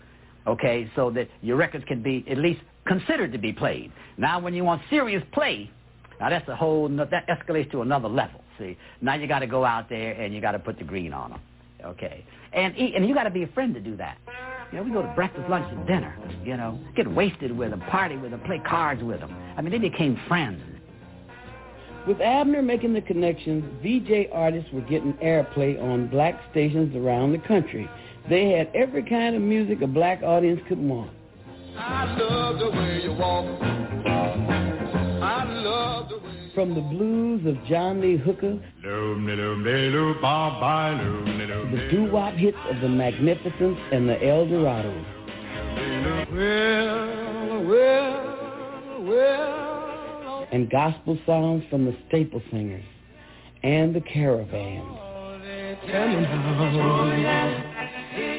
[0.46, 3.92] okay, so that your records can be at least considered to be played.
[4.18, 5.72] Now, when you want serious play,
[6.20, 8.42] now that's a whole, that escalates to another level.
[8.60, 11.14] See, now you got to go out there and you got to put the green
[11.14, 11.42] on them,
[11.84, 12.24] okay,
[12.54, 14.20] and and you got to be a friend to do that.
[14.76, 16.14] You know, we go to breakfast, lunch, and dinner.
[16.44, 19.34] You know, get wasted with them, party with them, play cards with them.
[19.56, 20.62] I mean, they became friends.
[22.06, 27.38] With Abner making the connections, Vee-Jay artists were getting airplay on black stations around the
[27.48, 27.90] country.
[28.30, 31.12] They had every kind of music a black audience could want.
[31.78, 33.46] I love the way you walk.
[35.24, 36.25] I love the way
[36.56, 38.58] From the blues of John Lee Hooker
[41.70, 45.06] the doo-wop hits of the Magnificents and the Eldorados.
[46.32, 50.48] Well, well, well.
[50.54, 52.86] and gospel songs from the Staple Singers
[53.64, 54.98] and the Caravans.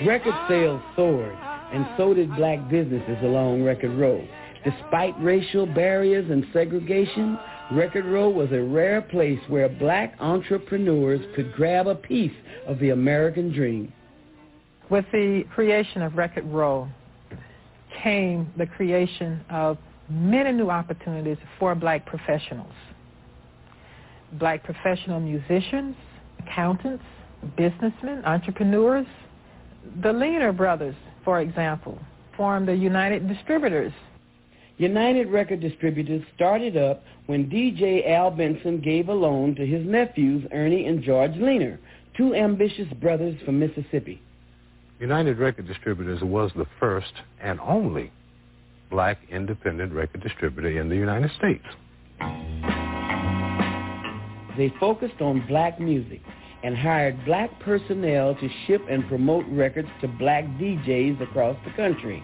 [0.07, 1.37] Record sales soared,
[1.71, 4.27] and so did black businesses along Record Row.
[4.65, 7.39] Despite racial barriers and segregation,
[7.73, 12.33] Record Row was a rare place where black entrepreneurs could grab a piece
[12.65, 13.93] of the American dream.
[14.89, 16.89] With the creation of Record Row
[18.05, 19.79] came the creation of
[20.09, 22.73] many new opportunities for black professionals.
[24.35, 25.97] Black professional musicians,
[26.39, 27.03] accountants,
[27.57, 29.07] businessmen, entrepreneurs.
[30.03, 31.99] The Leaner brothers, for example,
[32.37, 33.93] formed the United Distributors.
[34.79, 40.47] United Record Distributors started up when DJ Al Benson gave a loan to his nephews
[40.53, 41.79] Ernie and George Leaner,
[42.17, 44.21] two ambitious brothers from Mississippi.
[45.01, 48.13] United Record Distributors was the first and only
[48.91, 51.65] black independent record distributor in the United States.
[54.57, 56.21] They focused on black music
[56.63, 62.23] and hired black personnel to ship and promote records to black DJs across the country,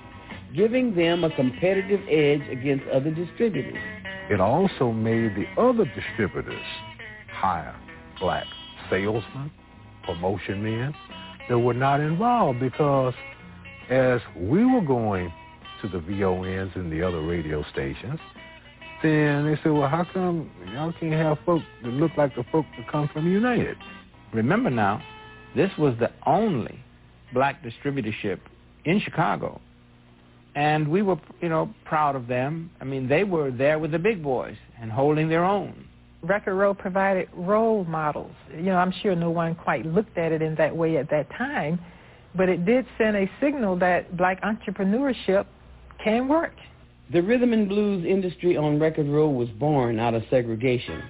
[0.54, 3.78] giving them a competitive edge against other distributors.
[4.30, 6.64] It also made the other distributors
[7.28, 7.74] hire
[8.20, 8.46] black
[8.88, 9.50] salesmen,
[10.04, 10.94] promotion men
[11.48, 13.14] that were not involved because
[13.90, 15.32] as we were going
[15.82, 18.20] to the VONs and the other radio stations,
[19.02, 22.68] then they said, well, how come y'all can't have folks that look like the folks
[22.78, 23.76] that come from United?
[24.32, 25.02] Remember now,
[25.56, 26.78] this was the only
[27.34, 28.38] black distributorship
[28.84, 29.60] in Chicago.
[30.54, 32.70] And we were, you know, proud of them.
[32.80, 35.88] I mean, they were there with the big boys and holding their own.
[36.22, 38.34] Record Row provided role models.
[38.54, 41.28] You know, I'm sure no one quite looked at it in that way at that
[41.36, 41.80] time,
[42.36, 45.46] but it did send a signal that black entrepreneurship
[46.02, 46.54] can work.
[47.12, 51.02] The rhythm and blues industry on Record Row was born out of segregation,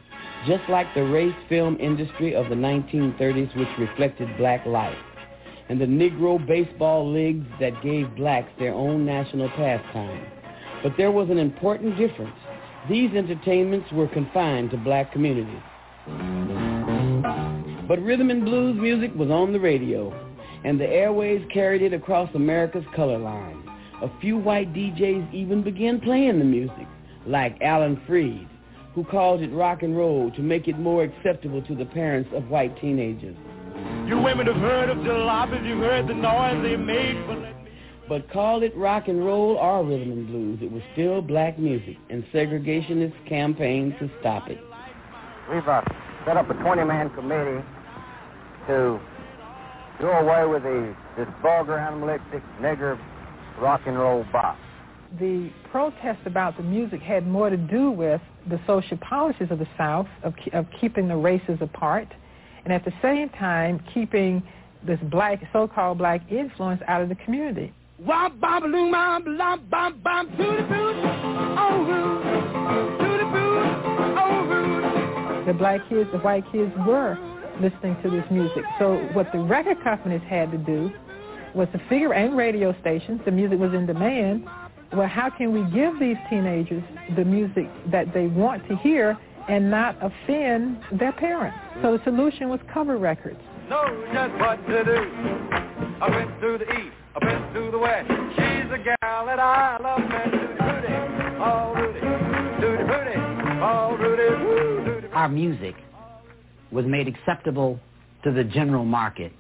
[0.47, 4.97] just like the race film industry of the 1930s which reflected black life,
[5.69, 10.27] and the Negro baseball leagues that gave blacks their own national pastime.
[10.83, 12.37] But there was an important difference.
[12.89, 15.63] These entertainments were confined to black communities.
[17.89, 20.13] But rhythm and blues music was on the radio,
[20.65, 23.63] and the airways carried it across America's color line.
[24.03, 26.89] A few white DJs even began playing the music,
[27.27, 28.49] like Alan Freed,
[28.95, 32.49] who called it rock and roll to make it more acceptable to the parents of
[32.49, 33.37] white teenagers.
[34.09, 37.39] You women have heard of jalopies, you've heard the noise they make, but
[38.09, 41.97] But call it rock and roll or rhythm and blues, it was still black music,
[42.11, 44.59] and segregationists campaigned to stop it.
[45.51, 45.83] We've uh,
[46.27, 47.65] set up a 20-man committee
[48.67, 49.01] to
[50.01, 52.99] do away with the, this vulgar, animalistic, nigger
[53.61, 54.59] rock and roll bop.
[55.19, 59.69] The protest about the music had more to do with the social policies of the
[59.79, 62.09] South, of, of keeping the races apart,
[62.65, 64.43] and at the same time keeping
[64.87, 67.73] this black, so-called black influence out of the community.
[68.01, 71.03] Wop, bop, loom, bop, lop, bop, bop, to the boot, root,
[72.99, 73.57] to the boot,
[74.49, 75.47] root.
[75.47, 77.17] The black kids, the white kids were
[77.61, 78.65] listening to this music.
[78.79, 80.91] So what the record companies had to do
[81.55, 84.47] was to figure, and radio stations, the music was in demand,
[84.93, 86.83] well, how can we give these teenagers
[87.17, 89.17] the music that they want to hear
[89.49, 91.57] and not offend their parents?
[91.83, 93.41] So the solution was cover records.
[93.69, 94.99] Know just what to do.
[96.01, 98.09] I went through the east, I went through the west.
[98.09, 100.31] She's a gal that I love, man.
[100.63, 100.93] Rudy,
[101.79, 103.17] Rudy, Rudy, Rudy,
[104.03, 105.09] Rudy, Rudy, woo, Rudy.
[105.09, 105.77] Our music
[106.71, 107.79] was made acceptable
[108.25, 109.33] to the general market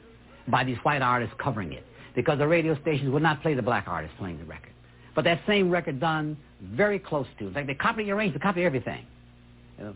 [0.48, 3.84] by these white artists covering it because the radio stations would not play the black
[3.86, 4.72] artists playing the record.
[5.14, 8.46] But that same record done very close to, in fact, they copy the arrangement, they
[8.46, 9.04] copy everything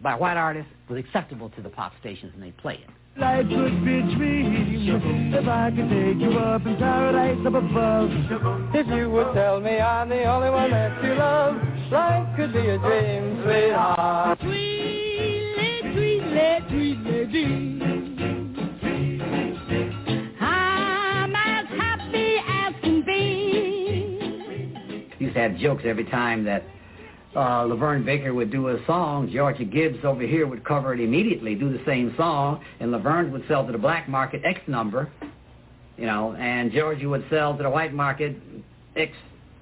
[0.03, 2.89] by white artists was acceptable to the pop stations and they play it.
[3.19, 8.11] Life would be a dream if I could take you up in paradise up above.
[8.75, 11.57] If you would tell me I'm the only one that you love,
[11.91, 14.39] life could be a dream, sweetheart.
[14.43, 17.81] Sweetly, sweetly, sweetly,
[20.41, 25.09] I'm as happy as can be.
[25.19, 26.65] Used to have jokes every time that
[27.37, 29.31] uh, LaVern Baker would do a song.
[29.31, 33.45] Georgia Gibbs over here would cover it immediately, do the same song, and LaVern would
[33.47, 35.11] sell to the black market X number,
[35.99, 38.37] you know, and Georgia would sell to the white market
[38.97, 39.13] X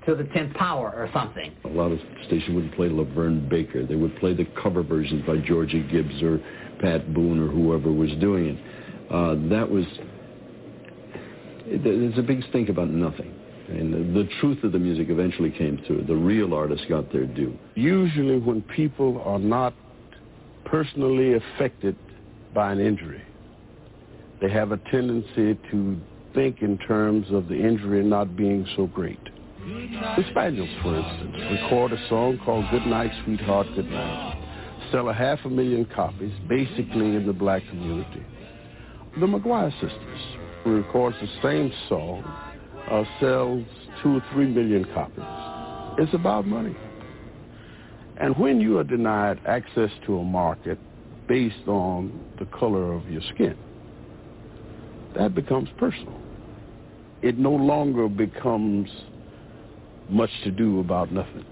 [0.07, 1.53] to the tenth power or something.
[1.65, 3.85] A lot of stations wouldn't play LaVern Baker.
[3.85, 6.39] They would play the cover versions by Georgia Gibbs or
[6.81, 8.59] Pat Boone or whoever was doing it.
[9.11, 9.85] Uh, that was,
[11.67, 13.34] there's a big stink about nothing.
[13.69, 16.05] And the, truth of the music eventually came through.
[16.05, 17.57] The real artists got their due.
[17.75, 19.75] Usually when people are not
[20.67, 21.97] personally affected
[22.55, 23.23] by an injury,
[24.41, 25.97] they have a tendency to
[26.35, 29.21] think in terms of the injury not being so great.
[29.65, 34.89] The Spaniels, for instance, record a song called Good Night, Sweetheart, Good Night.
[34.93, 38.23] Sell a half a million copies, basically in the black community.
[39.19, 40.21] The McGuire sisters,
[40.67, 42.23] records the same song,
[42.91, 43.65] uh, sells
[44.03, 45.25] two or three million copies.
[45.99, 46.77] It's about money.
[48.17, 50.79] And when you are denied access to a market
[51.27, 53.57] based on the color of your skin,
[55.17, 56.21] that becomes personal.
[57.23, 58.91] It no longer becomes
[60.09, 61.45] much to do about nothing.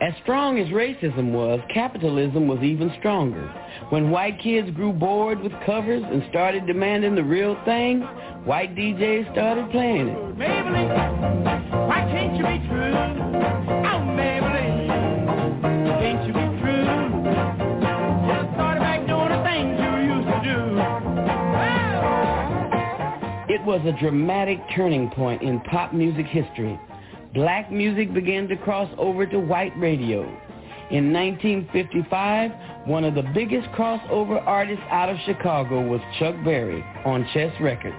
[0.00, 3.46] As strong as racism was, capitalism was even stronger.
[3.90, 8.00] When white kids grew bored with covers and started demanding the real thing,
[8.44, 10.16] white DJs started playing it.
[10.38, 12.94] Maybellene, why can't you be true?
[12.94, 14.86] Oh, Maybellene,
[16.00, 16.84] can't you be true?
[18.26, 20.60] Just started back doing the things you used to do.
[23.52, 26.78] It was a dramatic turning point in pop music history.
[27.34, 30.22] Black music began to cross over to white radio.
[30.90, 37.24] In 1955, one of the biggest crossover artists out of Chicago was Chuck Berry on
[37.32, 37.94] Chess Records.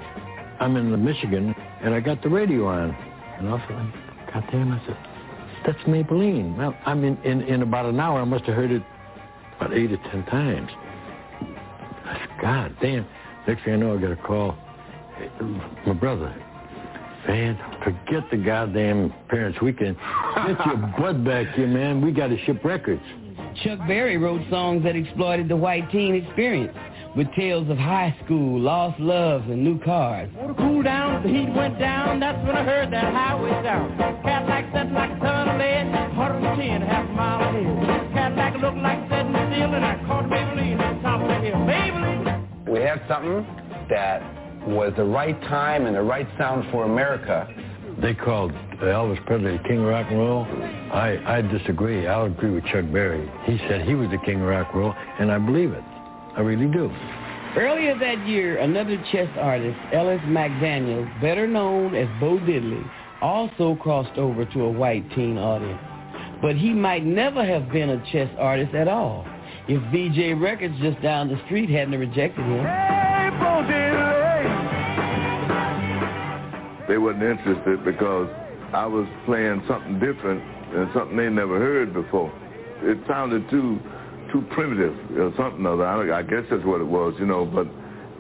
[0.60, 2.93] I'm in Michigan, and I got the radio on.
[3.40, 4.98] And I said, God damn, I said,
[5.66, 6.58] that's Maybellene.
[6.58, 8.84] Well, I mean, in, in about an hour, I must have heard it
[9.56, 10.69] about eight or ten times.
[12.03, 13.08] I said, God damn.
[13.48, 14.58] Next thing I know, I got a call.
[15.88, 16.35] My brother,
[17.27, 19.98] man, forget the goddamn Parents Weekend.
[20.48, 22.01] Get your butt back here, man.
[22.01, 23.01] We got to ship records.
[23.64, 26.75] Chuck Berry wrote songs that exploited the white teen experience
[27.16, 30.30] with tales of high school, lost loves, and new cars.
[30.35, 33.98] Water cooled down, the heat went down, that's when I heard that highway sound.
[34.24, 38.14] Cadillac sitting like a ton of lead, 110, half a mile ahead.
[38.14, 41.56] Cadillac looked like setting still, and I caught Maybellene at the top of the hill.
[41.56, 42.69] Maybellene!
[42.69, 43.45] We had something
[43.90, 47.48] that was the right time and the right sound for America.
[48.01, 50.45] They called Elvis Presley the king of rock and roll.
[50.91, 52.07] I, I disagree.
[52.07, 53.30] I'll agree with Chuck Berry.
[53.45, 55.83] He said he was the king of rock and roll, and I believe it.
[56.35, 56.91] I really do.
[57.56, 62.90] Earlier that year, another chess artist, Ellis McDaniel, better known as Bo Diddley,
[63.22, 65.81] also crossed over to a white teen audience.
[66.41, 69.27] But he might never have been a chess artist at all
[69.67, 73.00] if Vee-Jay Records just down the street hadn't rejected him.
[76.92, 78.28] They wasn't interested because
[78.74, 80.44] I was playing something different
[80.76, 82.28] and something they never heard before.
[82.84, 83.80] It sounded too
[84.34, 85.88] too primitive or something other.
[85.88, 87.45] I, I guess that's what it was, you know.
[87.45, 87.68] But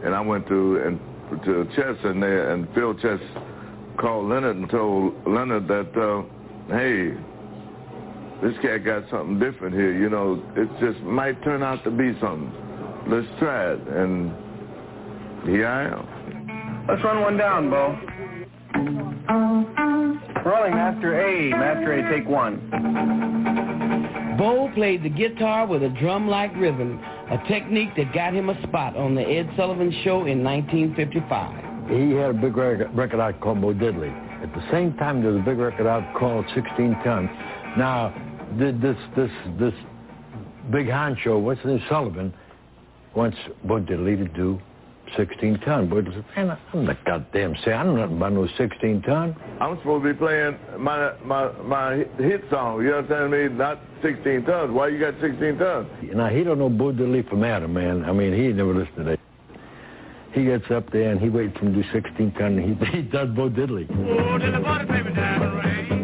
[0.05, 0.99] and I went to and
[1.43, 3.19] to Chess and they and Phil Chess
[3.99, 6.23] called Leonard and told Leonard that uh,
[6.71, 7.11] hey,
[8.41, 9.99] this cat got something different here.
[9.99, 12.53] You know, it just might turn out to be something.
[13.09, 13.81] Let's try it.
[13.85, 14.31] And
[15.43, 16.87] here I am.
[16.87, 18.10] Let's run one down, Bo.
[20.45, 21.49] Rolling Master A.
[21.51, 22.57] Master A, take one.
[24.37, 28.95] Bo played the guitar with a drum-like rhythm, a technique that got him a spot
[28.95, 31.89] on the Ed Sullivan Show in 1955.
[31.89, 34.11] He had a big record, record out called Bo Diddley.
[34.41, 37.29] At the same time, there was a big record out called 16 Ton.
[37.77, 38.09] Now,
[38.57, 39.73] th- this this this
[40.71, 42.33] big honcho, what's his name, Sullivan,
[43.15, 44.59] wants Bo Diddley to do
[45.17, 45.89] 16 ton.
[45.89, 49.35] Bo Diddley said, man, I'm not goddamn say I know nothing about no 16 ton.
[49.59, 52.81] I'm supposed to be playing my my my hit song.
[52.81, 53.49] You understand me?
[53.49, 54.71] Not 16 tons.
[54.71, 55.87] Why you got 16 tons?
[56.13, 58.05] Now, he don't know Bo Diddley from Adam, man.
[58.05, 59.19] I mean, he never listened to that.
[60.33, 62.85] He gets up there and he waits for him to do 16 ton and he,
[62.97, 63.87] he does Bo Diddley.
[63.89, 66.00] Oh, till the body baby diamond ring.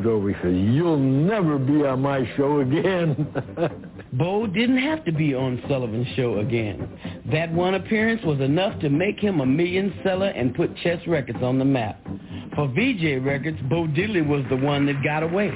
[0.00, 3.28] Was over, he said, you'll never be on my show again.
[4.14, 6.88] Bo didn't have to be on Sullivan's show again.
[7.30, 11.42] That one appearance was enough to make him a million seller and put Chess Records
[11.42, 12.00] on the map.
[12.54, 15.52] For Vee-Jay Records, Bo Diddley was the one that got away.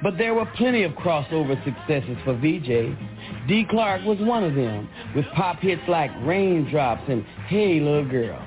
[0.00, 2.96] But there were plenty of crossover successes for Vee-Jay.
[3.48, 8.40] Dee Clark was one of them, with pop hits like Raindrops and Hey Little Girl.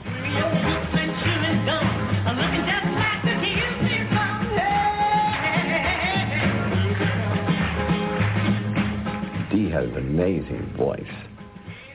[9.73, 11.01] Had an amazing voice,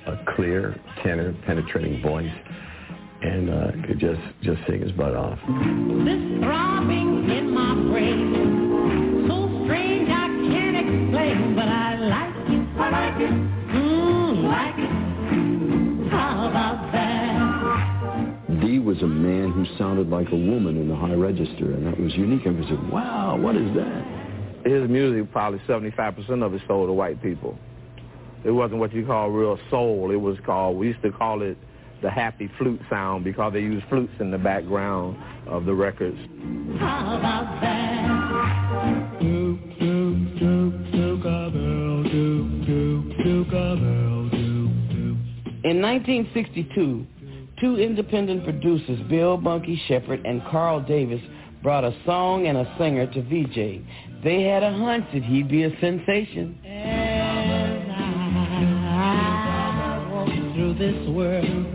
[0.08, 0.74] a clear,
[1.04, 2.32] tenor, penetrating voice,
[3.22, 5.38] and uh, could just just sing his butt off.
[5.46, 12.66] This throbbing in my brain, so strange I can't explain, but I like it.
[12.80, 13.30] I like it.
[13.30, 14.74] Mmm, black.
[16.10, 18.60] How about that?
[18.60, 22.00] Dee was a man who sounded like a woman in the high register, and that
[22.00, 22.44] was unique.
[22.44, 24.17] Everybody said, wow, what is that?
[24.68, 27.58] His music, probably 75% of it sold to white people.
[28.44, 30.10] It wasn't what you call real soul.
[30.12, 31.56] It was called, we used to call it
[32.02, 35.16] the happy flute sound because they used flutes in the background
[35.48, 36.18] of the records.
[36.78, 37.78] How about that?
[45.64, 47.06] In 1962,
[47.60, 51.20] two independent producers, Bill Bunky Sheppard and Carl Davis,
[51.62, 53.84] brought a song and a singer to Vee-Jay.
[54.22, 56.58] They had a hunch that he'd be a sensation.
[56.64, 56.70] As
[58.90, 61.72] I walk Through this world,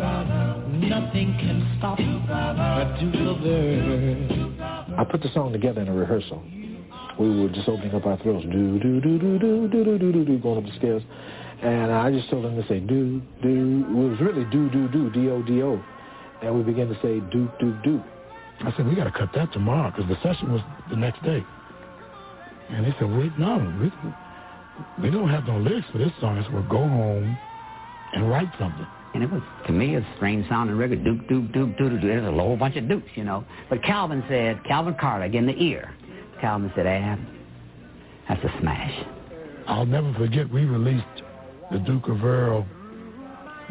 [0.81, 4.99] nothing can stop Duke of Earl.
[4.99, 6.43] I put the song together in a rehearsal.
[7.17, 10.25] We were just opening up our throats, do do do do do do do do
[10.25, 11.03] do going up the stairs,
[11.61, 13.85] and I just told them to say do do.
[13.85, 15.81] Do it was really do do do d o d o,
[16.41, 18.03] and we began to say do do do.
[18.61, 21.43] I said, we got to cut that tomorrow because the session was the next day.
[22.69, 23.91] And they said, wait, no, we,
[25.03, 26.37] we don't have no lyrics for this song.
[26.37, 27.37] I said, well, go home
[28.13, 28.87] and write something.
[29.13, 31.03] And it was, to me, a strange sounding record.
[31.03, 32.01] Duke, Duke, Duke, Duke, Duke.
[32.01, 33.45] There's a whole bunch of dukes, you know.
[33.69, 35.93] But Calvin said, Calvin Carter, again, the ear.
[36.41, 37.19] Calvin said, Ab,
[38.27, 39.05] that's a smash.
[39.67, 41.05] I'll never forget, we released
[41.71, 42.65] the Duke of Earl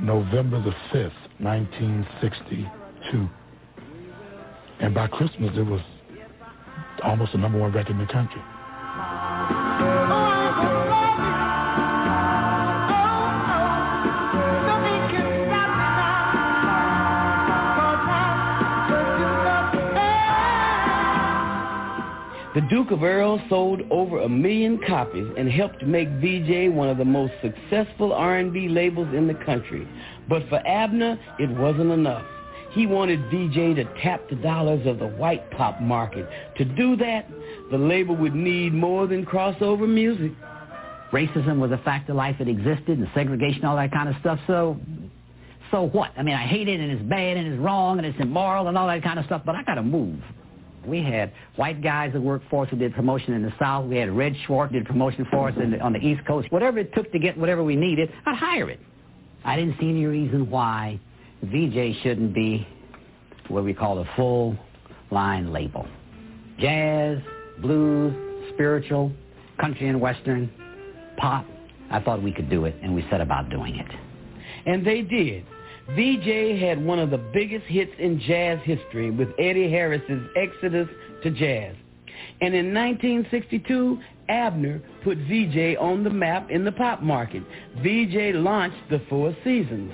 [0.00, 3.28] November the 5th, 1962.
[4.80, 5.80] And by Christmas, it was
[7.02, 8.40] almost the number one record in the country.
[22.54, 26.98] The Duke of Earl sold over a million copies and helped make Vee-Jay one of
[26.98, 29.88] the most successful R&B labels in the country.
[30.28, 32.26] But for Abner, it wasn't enough.
[32.72, 36.28] He wanted Vee-Jay to tap the dollars of the white pop market.
[36.58, 37.26] To do that,
[37.70, 40.32] the label would need more than crossover music.
[41.10, 44.38] Racism was a fact of life that existed and segregation, all that kind of stuff.
[44.46, 44.78] So,
[45.70, 46.10] so what?
[46.18, 48.76] I mean, I hate it and it's bad and it's wrong and it's immoral and
[48.76, 50.20] all that kind of stuff, but I got to move.
[50.86, 53.86] We had white guys that worked for us who did promotion in the South.
[53.86, 56.50] We had Red Schwartz did promotion for us the, on the East Coast.
[56.50, 58.80] Whatever it took to get whatever we needed, I'd hire it.
[59.44, 61.00] I didn't see any reason why
[61.42, 62.66] Vee-Jay shouldn't be
[63.48, 64.56] what we call a full
[65.10, 65.86] line label.
[66.58, 67.18] Jazz,
[67.60, 68.14] blues,
[68.54, 69.12] spiritual,
[69.60, 70.50] country and western,
[71.16, 71.44] pop.
[71.90, 73.86] I thought we could do it, and we set about doing it.
[74.66, 75.44] And they did.
[75.90, 80.88] Vee-Jay had one of the biggest hits in jazz history with Eddie Harris's Exodus
[81.22, 81.76] to Jazz.
[82.40, 87.42] And in 1962, Abner put Vee-Jay on the map in the pop market.
[87.82, 89.92] Vee-Jay launched the Four Seasons.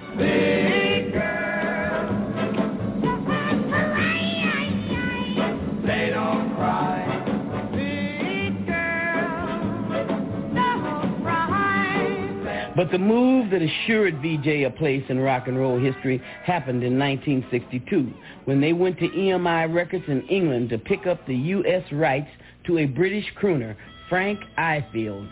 [12.78, 16.96] But the move that assured Vee-Jay a place in rock and roll history happened in
[16.96, 21.82] 1962 when they went to EMI Records in England to pick up the U.S.
[21.90, 22.28] rights
[22.68, 23.74] to a British crooner,
[24.08, 25.28] Frank Ifield.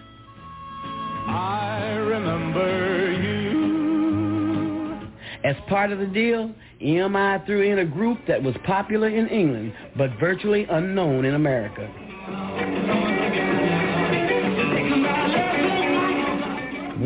[1.29, 5.09] I remember you.
[5.45, 6.53] As part of the deal,
[6.83, 11.89] EMI threw in a group that was popular in England but virtually unknown in America.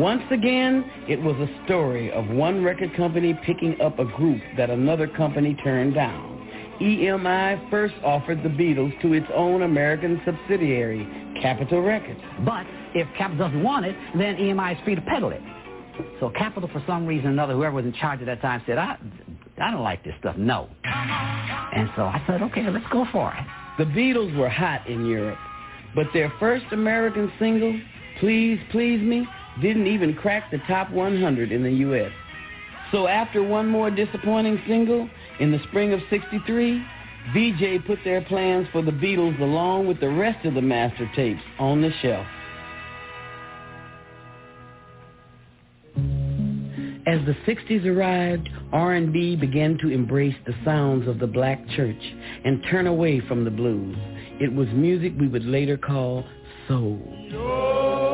[0.01, 4.71] Once again, it was a story of one record company picking up a group that
[4.71, 6.39] another company turned down.
[6.81, 11.07] EMI first offered the Beatles to its own American subsidiary,
[11.39, 12.19] Capitol Records.
[12.43, 12.65] But
[12.95, 15.41] if Capitol doesn't want it, then EMI is free to peddle it.
[16.19, 18.79] So Capitol, for some reason or another, whoever was in charge at that time said,
[18.79, 18.97] I,
[19.61, 20.67] I don't like this stuff, no.
[20.83, 23.45] And so I said, okay, let's go for it.
[23.77, 25.37] The Beatles were hot in Europe,
[25.93, 27.79] but their first American single,
[28.19, 29.27] Please Please Me,
[29.61, 32.11] didn't even crack the top 100 in the U.S.
[32.91, 35.09] So after one more disappointing single,
[35.39, 36.83] in the spring of 63,
[37.33, 41.41] Vee-Jay put their plans for the Beatles along with the rest of the master tapes
[41.59, 42.25] on the shelf.
[47.07, 52.01] As the 60s arrived, R&B began to embrace the sounds of the black church
[52.45, 53.97] and turn away from the blues.
[54.39, 56.25] It was music we would later call
[56.67, 58.10] soul.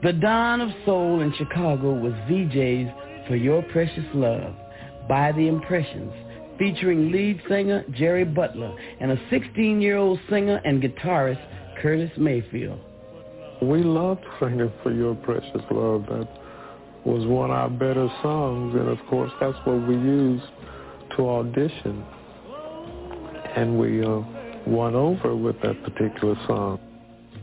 [0.00, 2.86] The dawn of soul in Chicago was Vee-Jay's
[3.26, 4.54] For Your Precious Love
[5.08, 6.12] by The Impressions,
[6.56, 11.42] featuring lead singer Jerry Butler and a 16-year-old singer and guitarist
[11.82, 12.78] Curtis Mayfield.
[13.60, 16.06] We loved singing For Your Precious Love.
[16.06, 16.28] That
[17.04, 20.44] was one of our better songs, and of course that's what we used
[21.16, 22.04] to audition.
[23.56, 24.20] And we uh,
[24.64, 26.78] won over with that particular song.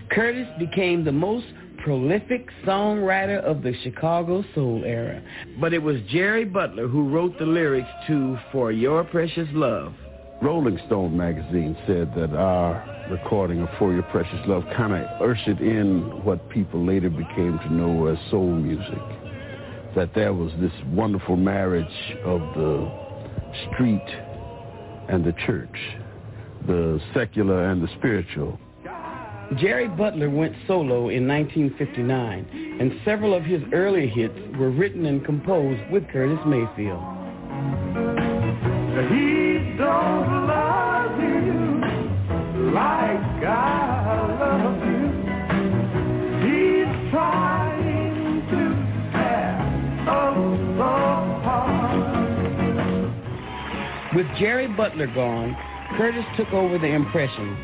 [0.10, 1.48] Curtis became the most
[1.86, 5.22] prolific songwriter of the Chicago Soul era,
[5.62, 9.94] but it was Jerry Butler who wrote the lyrics to For Your Precious Love.
[10.42, 15.60] Rolling Stone magazine said that our recording of For Your Precious Love kind of ushered
[15.62, 19.94] in what people later became to know as soul music.
[19.96, 21.86] That there was this wonderful marriage
[22.24, 22.92] of the
[23.72, 24.08] street
[25.08, 25.78] and the church,
[26.66, 28.60] the secular and the spiritual.
[29.54, 35.24] Jerry Butler went solo in 1959, and several of his early hits were written and
[35.24, 37.04] composed with Curtis Mayfield.
[39.12, 41.82] He don't love you
[42.74, 45.06] like I love you.
[46.42, 48.62] He's trying to
[49.12, 49.62] tear
[50.10, 50.38] us
[50.74, 51.86] apart.
[54.16, 55.56] With Jerry Butler gone,
[55.98, 57.58] Curtis took over the impressions,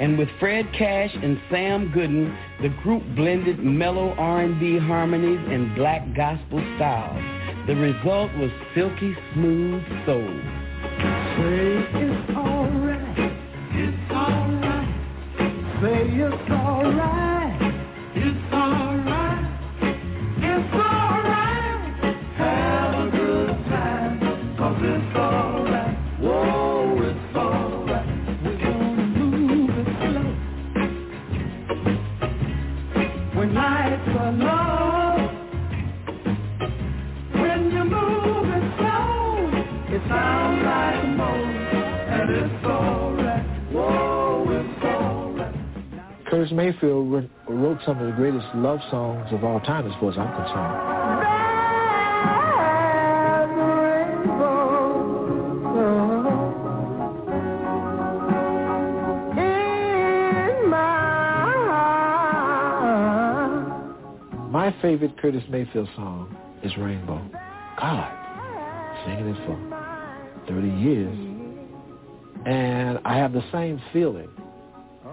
[0.00, 6.02] and with Fred Cash and Sam Gooden, the group blended mellow R&B harmonies and black
[6.14, 7.22] gospel styles.
[7.66, 10.40] The result was silky smooth soul.
[11.36, 13.32] Say it's alright,
[13.72, 14.88] it's alright.
[15.82, 17.27] Say it's alright,
[46.38, 50.18] Curtis Mayfield wrote- some of the greatest love songs of all time, as far as
[50.18, 50.78] I'm concerned.
[64.52, 67.20] My favorite Curtis Mayfield song is Rainbow.
[67.80, 68.12] God,
[69.04, 69.58] singing it for
[70.46, 71.18] 30 years.
[72.46, 74.28] And I have the same feeling.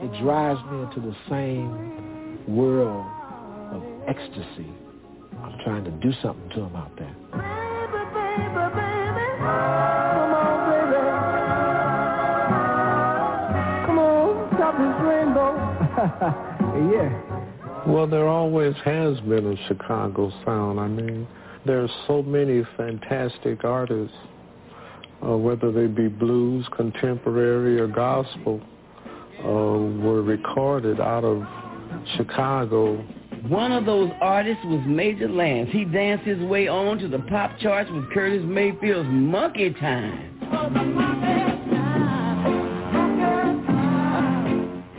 [0.02, 3.06] It drives me into the same world
[3.72, 4.68] of ecstasy.
[5.42, 7.16] I'm trying to do something to him out there.
[13.86, 15.56] Come on, stop this rainbow.
[16.92, 17.88] yeah.
[17.88, 20.80] Well, there always has been a Chicago sound.
[20.80, 21.26] I mean,
[21.66, 24.16] there's so many fantastic artists,
[25.26, 28.62] uh, whether they be blues, contemporary, or gospel,
[29.46, 29.48] uh,
[30.04, 31.44] were recorded out of
[32.18, 32.98] Chicago.
[33.48, 35.70] One of those artists was Major Lance.
[35.72, 40.32] He danced his way on to the pop charts with Curtis Mayfield's Monkey Time.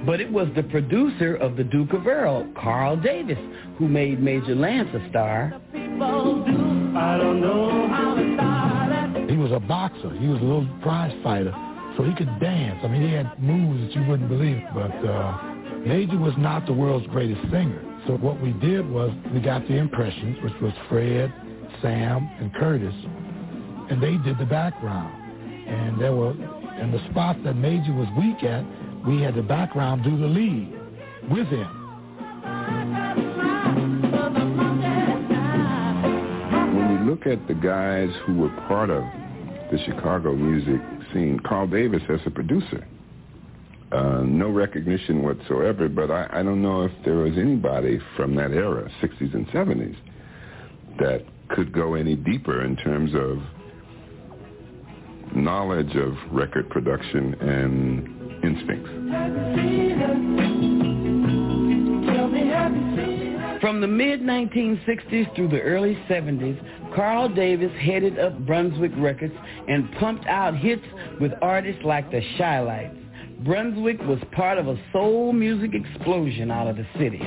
[0.07, 3.39] But it was the producer of the Duke of Earl, Carl Davis,
[3.77, 5.53] who made Major Lance a star.
[5.75, 9.31] I don't know how to start it.
[9.31, 10.11] He was a boxer.
[10.17, 11.53] He was a little prize fighter,
[11.97, 12.81] so he could dance.
[12.83, 14.63] I mean, he had moves that you wouldn't believe.
[14.75, 15.55] But uh,
[15.87, 17.83] Major was not the world's greatest singer.
[18.07, 21.33] So what we did was we got the impressions, which was Fred,
[21.81, 22.95] Sam, and Curtis,
[23.91, 25.23] and they did the background.
[25.67, 28.65] And there were, and the spots that Major was weak at,
[29.07, 30.73] we had the background do the lead
[31.31, 31.83] with him.
[36.77, 39.03] When you look at the guys who were part of
[39.71, 40.81] the Chicago music
[41.13, 42.87] scene, Carl Davis as a producer,
[43.93, 48.51] uh, no recognition whatsoever, but I, I don't know if there was anybody from that
[48.51, 49.97] era, 60s and 70s,
[50.99, 53.39] that could go any deeper in terms of
[55.35, 60.76] knowledge of record production and instincts.
[63.61, 69.35] From the mid-1960s through the early 70s, Carl Davis headed up Brunswick Records
[69.67, 70.85] and pumped out hits
[71.21, 72.97] with artists like the Chi-Lites.
[73.41, 77.19] Brunswick was part of a soul music explosion out of the city.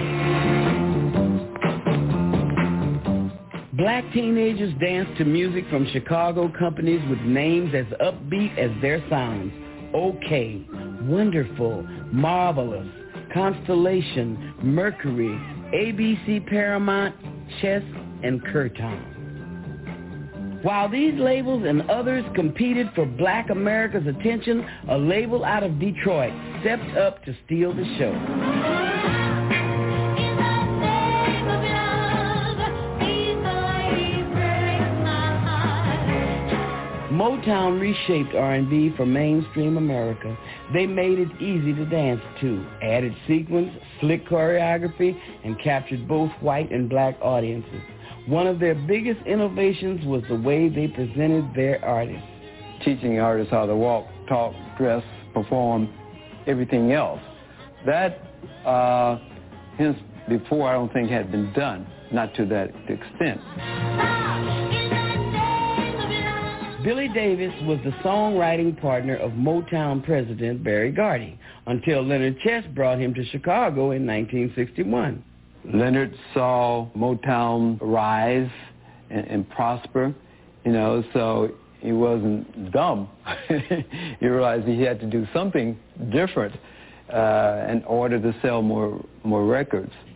[3.74, 9.51] Black teenagers danced to music from Chicago companies with names as upbeat as their sounds.
[9.93, 10.66] OK,
[11.03, 12.88] Wonderful, Marvelous,
[13.33, 15.40] Constellation, Mercury,
[15.73, 17.15] ABC Paramount,
[17.61, 17.83] Chess,
[18.23, 19.19] and Curtom.
[20.64, 26.33] While these labels and others competed for black America's attention, a label out of Detroit
[26.61, 28.78] stepped up to steal the show.
[37.19, 40.38] Motown reshaped R&B for mainstream America.
[40.73, 46.72] They made it easy to dance to, added sequence, slick choreography, and captured both white
[46.72, 47.81] and black audiences.
[48.25, 52.23] One of their biggest innovations was the way they presented their artists.
[52.85, 55.93] Teaching artists how to walk, talk, dress, perform,
[56.48, 57.19] everything else.
[57.85, 58.22] That,
[58.65, 59.19] uh,
[59.77, 59.98] hence,
[60.30, 63.41] before I don't think had been done, not to that extent.
[66.83, 72.99] Billy Davis was the songwriting partner of Motown president Berry Gordy until Leonard Chess brought
[72.99, 75.22] him to Chicago in 1961.
[75.74, 78.49] Leonard saw Motown rise
[79.09, 80.16] and, and prosper,
[80.64, 83.09] you know, so he wasn't dumb.
[84.19, 85.77] he realized he had to do something
[86.14, 86.56] different
[87.11, 89.91] uh, in order to sell more more records.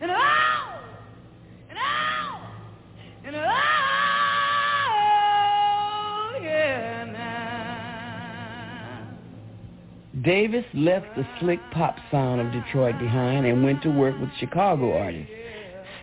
[10.24, 14.96] Davis left the slick pop sound of Detroit behind and went to work with Chicago
[14.96, 15.30] artists,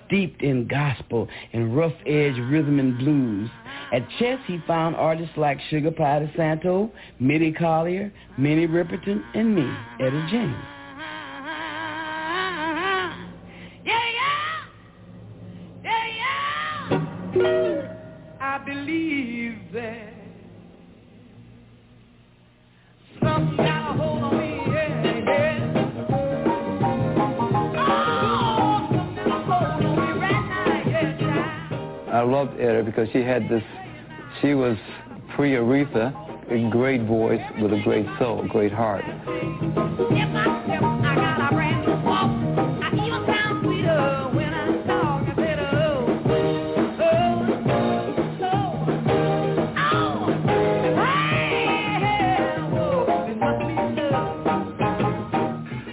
[0.05, 3.49] steeped in gospel and rough-edged rhythm and blues.
[3.91, 9.67] At Chess, he found artists like Sugar Pie DeSanto, Mitty Collier, Minnie Riperton, and me,
[9.99, 10.70] Etta James.
[32.21, 33.63] I loved Etta because she had this,
[34.43, 34.77] she was
[35.35, 36.13] pre-Aretha,
[36.51, 39.03] a great voice with a great soul, great heart.
[39.03, 42.29] Step by step, I got a brand new walk.
[42.83, 45.23] I even sound sweeter when I talk.
[45.23, 45.57] I said,
[51.97, 53.73] hey, whoa, it must be
[54.11, 54.45] love.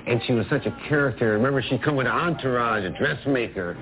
[0.07, 1.32] And she was such a character.
[1.32, 3.78] Remember, she'd come with an entourage, a dressmaker,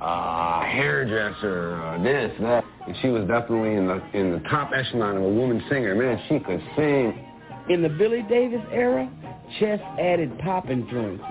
[0.00, 2.64] uh, hairdresser, uh, this, that.
[2.86, 5.94] And she was definitely in the in the top echelon of a woman singer.
[5.94, 7.26] Man, she could sing.
[7.68, 9.10] In the Billy Davis era,
[9.58, 11.24] Chess added pop influences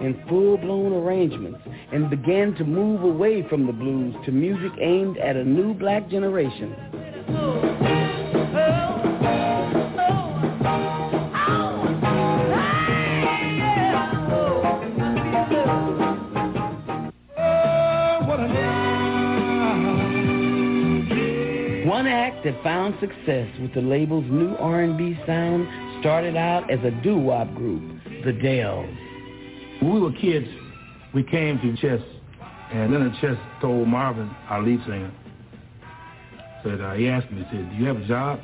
[0.00, 1.60] and full-blown arrangements
[1.92, 6.08] and began to move away from the blues to music aimed at a new black
[6.08, 6.74] generation.
[22.44, 25.68] That found success with the label's new R&B sound
[26.00, 27.82] started out as a doo-wop group,
[28.24, 28.86] the Dells.
[29.80, 30.48] When we were kids,
[31.14, 32.00] we came to Chess,
[32.72, 35.12] and Leonard Chess told Marvin, our lead singer,
[36.64, 38.40] said, uh, he asked me, he said, do you have a job?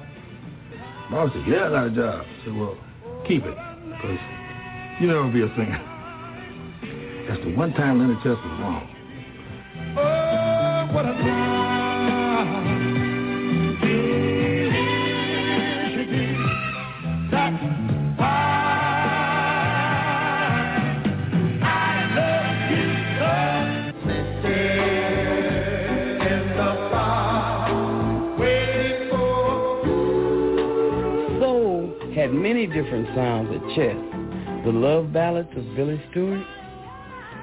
[1.10, 2.24] Marvin said, yeah, I got a job.
[2.24, 2.76] I said, well,
[3.26, 4.18] keep it, because
[5.00, 7.26] you'll never be a singer.
[7.28, 8.94] That's the one time Leonard Chess was wrong.
[9.96, 11.57] Oh, what a
[32.38, 33.96] many different sounds at Chess.
[34.64, 36.46] The love ballads of Billy Stewart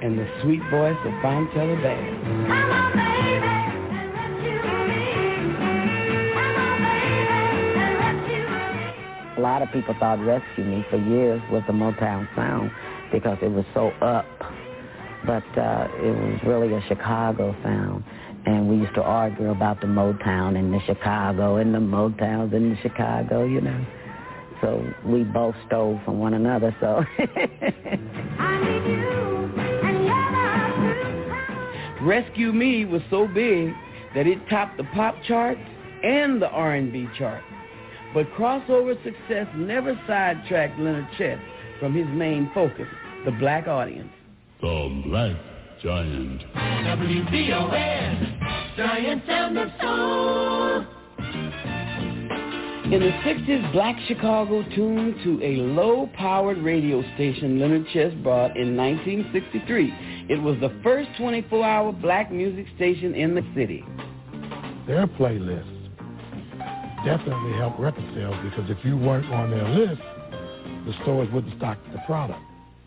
[0.01, 3.35] and the sweet voice of Fontella Bass.
[9.37, 12.71] A lot of people thought Rescue Me for years was the Motown sound
[13.11, 14.25] because it was so up.
[15.25, 18.03] But uh, it was really a Chicago sound.
[18.45, 22.77] And we used to argue about the Motown and the Chicago and the Motowns and
[22.77, 23.85] the Chicago, you know.
[24.61, 27.03] So we both stole from one another, so.
[32.01, 33.73] Rescue Me was so big
[34.13, 35.59] that it topped the pop charts
[36.03, 37.43] and the R&B chart.
[38.13, 41.39] But crossover success never sidetracked Leonard Chess
[41.79, 42.87] from his main focus,
[43.25, 44.11] the black audience.
[44.61, 45.35] The Black
[45.83, 46.41] Giant.
[46.55, 50.85] WVON, Giant Sound of Soul.
[52.85, 58.77] In the 60s, Black Chicago tuned to a low-powered radio station Leonard Chess brought in
[58.77, 60.27] 1963.
[60.29, 63.83] It was the first 24-hour black music station in the city.
[64.85, 65.65] Their playlists
[67.03, 70.01] definitely helped record sales because if you weren't on their list,
[70.85, 72.39] the stores wouldn't stock the product.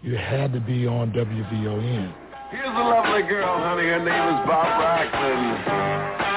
[0.03, 2.15] You had to be on WVON.
[2.51, 3.83] Here's a lovely girl, honey.
[3.83, 5.59] Her name is Bob Braxton.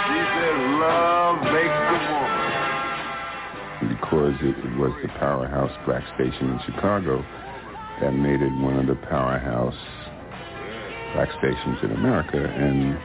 [0.09, 1.70] She says, love makes the woman
[4.11, 7.23] because it, it was the powerhouse black station in Chicago
[8.01, 9.77] that made it one of the powerhouse
[11.15, 12.99] black stations in America and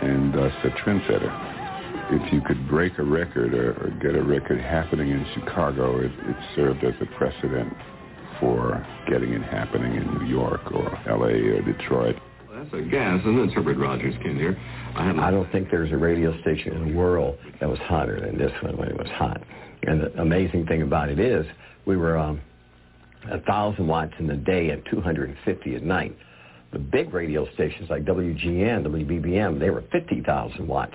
[0.00, 1.30] and thus a trendsetter.
[2.10, 6.10] If you could break a record or, or get a record happening in Chicago, it,
[6.10, 7.72] it served as a precedent
[8.40, 11.32] for getting it happening in New York or L.A.
[11.32, 12.16] or Detroit.
[12.52, 14.58] That's a gas, and it's Herbert Rogers King here.
[14.96, 18.38] I, I don't think there's a radio station in the world that was hotter than
[18.38, 19.40] this one when it was hot.
[19.84, 21.46] And the amazing thing about it is
[21.86, 22.40] we were um,
[23.28, 26.16] 1,000 watts in the day and 250 at night.
[26.72, 30.94] The big radio stations like WGN, WBBM, they were 50,000 watts.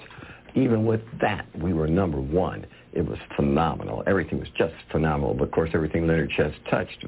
[0.55, 2.65] Even with that, we were number one.
[2.93, 4.03] It was phenomenal.
[4.07, 5.35] Everything was just phenomenal.
[5.35, 7.05] But of course, everything Leonard Chess touched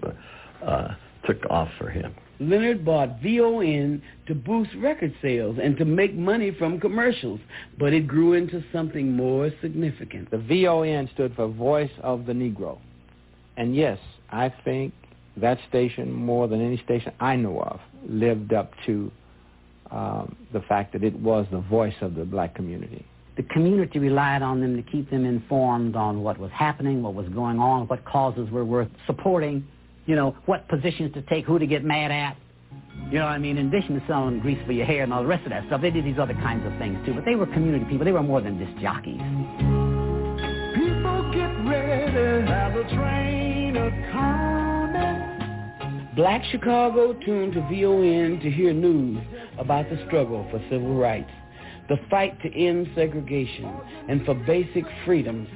[0.64, 0.90] uh,
[1.26, 2.14] took off for him.
[2.40, 7.40] Leonard bought VON to boost record sales and to make money from commercials,
[7.78, 10.32] but it grew into something more significant.
[10.32, 12.78] The VON stood for Voice of the Negro.
[13.58, 14.00] And yes,
[14.32, 14.94] I think
[15.38, 19.12] that station, more than any station I know of, lived up to
[19.92, 23.06] um, the fact that it was the voice of the black community.
[23.38, 27.28] The community relied on them to keep them informed on what was happening, what was
[27.30, 29.66] going on, what causes were worth supporting,
[30.10, 32.36] you know, what positions to take, who to get mad at.
[33.12, 33.60] You know what I mean?
[33.60, 35.82] In addition to selling grease for your hair and all the rest of that stuff,
[35.82, 37.14] they did these other kinds of things too.
[37.14, 38.06] But they were community people.
[38.06, 39.22] They were more than just jockeys.
[40.74, 45.20] People get ready, have a train a-coming.
[46.16, 49.24] Black Chicago tuned to VON to hear news
[49.60, 51.30] about the struggle for civil rights,
[51.88, 53.72] the fight to end segregation,
[54.08, 55.48] and for basic freedoms,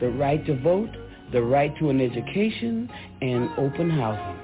[0.00, 0.88] the right to vote,
[1.32, 2.90] the right to an education,
[3.22, 4.38] and open housing.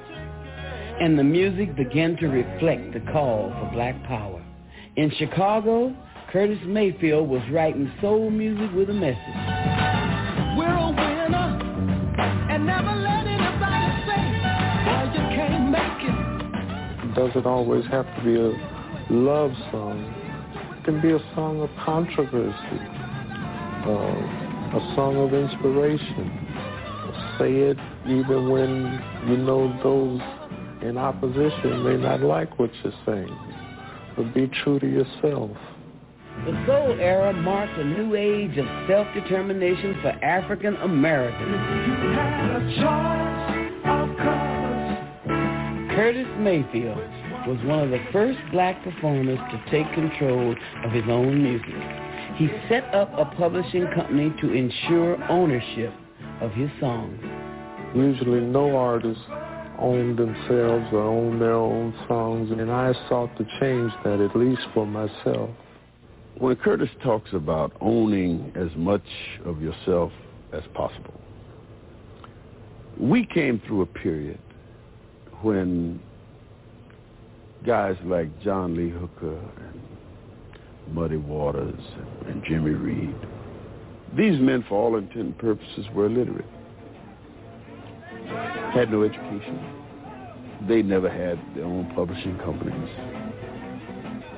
[1.01, 4.43] And the music began to reflect the call for black power.
[4.97, 5.95] In Chicago,
[6.33, 9.17] Curtis Mayfield was writing soul music with a message.
[10.57, 11.49] We're a winner,
[12.51, 14.23] and never let anybody say,
[14.87, 17.15] well, you can't make it.
[17.15, 20.01] Does it always have to be a love song?
[20.79, 22.81] It can be a song of controversy,
[23.85, 26.47] uh, a song of inspiration.
[27.39, 30.21] Say it even when you know those
[30.81, 33.37] in opposition may not like what you're saying,
[34.17, 35.51] but be true to yourself.
[36.47, 41.57] The soul era marked a new age of self-determination for African Americans.
[45.95, 46.99] Curtis Mayfield
[47.47, 51.75] was one of the first black performers to take control of his own music.
[52.37, 55.93] He set up a publishing company to ensure ownership
[56.41, 57.21] of his songs.
[57.95, 59.21] Usually no artist
[59.79, 64.63] own themselves or own their own songs, and I sought to change that, at least
[64.75, 65.51] for myself.
[66.39, 69.07] When Curtis talks about owning as much
[69.45, 70.13] of yourself
[70.53, 71.21] as possible,
[72.99, 74.39] we came through a period
[75.43, 76.01] when
[77.67, 79.81] guys like John Lee Hooker and
[80.95, 81.81] Muddy Waters
[82.27, 83.17] and Jimmy Reed,
[84.17, 86.47] these men, for all intent and purposes, were illiterate
[88.77, 89.59] had no education.
[90.69, 92.91] They never had their own publishing companies.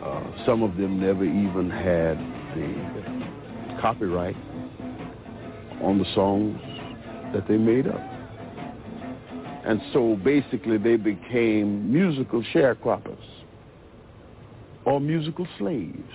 [0.01, 2.17] Uh, some of them never even had
[2.55, 4.37] the copyright
[5.83, 6.61] on the songs
[7.35, 8.01] that they made up.
[9.65, 13.19] And so basically they became musical sharecroppers
[14.85, 16.15] or musical slaves.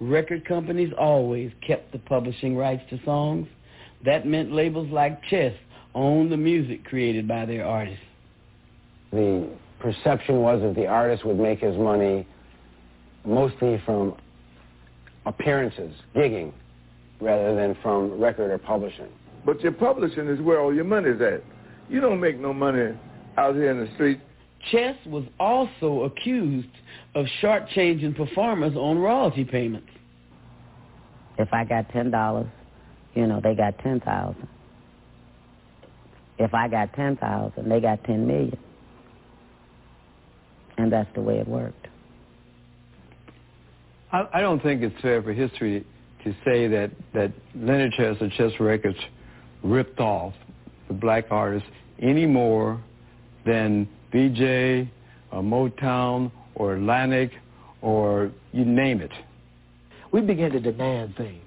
[0.00, 3.46] Record companies always kept the publishing rights to songs.
[4.04, 5.52] That meant labels like Chess
[5.94, 8.02] owned the music created by their artists.
[9.12, 12.26] The perception was that the artist would make his money
[13.26, 14.14] mostly from
[15.26, 16.52] appearances, gigging,
[17.20, 19.08] rather than from record or publishing.
[19.44, 21.42] But your publishing is where all your money's at.
[21.90, 22.96] You don't make no money
[23.36, 24.20] out here in the street.
[24.70, 26.68] Chess was also accused
[27.14, 29.88] of shortchanging performers on royalty payments.
[31.38, 32.48] If I got ten dollars,
[33.14, 34.48] you know, they got ten thousand.
[36.40, 38.58] If I got 10,000, they got 10 million.
[40.78, 41.86] And that's the way it worked.
[44.10, 45.84] I, I don't think it's fair for history
[46.24, 48.96] to say that, that Leonard Chess or Chess Records
[49.62, 50.32] ripped off
[50.88, 52.82] the black artists any more
[53.44, 54.90] than Vee-Jay
[55.32, 57.32] or Motown or Atlantic
[57.82, 59.12] or you name it.
[60.12, 61.42] We began to demand things.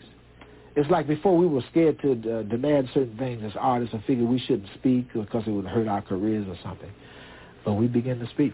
[0.75, 4.27] It's like before we were scared to uh, demand certain things as artists and figured
[4.27, 6.89] we shouldn't speak because it would hurt our careers or something.
[7.63, 8.53] But we began to speak,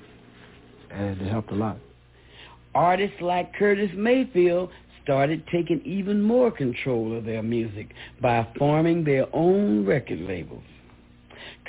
[0.91, 1.77] and it helped a lot.
[2.75, 4.69] Artists like Curtis Mayfield
[5.03, 7.87] started taking even more control of their music
[8.21, 10.63] by forming their own record labels.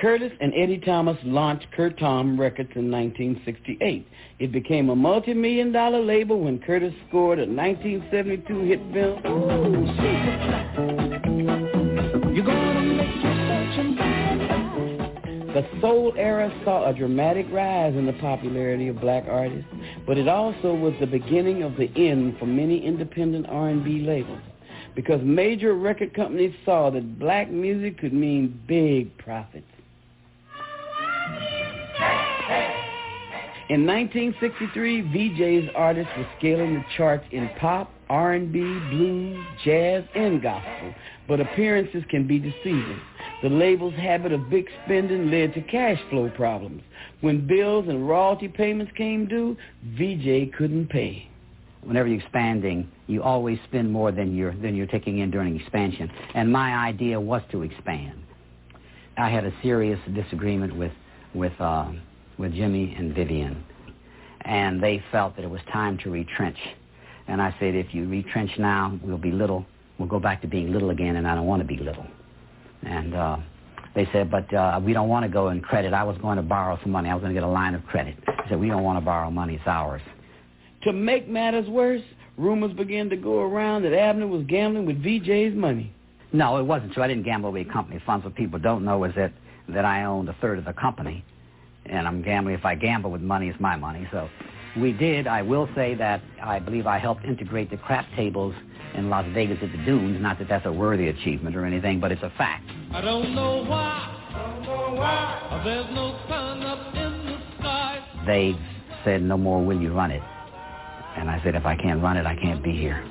[0.00, 4.08] Curtis and Eddie Thomas launched Curtom Records in 1968.
[4.38, 9.20] It became a multi-million dollar label when Curtis scored a 1972 hit film.
[15.52, 19.68] The soul era saw a dramatic rise in the popularity of black artists,
[20.06, 24.40] but it also was the beginning of the end for many independent R&B labels
[24.94, 29.69] because major record companies saw that black music could mean big profits.
[33.70, 40.92] In 1963, Vee-Jay's artists were scaling the charts in pop, R&B, blues, jazz, and gospel,
[41.28, 43.00] but appearances can be deceiving.
[43.44, 46.82] The label's habit of big spending led to cash flow problems.
[47.20, 49.56] When bills and royalty payments came due,
[49.96, 51.30] Vee-Jay couldn't pay.
[51.84, 56.10] Whenever you're expanding, you always spend more than you're than you're taking in during expansion.
[56.34, 58.20] And my idea was to expand.
[59.16, 60.92] I had a serious disagreement with
[61.34, 61.92] with uh,
[62.40, 63.62] with Jimmy and Vivian,
[64.40, 66.56] and they felt that it was time to retrench.
[67.28, 69.64] And I said, if you retrench now, we'll be little.
[69.98, 72.06] We'll go back to being little again, and I don't want to be little.
[72.82, 73.36] And uh,
[73.94, 75.92] they said, but uh, we don't want to go in credit.
[75.92, 77.10] I was going to borrow some money.
[77.10, 78.16] I was going to get a line of credit.
[78.26, 79.56] I said, we don't want to borrow money.
[79.56, 80.02] It's ours.
[80.84, 82.02] To make matters worse,
[82.38, 85.92] rumors began to go around that Abner was gambling with Vee-Jay's money.
[86.32, 87.02] No, it wasn't true.
[87.02, 88.24] I didn't gamble away company funds.
[88.24, 89.32] What people don't know is that,
[89.68, 91.22] that I owned a third of the company
[91.86, 92.54] and I'm gambling.
[92.54, 94.06] If I gamble with money, it's my money.
[94.10, 94.28] So
[94.76, 95.26] we did.
[95.26, 98.54] I will say that I believe I helped integrate the crap tables
[98.94, 100.20] in Las Vegas at the Dunes.
[100.20, 102.70] Not that that's a worthy achievement or anything, but it's a fact.
[102.92, 104.16] I don't know why.
[104.30, 105.62] I don't know why.
[105.64, 108.04] There's no sun up in the sky.
[108.26, 108.54] They
[109.04, 110.22] said, no more will you run it.
[111.16, 113.04] And I said, if I can't run it, I can't be here.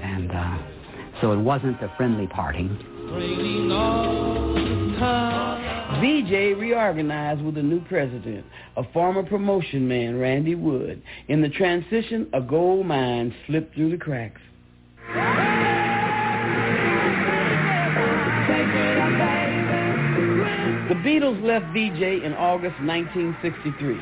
[0.00, 0.58] And uh,
[1.20, 2.78] so it wasn't a friendly parting.
[6.00, 8.44] Vee-Jay reorganized with a new president,
[8.76, 11.02] a former promotion man, Randy Wood.
[11.28, 14.40] In the transition, a gold mine slipped through the cracks.
[20.88, 23.98] The Beatles left Vee-Jay in August 1963,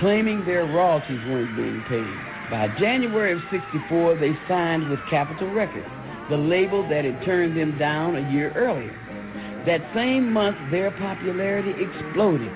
[0.00, 2.50] claiming their royalties weren't being paid.
[2.50, 5.86] By January of 64, they signed with Capitol Records,
[6.30, 9.07] the label that had turned them down a year earlier.
[9.66, 12.52] That same month, their popularity exploded.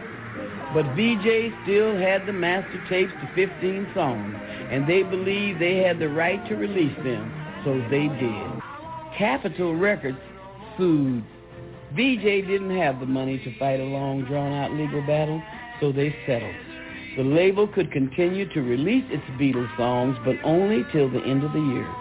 [0.74, 4.36] But Vee-Jay still had the master tapes to 15 songs,
[4.70, 7.30] and they believed they had the right to release them,
[7.64, 8.62] so they did.
[9.18, 10.18] Capitol Records
[10.78, 11.22] sued.
[11.94, 15.42] Vee-Jay didn't have the money to fight a long, drawn-out legal battle,
[15.80, 16.54] so they settled.
[17.18, 21.52] The label could continue to release its Beatles songs, but only till the end of
[21.52, 21.94] the year.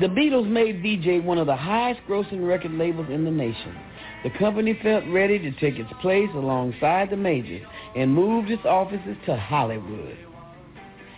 [0.00, 3.76] The Beatles made Vee-Jay one of the highest-grossing record labels in the nation.
[4.22, 7.66] The company felt ready to take its place alongside the majors
[7.96, 10.18] and moved its offices to Hollywood.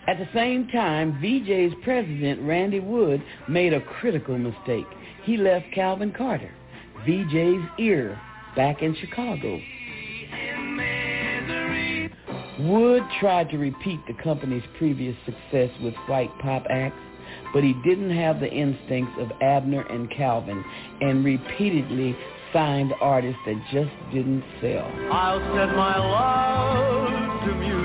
[0.07, 4.87] At the same time, Vee-Jay's president, Randy Wood, made a critical mistake.
[5.25, 6.53] He left Calvin Carter,
[7.05, 8.21] Vee-Jay's ear,
[8.57, 9.61] back in Chicago.
[12.61, 16.99] Wood tried to repeat the company's previous success with white pop acts,
[17.53, 20.65] but he didn't have the instincts of Abner and Calvin
[21.01, 22.17] and repeatedly
[22.53, 24.91] signed artists that just didn't sell.
[25.11, 27.83] I'll set my love to music.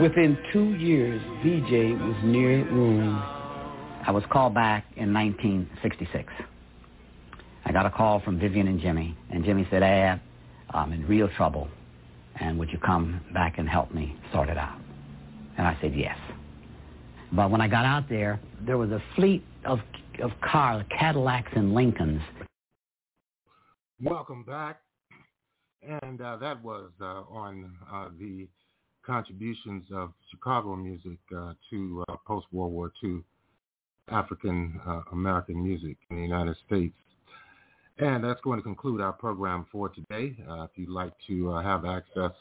[0.00, 3.14] Within two years, Vee-Jay was near ruin.
[4.06, 6.32] I was called back in 1966.
[7.64, 10.20] I got a call from Vivian and Jimmy, and Jimmy said, Ab,
[10.70, 11.68] I'm in real trouble,
[12.40, 14.78] and would you come back and help me sort it out?
[15.56, 16.16] And I said, yes.
[17.32, 19.80] But when I got out there, there was a fleet of
[20.20, 22.20] of cars, Cadillacs and Lincolns.
[24.02, 24.80] Welcome back.
[25.82, 28.48] And uh, that was uh, on uh, the
[29.04, 33.22] contributions of Chicago music uh, to uh, post-World War II
[34.10, 36.94] African uh, American music in the United States.
[37.98, 40.36] And that's going to conclude our program for today.
[40.38, 42.32] if you'd like to have access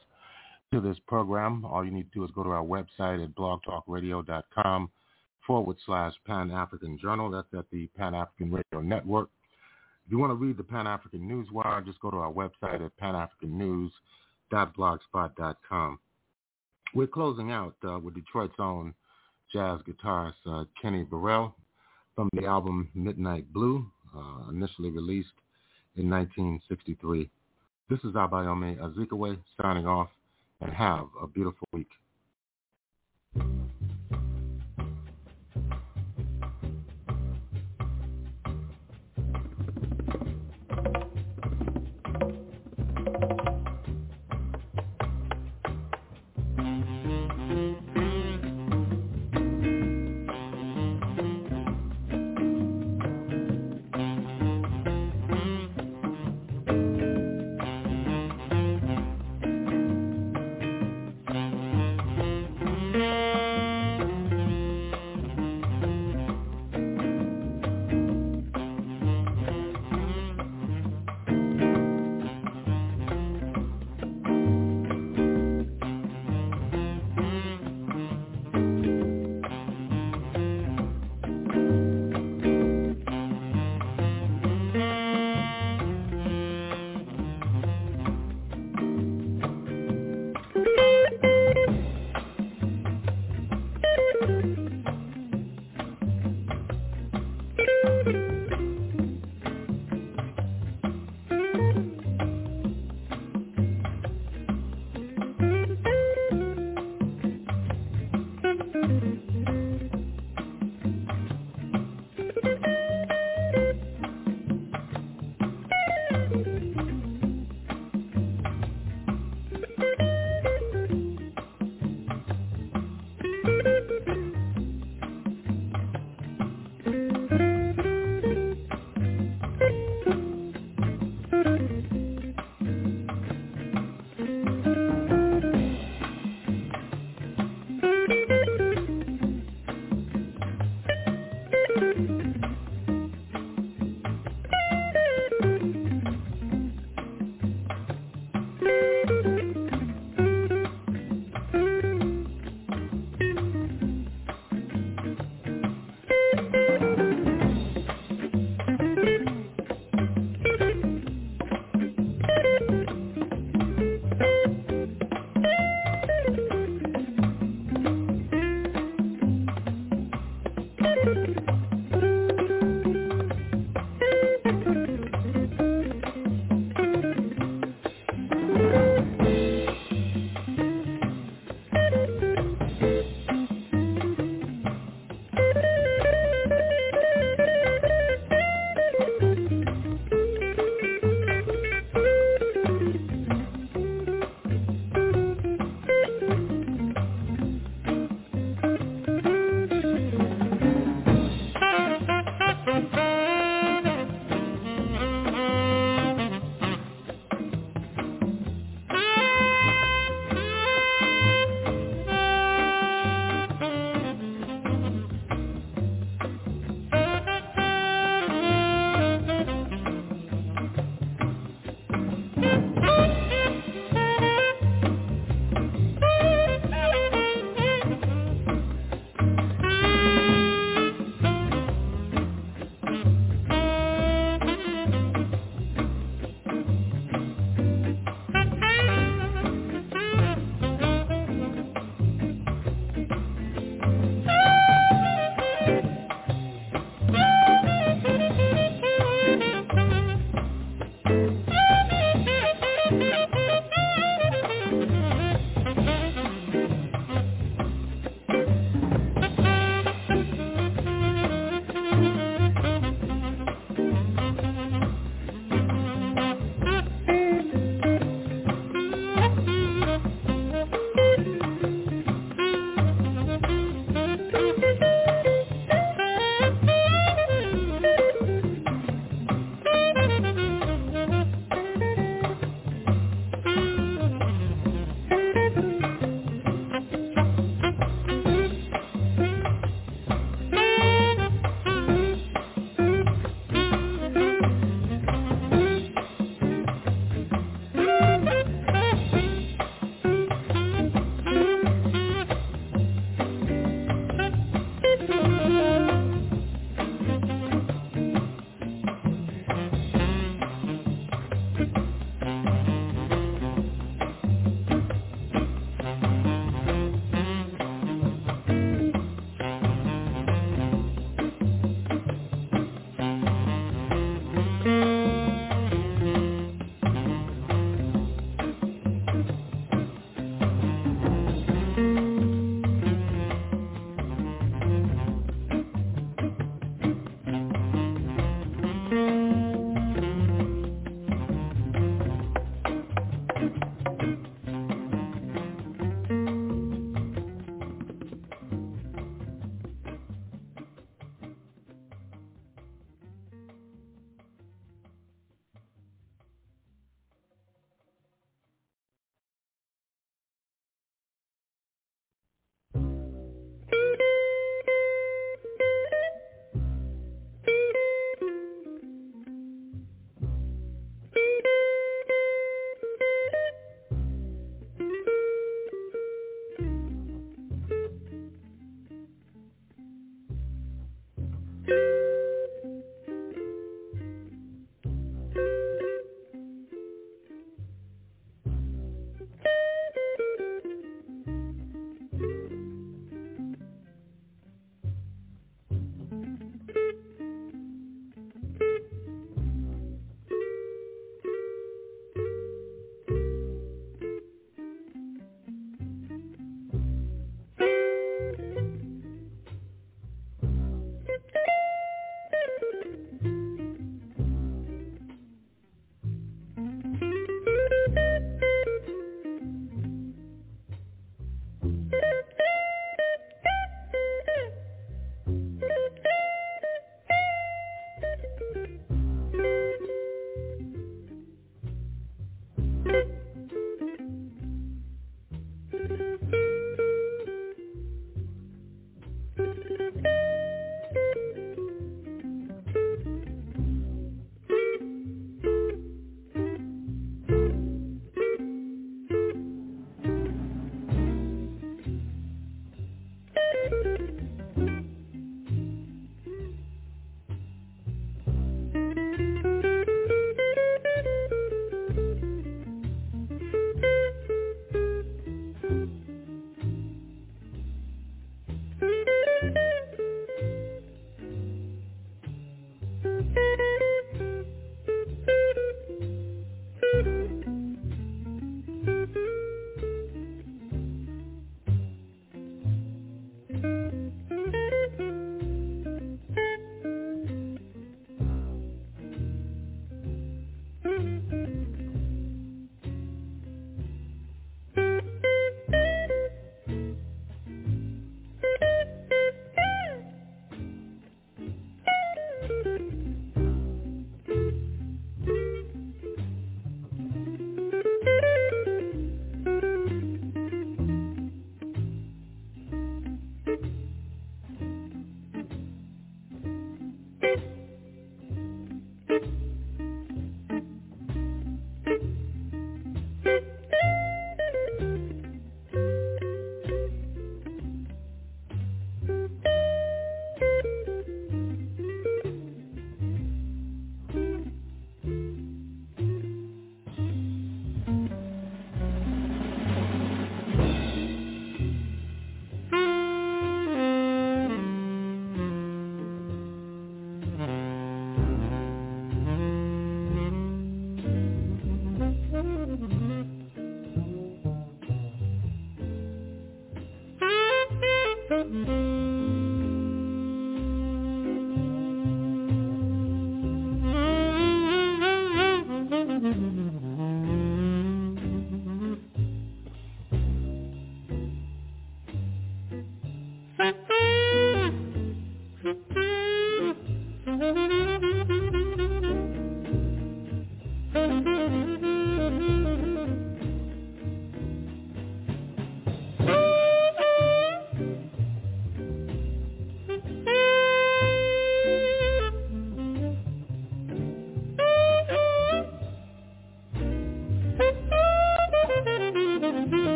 [0.72, 4.90] to this program, all you need to do is go to our website at blogtalkradio.com
[5.48, 7.32] forward slash Pan African Journal.
[7.32, 9.30] That's at the Pan African Radio Network.
[10.06, 12.86] If you want to read the Pan African News Wire, just go to our website
[12.86, 16.00] at panafricannews.blogspot.com.
[16.94, 18.94] We're closing out uh, with Detroit's own
[19.52, 21.56] jazz guitarist uh, Kenny Burrell
[22.16, 23.86] from the album Midnight Blue,
[24.16, 25.34] uh, initially released
[25.96, 27.30] in 1963.
[27.90, 30.10] This is Abayomi Azikiwe signing off
[30.62, 31.90] and have a beautiful week.